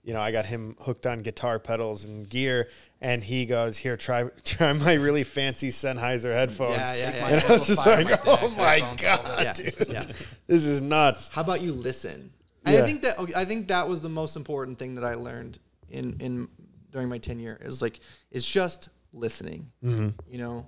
[0.04, 2.68] You know, I got him hooked on guitar pedals and gear,
[3.00, 7.28] and he goes, "Here, try try my really fancy Sennheiser headphones." Yeah, yeah, yeah.
[7.28, 10.02] And I was just like, right "Oh my god, Yeah, dude, yeah.
[10.46, 12.32] this is nuts." How about you listen?
[12.64, 12.82] And Yeah.
[12.82, 15.58] I think that okay, I think that was the most important thing that I learned
[15.88, 16.48] in in
[16.90, 17.58] during my tenure.
[17.62, 18.00] Is like
[18.32, 19.68] it's just listening.
[19.84, 20.08] Mm-hmm.
[20.28, 20.66] You know,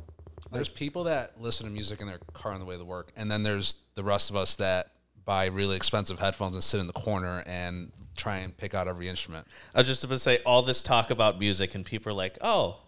[0.55, 3.31] There's people that listen to music in their car on the way to work, and
[3.31, 4.93] then there's the rest of us that
[5.25, 9.09] buy really expensive headphones and sit in the corner and try and pick out every
[9.09, 9.47] instrument.
[9.75, 12.39] I was just about to say all this talk about music and people are like,
[12.41, 12.79] "Oh,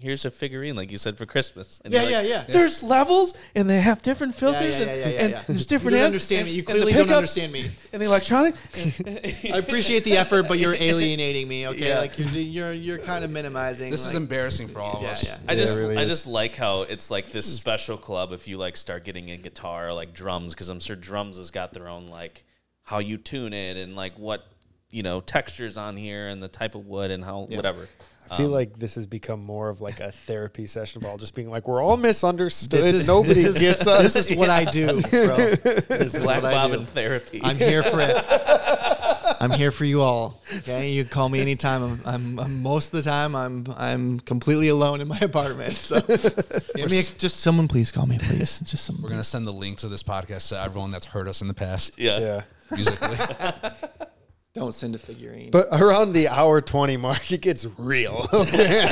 [0.00, 2.44] here's a figurine like you said for Christmas." And Yeah, like, yeah, yeah.
[2.48, 5.42] There's levels and they have different filters yeah, and, yeah, yeah, and yeah.
[5.46, 6.52] there's You different don't amps understand and- me.
[6.54, 7.70] You and the clearly don't understand me.
[7.92, 8.54] And the electronic.
[9.06, 11.66] I appreciate the effort, but you're alienating me.
[11.68, 11.98] Okay, Yeah.
[12.00, 13.90] like you're you're you're kind of minimizing.
[13.90, 15.24] This is embarrassing for all of Yeah, us.
[15.24, 15.38] yeah.
[15.48, 18.48] I Yeah, it just really I just like how it's like this special club if
[18.48, 21.72] you like start getting a guitar or like drums because I'm sure drums has got
[21.72, 22.44] their own like
[22.84, 24.46] how you tune it and like what
[24.90, 27.86] you know textures on here and the type of wood and how whatever.
[28.30, 31.16] I feel um, like this has become more of like a therapy session of all
[31.16, 32.70] just being like, we're all misunderstood.
[32.70, 34.12] This is- Nobody this is- gets us.
[34.14, 35.36] This is what I do, bro.
[35.36, 36.72] This is Black what I do.
[36.72, 37.40] Bobbin therapy.
[37.42, 38.16] I'm here for it.
[39.40, 40.42] I'm here for you all.
[40.58, 41.82] Okay, you can call me anytime.
[41.82, 45.74] I'm, I'm, I'm most of the time I'm I'm completely alone in my apartment.
[45.74, 48.58] So give me a, just someone, please call me, please.
[48.60, 49.02] Just someone.
[49.02, 51.54] We're gonna send the link to this podcast to everyone that's heard us in the
[51.54, 52.18] past yeah.
[52.18, 52.42] yeah.
[52.72, 53.16] musically.
[54.54, 55.50] Don't send a figurine.
[55.50, 58.26] But around the hour 20 mark, it gets real.
[58.32, 58.88] Okay.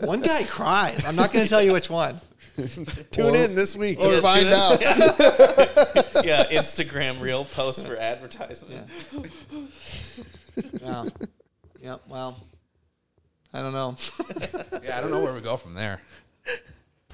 [0.00, 1.04] one guy cries.
[1.04, 2.20] I'm not going to tell you which one.
[3.10, 4.80] Tune in this week to find out.
[6.24, 8.88] yeah, Instagram reel post for advertisement.
[10.82, 11.04] Yeah.
[11.82, 11.96] Yeah.
[12.08, 12.40] Well,
[13.52, 13.96] I don't know.
[14.82, 16.00] yeah, I don't know where we go from there.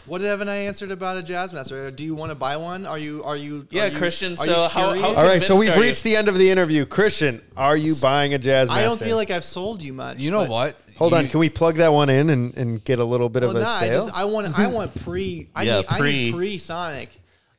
[0.06, 1.86] What haven't I answered about a jazz master?
[1.86, 2.86] Uh, do you want to buy one?
[2.86, 3.22] Are you?
[3.24, 3.66] Are you?
[3.70, 5.82] Yeah, are you- Christian, are so you how- how- All right, so we've are you?
[5.82, 6.84] reached the end of the interview.
[6.86, 8.80] Christian, are you buying a jazz Master?
[8.82, 10.18] I don't feel like I've sold you much.
[10.18, 10.76] You know what?
[10.98, 13.50] Hold on, can we plug that one in and, and get a little bit Well,
[13.50, 14.04] of a nah, I sale?
[14.06, 15.48] just I want I want pre.
[15.54, 16.12] I Yeah, need I pre.
[16.12, 17.10] need pre Sonic.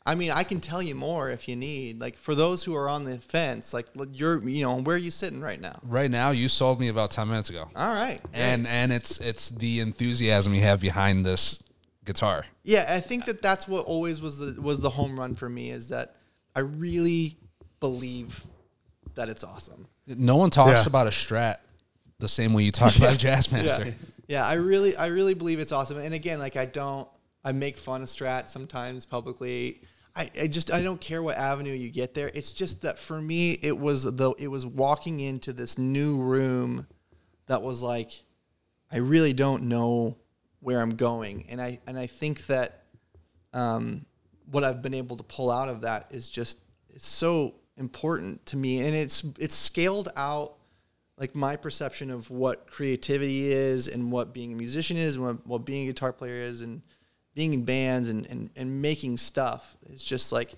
[0.06, 2.02] I mean, I can tell you more if you need.
[2.02, 5.12] Like for those who are on the fence, like you're you know where are you
[5.12, 5.80] sitting right now?
[5.84, 9.50] right now, you sold me about ten minutes ago, All right, and and it's it's
[9.50, 11.63] the enthusiasm you have behind this
[12.06, 12.46] guitar.
[12.64, 15.70] yeah, I think that that's what always was the was the home run for me
[15.70, 16.16] is that
[16.56, 17.38] I really
[17.80, 18.46] believe
[19.16, 19.88] that it's awesome.
[20.08, 20.88] No one talks Yeah.
[20.88, 21.58] about a Strat
[22.20, 23.86] the same way you talk about a Jazzmaster.
[23.86, 23.92] Yeah.
[24.28, 25.98] yeah, I really, I really believe it's awesome.
[25.98, 27.08] And again, like I don't,
[27.44, 29.82] I make fun of Strat sometimes publicly.
[30.16, 32.32] I, I just, I don't care what avenue you get there.
[32.34, 36.88] It's just that for me, it was the it was walking into this new room
[37.48, 38.12] that was like,
[38.92, 40.18] I really don't know
[40.64, 42.84] where I'm going, and I, and I think that,
[43.54, 44.06] um,
[44.50, 46.58] what I've been able to pull out of that is just
[46.90, 50.56] it's so important to me, and it's it's scaled out
[51.18, 55.48] like my perception of what creativity is and what being a musician is and what,
[55.48, 56.82] what being a guitar player is and
[57.36, 59.78] being in bands and, and, and making stuff.
[59.90, 60.56] It's just like,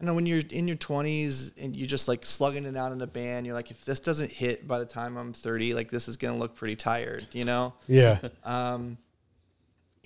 [0.00, 3.00] I know when you're in your 20s and you're just like slugging it out in
[3.00, 6.08] a band, you're like, if this doesn't hit by the time I'm 30, like this
[6.08, 7.74] is going to look pretty tired, you know?
[7.86, 8.18] yeah.
[8.44, 8.98] Um,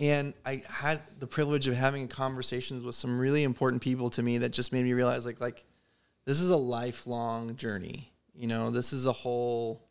[0.01, 4.39] and I had the privilege of having conversations with some really important people to me
[4.39, 5.65] that just made me realize like like
[6.25, 8.13] this is a lifelong journey.
[8.35, 9.89] You know, this is a whole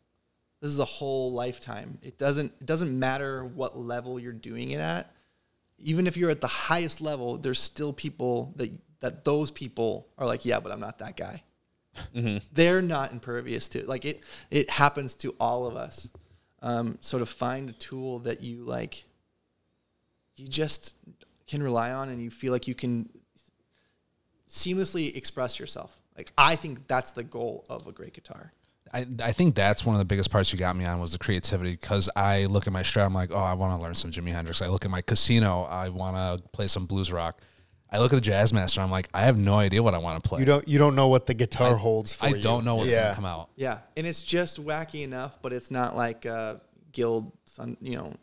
[0.60, 1.98] this is a whole lifetime.
[2.02, 5.10] It doesn't it doesn't matter what level you're doing it at.
[5.78, 8.70] Even if you're at the highest level, there's still people that
[9.00, 11.42] that those people are like, yeah, but I'm not that guy.
[12.52, 13.88] They're not impervious to it.
[13.88, 16.08] Like it it happens to all of us.
[16.60, 19.04] Um, so to find a tool that you like
[20.36, 20.94] you just
[21.46, 23.08] can rely on and you feel like you can
[24.48, 25.98] seamlessly express yourself.
[26.16, 28.52] Like I think that's the goal of a great guitar.
[28.92, 31.18] I, I think that's one of the biggest parts you got me on was the
[31.18, 34.10] creativity because I look at my strat, I'm like, oh, I want to learn some
[34.10, 34.62] Jimi Hendrix.
[34.62, 37.40] I look at my casino, I want to play some blues rock.
[37.90, 40.28] I look at the Jazzmaster, I'm like, I have no idea what I want to
[40.28, 40.40] play.
[40.40, 42.40] You don't you don't know what the guitar holds for I you.
[42.40, 43.04] don't know what's yeah.
[43.04, 43.50] gonna come out.
[43.56, 46.56] Yeah, and it's just wacky enough, but it's not like uh,
[46.92, 47.32] Guild.
[47.46, 48.14] Sun, you know,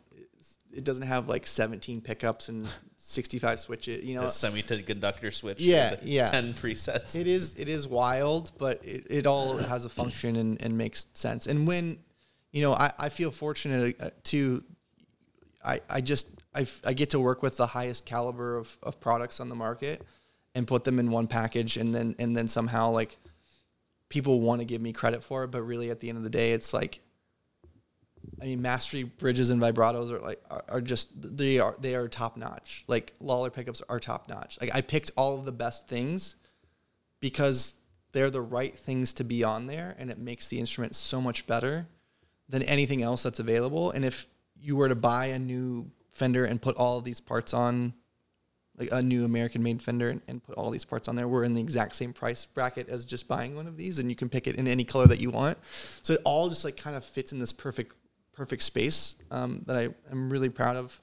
[0.76, 4.04] it doesn't have like 17 pickups and 65 switches.
[4.04, 5.60] You know, A semiconductor switch.
[5.60, 6.26] Yeah, yeah.
[6.26, 7.16] Ten presets.
[7.16, 11.06] It is it is wild, but it, it all has a function and, and makes
[11.14, 11.46] sense.
[11.46, 11.98] And when,
[12.52, 14.62] you know, I, I feel fortunate uh, to,
[15.64, 19.40] I, I just I, I get to work with the highest caliber of, of products
[19.40, 20.02] on the market
[20.54, 23.18] and put them in one package and then and then somehow like
[24.08, 26.30] people want to give me credit for it, but really at the end of the
[26.30, 27.00] day it's like
[28.40, 32.08] I mean, mastery bridges and vibratos are like are, are just they are they are
[32.08, 32.84] top notch.
[32.86, 34.58] Like Lollar pickups are top notch.
[34.60, 36.36] Like I picked all of the best things
[37.20, 37.74] because
[38.12, 41.46] they're the right things to be on there, and it makes the instrument so much
[41.46, 41.86] better
[42.48, 43.90] than anything else that's available.
[43.90, 44.26] And if
[44.60, 47.94] you were to buy a new Fender and put all these parts on,
[48.76, 51.44] like a new American made Fender and, and put all these parts on there, we're
[51.44, 54.28] in the exact same price bracket as just buying one of these, and you can
[54.28, 55.58] pick it in any color that you want.
[56.02, 57.94] So it all just like kind of fits in this perfect
[58.32, 61.00] perfect space um, that I am really proud of.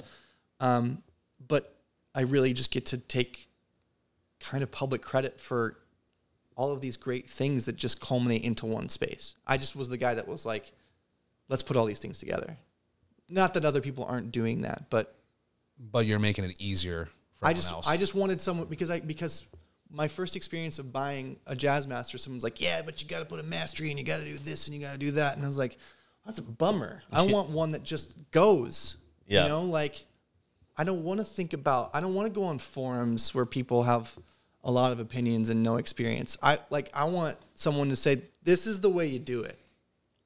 [0.59, 1.01] Um,
[1.47, 1.75] but
[2.13, 3.49] I really just get to take
[4.39, 5.77] kind of public credit for
[6.55, 9.33] all of these great things that just culminate into one space.
[9.47, 10.71] I just was the guy that was like,
[11.49, 12.57] let's put all these things together.
[13.33, 15.15] Not that other people aren't doing that, but
[15.79, 17.87] But you're making it easier for I just else.
[17.87, 19.43] I just wanted someone because I because
[19.89, 23.25] my first experience of buying a jazz master, someone's like, yeah, but you got to
[23.25, 25.35] put a mastery and you got to do this and you got to do that,
[25.35, 25.77] and I was like,
[26.25, 27.01] that's a bummer.
[27.11, 28.97] I want one that just goes.
[29.27, 29.43] Yeah.
[29.43, 30.05] You know, like
[30.77, 31.89] I don't want to think about.
[31.93, 34.15] I don't want to go on forums where people have
[34.63, 36.37] a lot of opinions and no experience.
[36.41, 39.57] I like I want someone to say this is the way you do it.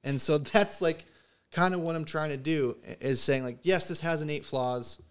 [0.03, 1.05] And so that's like
[1.51, 5.01] kind of what I'm trying to do is saying like yes, this has innate flaws,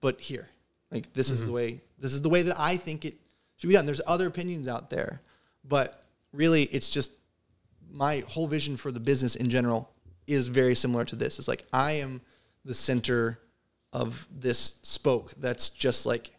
[0.00, 0.48] but here.
[0.90, 1.54] Like this is the mm-hmm.
[1.54, 3.14] way this is the way that I think it
[3.56, 3.86] should be done.
[3.86, 5.20] There's other opinions out there,
[5.64, 6.02] but
[6.32, 7.12] really it's just
[7.90, 9.90] my whole vision for the business in general
[10.26, 11.38] is very similar to this.
[11.38, 12.20] It's like I am
[12.64, 13.38] the center
[13.92, 16.30] of this spoke that's just like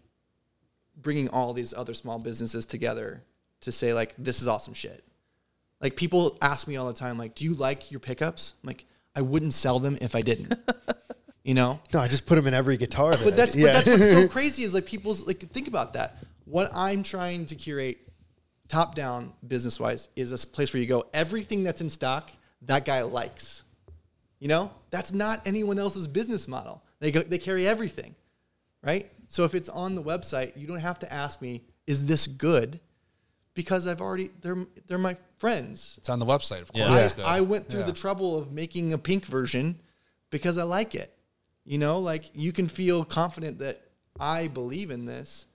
[0.96, 3.24] bringing all these other small businesses together
[3.62, 5.04] to say like this is awesome shit.
[5.82, 8.54] Like people ask me all the time like do you like your pickups?
[8.64, 8.86] I'm like
[9.18, 10.54] I wouldn't sell them if I didn't.
[11.44, 11.80] you know?
[11.92, 13.12] No, I just put them in every guitar.
[13.12, 16.18] But that's but that's what's so crazy is like people's like think about that.
[16.46, 17.98] What I'm trying to curate
[18.68, 22.30] top down business wise is a place where you go everything that's in stock
[22.64, 23.64] that guy likes.
[24.40, 24.72] You know?
[24.92, 26.84] That's not anyone else's business model.
[27.00, 28.14] They go, they carry everything.
[28.84, 29.12] Right?
[29.30, 32.80] So if it's on the website, you don't have to ask me is this good?
[33.58, 35.96] Because I've already they're they're my friends.
[35.98, 36.90] It's on the website, of course.
[36.90, 37.06] Yeah.
[37.06, 37.20] It's.
[37.20, 37.86] I, I went through Yeah.
[37.88, 39.80] the trouble of making a pink version
[40.30, 41.12] because I like it.
[41.66, 43.82] You know, like you can feel confident that
[44.20, 45.48] I believe in this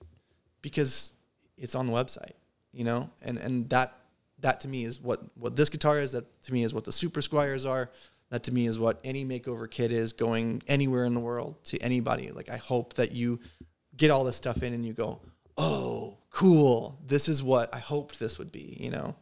[0.61, 1.13] because
[1.57, 2.33] it's on the website,
[2.73, 3.09] you know?
[3.21, 3.93] And and that
[4.39, 6.91] that to me is what what this guitar is, that to me is what the
[6.91, 7.89] Super Squiers are.
[8.31, 11.77] That to me is what any makeover kit is going anywhere in the world to
[11.79, 12.31] anybody.
[12.31, 13.39] Like I hope that you
[13.95, 15.21] get all this stuff in and you go,
[15.57, 16.99] "Oh, cool.
[17.07, 19.15] This is what I hoped this would be," you know?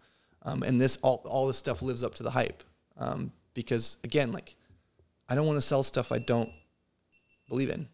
[0.44, 2.64] um, and this all all this stuff lives up to the hype.
[2.98, 4.56] Um, because again like
[5.28, 6.50] i don't want to sell stuff i don't
[7.50, 7.88] believe in.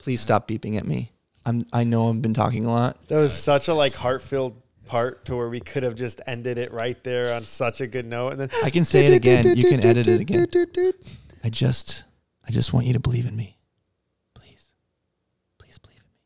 [0.00, 1.12] Please stop beeping at me.
[1.44, 3.08] I'm i know i've been talking a lot.
[3.08, 6.72] That was such a like heart-filled part to where we could have just ended it
[6.72, 9.56] right there on such a good note, and then i can say it again.
[9.56, 10.46] You can edit it again.
[11.44, 12.04] I just
[12.46, 13.58] i just want you to believe in me
[14.34, 14.72] please
[15.58, 16.18] please believe in me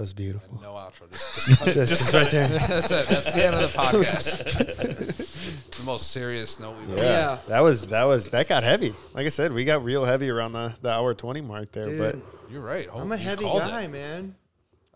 [0.00, 0.58] That was beautiful.
[0.62, 1.10] No outro.
[1.12, 2.48] Just, just, Just, right there.
[2.68, 3.06] that's it.
[3.06, 5.76] That's the end of the podcast.
[5.76, 7.10] the most serious note we've ever Yeah.
[7.10, 7.38] Yeah.
[7.48, 8.94] That was that was that got heavy.
[9.12, 11.98] Like I said, we got real heavy around the, the hour twenty mark there.
[11.98, 12.16] But
[12.50, 12.88] You're right.
[12.90, 13.88] Oh, i'm a heavy guy it.
[13.90, 14.34] man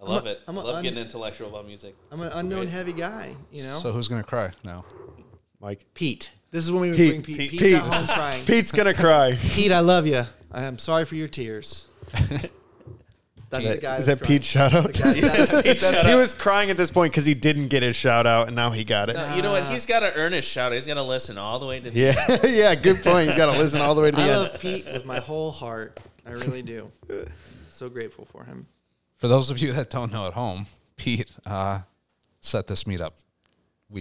[0.03, 0.41] I love a- it.
[0.49, 1.95] I'm I a love un- getting intellectual about music.
[2.11, 2.69] i'm an unknown Great.
[2.71, 4.87] heavy guy you know So who's gonna cry now?
[5.61, 5.85] Mike.
[5.93, 7.75] pete this is when we would Pete, bring pete Pete, pete's Pete.
[7.75, 9.37] at home crying Pete's gonna cry.
[9.39, 10.23] Pete, I love you.
[10.51, 11.89] I am sorry for your tears.
[13.63, 13.97] That's the guy.
[13.97, 14.95] Is that's that Pete's shout out?
[15.01, 15.21] crying.
[15.21, 18.57] That's- he was crying at this point because he didn't get his shout out, and
[18.57, 19.17] now he got it.
[19.17, 19.65] No, you know what?
[19.69, 20.73] He's got to earn his shout.
[20.73, 22.15] He's got to listen all the way to the Yeah,
[22.45, 23.29] yeah, good point.
[23.29, 24.31] He's got to listen all the way to the end.
[24.31, 24.43] I end.
[24.53, 26.01] love Pete with my whole heart.
[26.27, 26.91] I really do.
[27.71, 28.67] So grateful for him.
[29.17, 30.67] For those of you that don't know at home,
[30.97, 31.81] Pete uh,
[32.41, 33.01] set this meet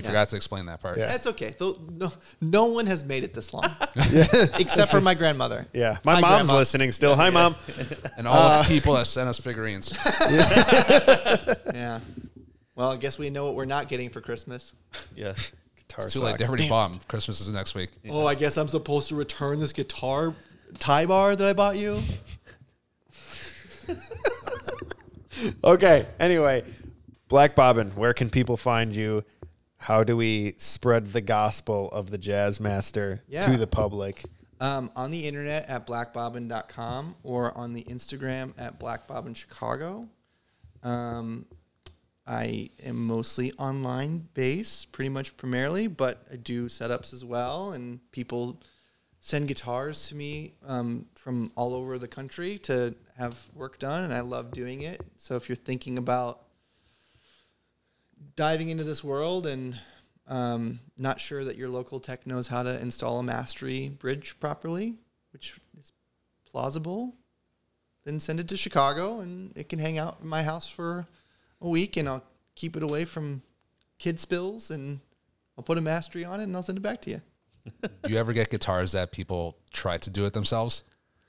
[0.01, 0.03] up.
[0.03, 0.97] We forgot to explain that part.
[0.97, 1.07] Yeah.
[1.07, 1.55] That's okay.
[1.59, 2.11] No,
[2.41, 5.67] no one has made it this long, except for my grandmother.
[5.73, 6.57] Yeah, my Hi, mom's Grandma.
[6.57, 7.15] listening still.
[7.15, 7.55] Hi, mom.
[8.17, 9.91] And all the uh, people that sent us figurines.
[11.73, 11.99] Yeah.
[12.75, 14.73] Well, I guess we know what we're not getting for Christmas.
[15.15, 15.51] Yes.
[15.75, 16.37] Guitar It's too late.
[16.37, 16.99] They already bought 'em.
[17.07, 17.89] Christmas is next week.
[18.09, 20.33] Oh, I guess I'm supposed to return this guitar
[20.79, 21.99] tie bar that I bought you.
[25.63, 26.05] Okay.
[26.19, 26.63] Anyway,
[27.27, 29.23] Black Bobbin, where can people find you?
[29.83, 33.45] How do we spread the gospel of the Jazz Master Yeah.
[33.51, 34.23] to the public?
[34.61, 40.07] Um, on the internet at blackbobbin.com or on the Instagram at blackbobbinchicago.
[40.83, 41.45] Um,
[42.25, 47.73] I am mostly online based, pretty much primarily, but I do setups as well.
[47.73, 48.61] And people
[49.19, 54.13] send guitars to me um, from all over the country to have work done, and
[54.13, 55.01] I love doing it.
[55.17, 56.43] So if you're thinking about
[58.35, 59.77] diving into this world and
[60.27, 64.95] um, not sure that your local tech knows how to install a mastery bridge properly,
[65.31, 65.91] which is
[66.45, 67.15] plausible,
[68.05, 71.07] then send it to Chicago and it can hang out in my house for
[71.61, 72.23] a week and I'll
[72.55, 73.41] keep it away from
[73.97, 74.99] kid spills and
[75.57, 77.21] I'll put a mastery on it and I'll send it back to you.
[78.03, 80.83] Do you ever get guitars that people try to do it themselves?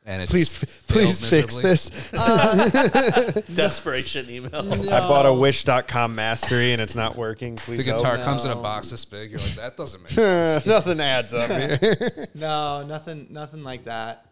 [0.07, 1.71] And it Please, just please fix miserably?
[1.71, 3.45] this.
[3.55, 4.73] Desperation email.
[4.93, 7.55] I bought a Wish.com mastery and it's not working.
[7.55, 7.99] The Please help.
[8.01, 9.31] guitar comes in a box this big.
[9.31, 10.67] You're like, that doesn't make sense.
[10.67, 12.29] Nothing adds up here.
[12.35, 14.27] No, nothing, nothing like that.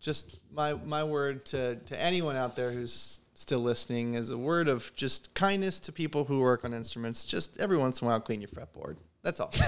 [0.00, 4.68] Just my my word to to anyone out there who's still listening is a word
[4.68, 7.24] of just kindness to people who work on instruments.
[7.24, 8.96] Just every once in a while, clean your fretboard.
[9.24, 9.50] That's all.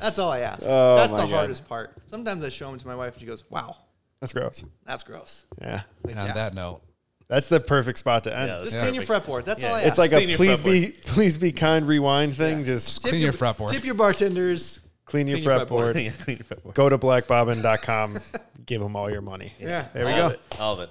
[0.00, 0.64] That's all I ask.
[0.68, 1.36] Oh, that's my the God.
[1.36, 1.92] hardest part.
[2.06, 3.76] Sometimes I show them to my wife, and she goes, "Wow,
[4.20, 4.64] That's gross.
[4.84, 5.82] that's gross." Yeah.
[6.04, 6.32] Like, And on yeah.
[6.34, 6.82] that note,
[7.28, 8.50] That's the perfect spot to end.
[8.50, 8.82] Yeah, just Yeah.
[8.82, 9.44] clean your fretboard.
[9.44, 9.86] That's all I ask.
[9.88, 12.64] it's like Clean a your please be please be kind rewind thing.
[12.64, 13.70] Just Tip clean your fretboard.
[13.70, 14.80] Tip your bartenders.
[15.06, 15.94] clean your Clean your fretboard.
[16.04, 16.74] Yeah, clean your fretboard.
[16.74, 18.18] Go to blackbobbin.com.
[18.66, 19.52] give them all your money.
[19.60, 19.86] Yeah.
[19.94, 20.34] There we all go.
[20.34, 20.40] It.
[20.58, 20.90] All of it.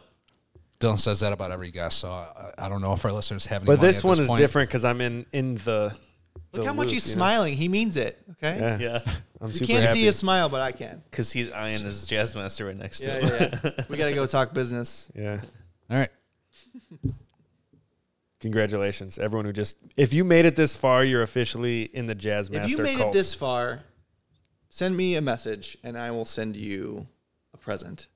[0.79, 3.61] Dylan says that about every guest, so I, I don't know if our listeners have.
[3.61, 4.37] Any But money this at one is point.
[4.39, 5.93] different because I'm in in the.
[6.53, 7.19] Look the how much loop, he's you know?
[7.19, 7.55] smiling.
[7.57, 8.19] He means it.
[8.31, 8.57] Okay.
[8.59, 9.99] Yeah, Yeah, I'm You super can't happy.
[9.99, 11.01] see his smile, but I can.
[11.09, 13.29] because he's eyeing his jazz master right next to Yeah, him.
[13.63, 13.83] yeah, yeah.
[13.89, 15.09] we gotta go talk business.
[15.15, 15.39] Yeah.
[15.89, 16.09] All right.
[18.39, 19.77] Congratulations, everyone who just.
[19.95, 22.97] If you made it this far, you're officially in the Jazz Master If you made
[22.97, 23.09] cult.
[23.09, 23.83] it this far,
[24.69, 27.07] send me a message and I will send you
[27.53, 28.07] a present,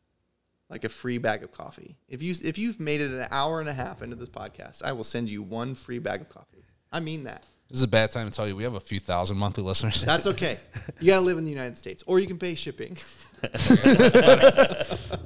[0.67, 1.95] like a free bag of coffee.
[2.09, 4.93] If you if you've made it an hour and a half into this podcast, I
[4.93, 6.65] will send you one free bag of coffee.
[6.91, 7.43] I mean that.
[7.69, 10.01] This is a bad time to tell you we have a few thousand monthly listeners.
[10.01, 10.59] That's okay.
[10.99, 12.97] you gotta live in the United States, or you can pay shipping.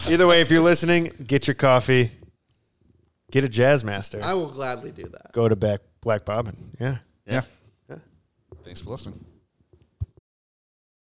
[0.08, 2.12] Either way, if you're listening, get your coffee.
[3.32, 4.20] Get a Jazz Master.
[4.24, 5.32] I will gladly do that.
[5.34, 6.56] Go to Black Black Bobbin.
[6.80, 6.98] Yeah.
[7.28, 7.42] yeah.
[8.64, 9.24] Thanks for listening.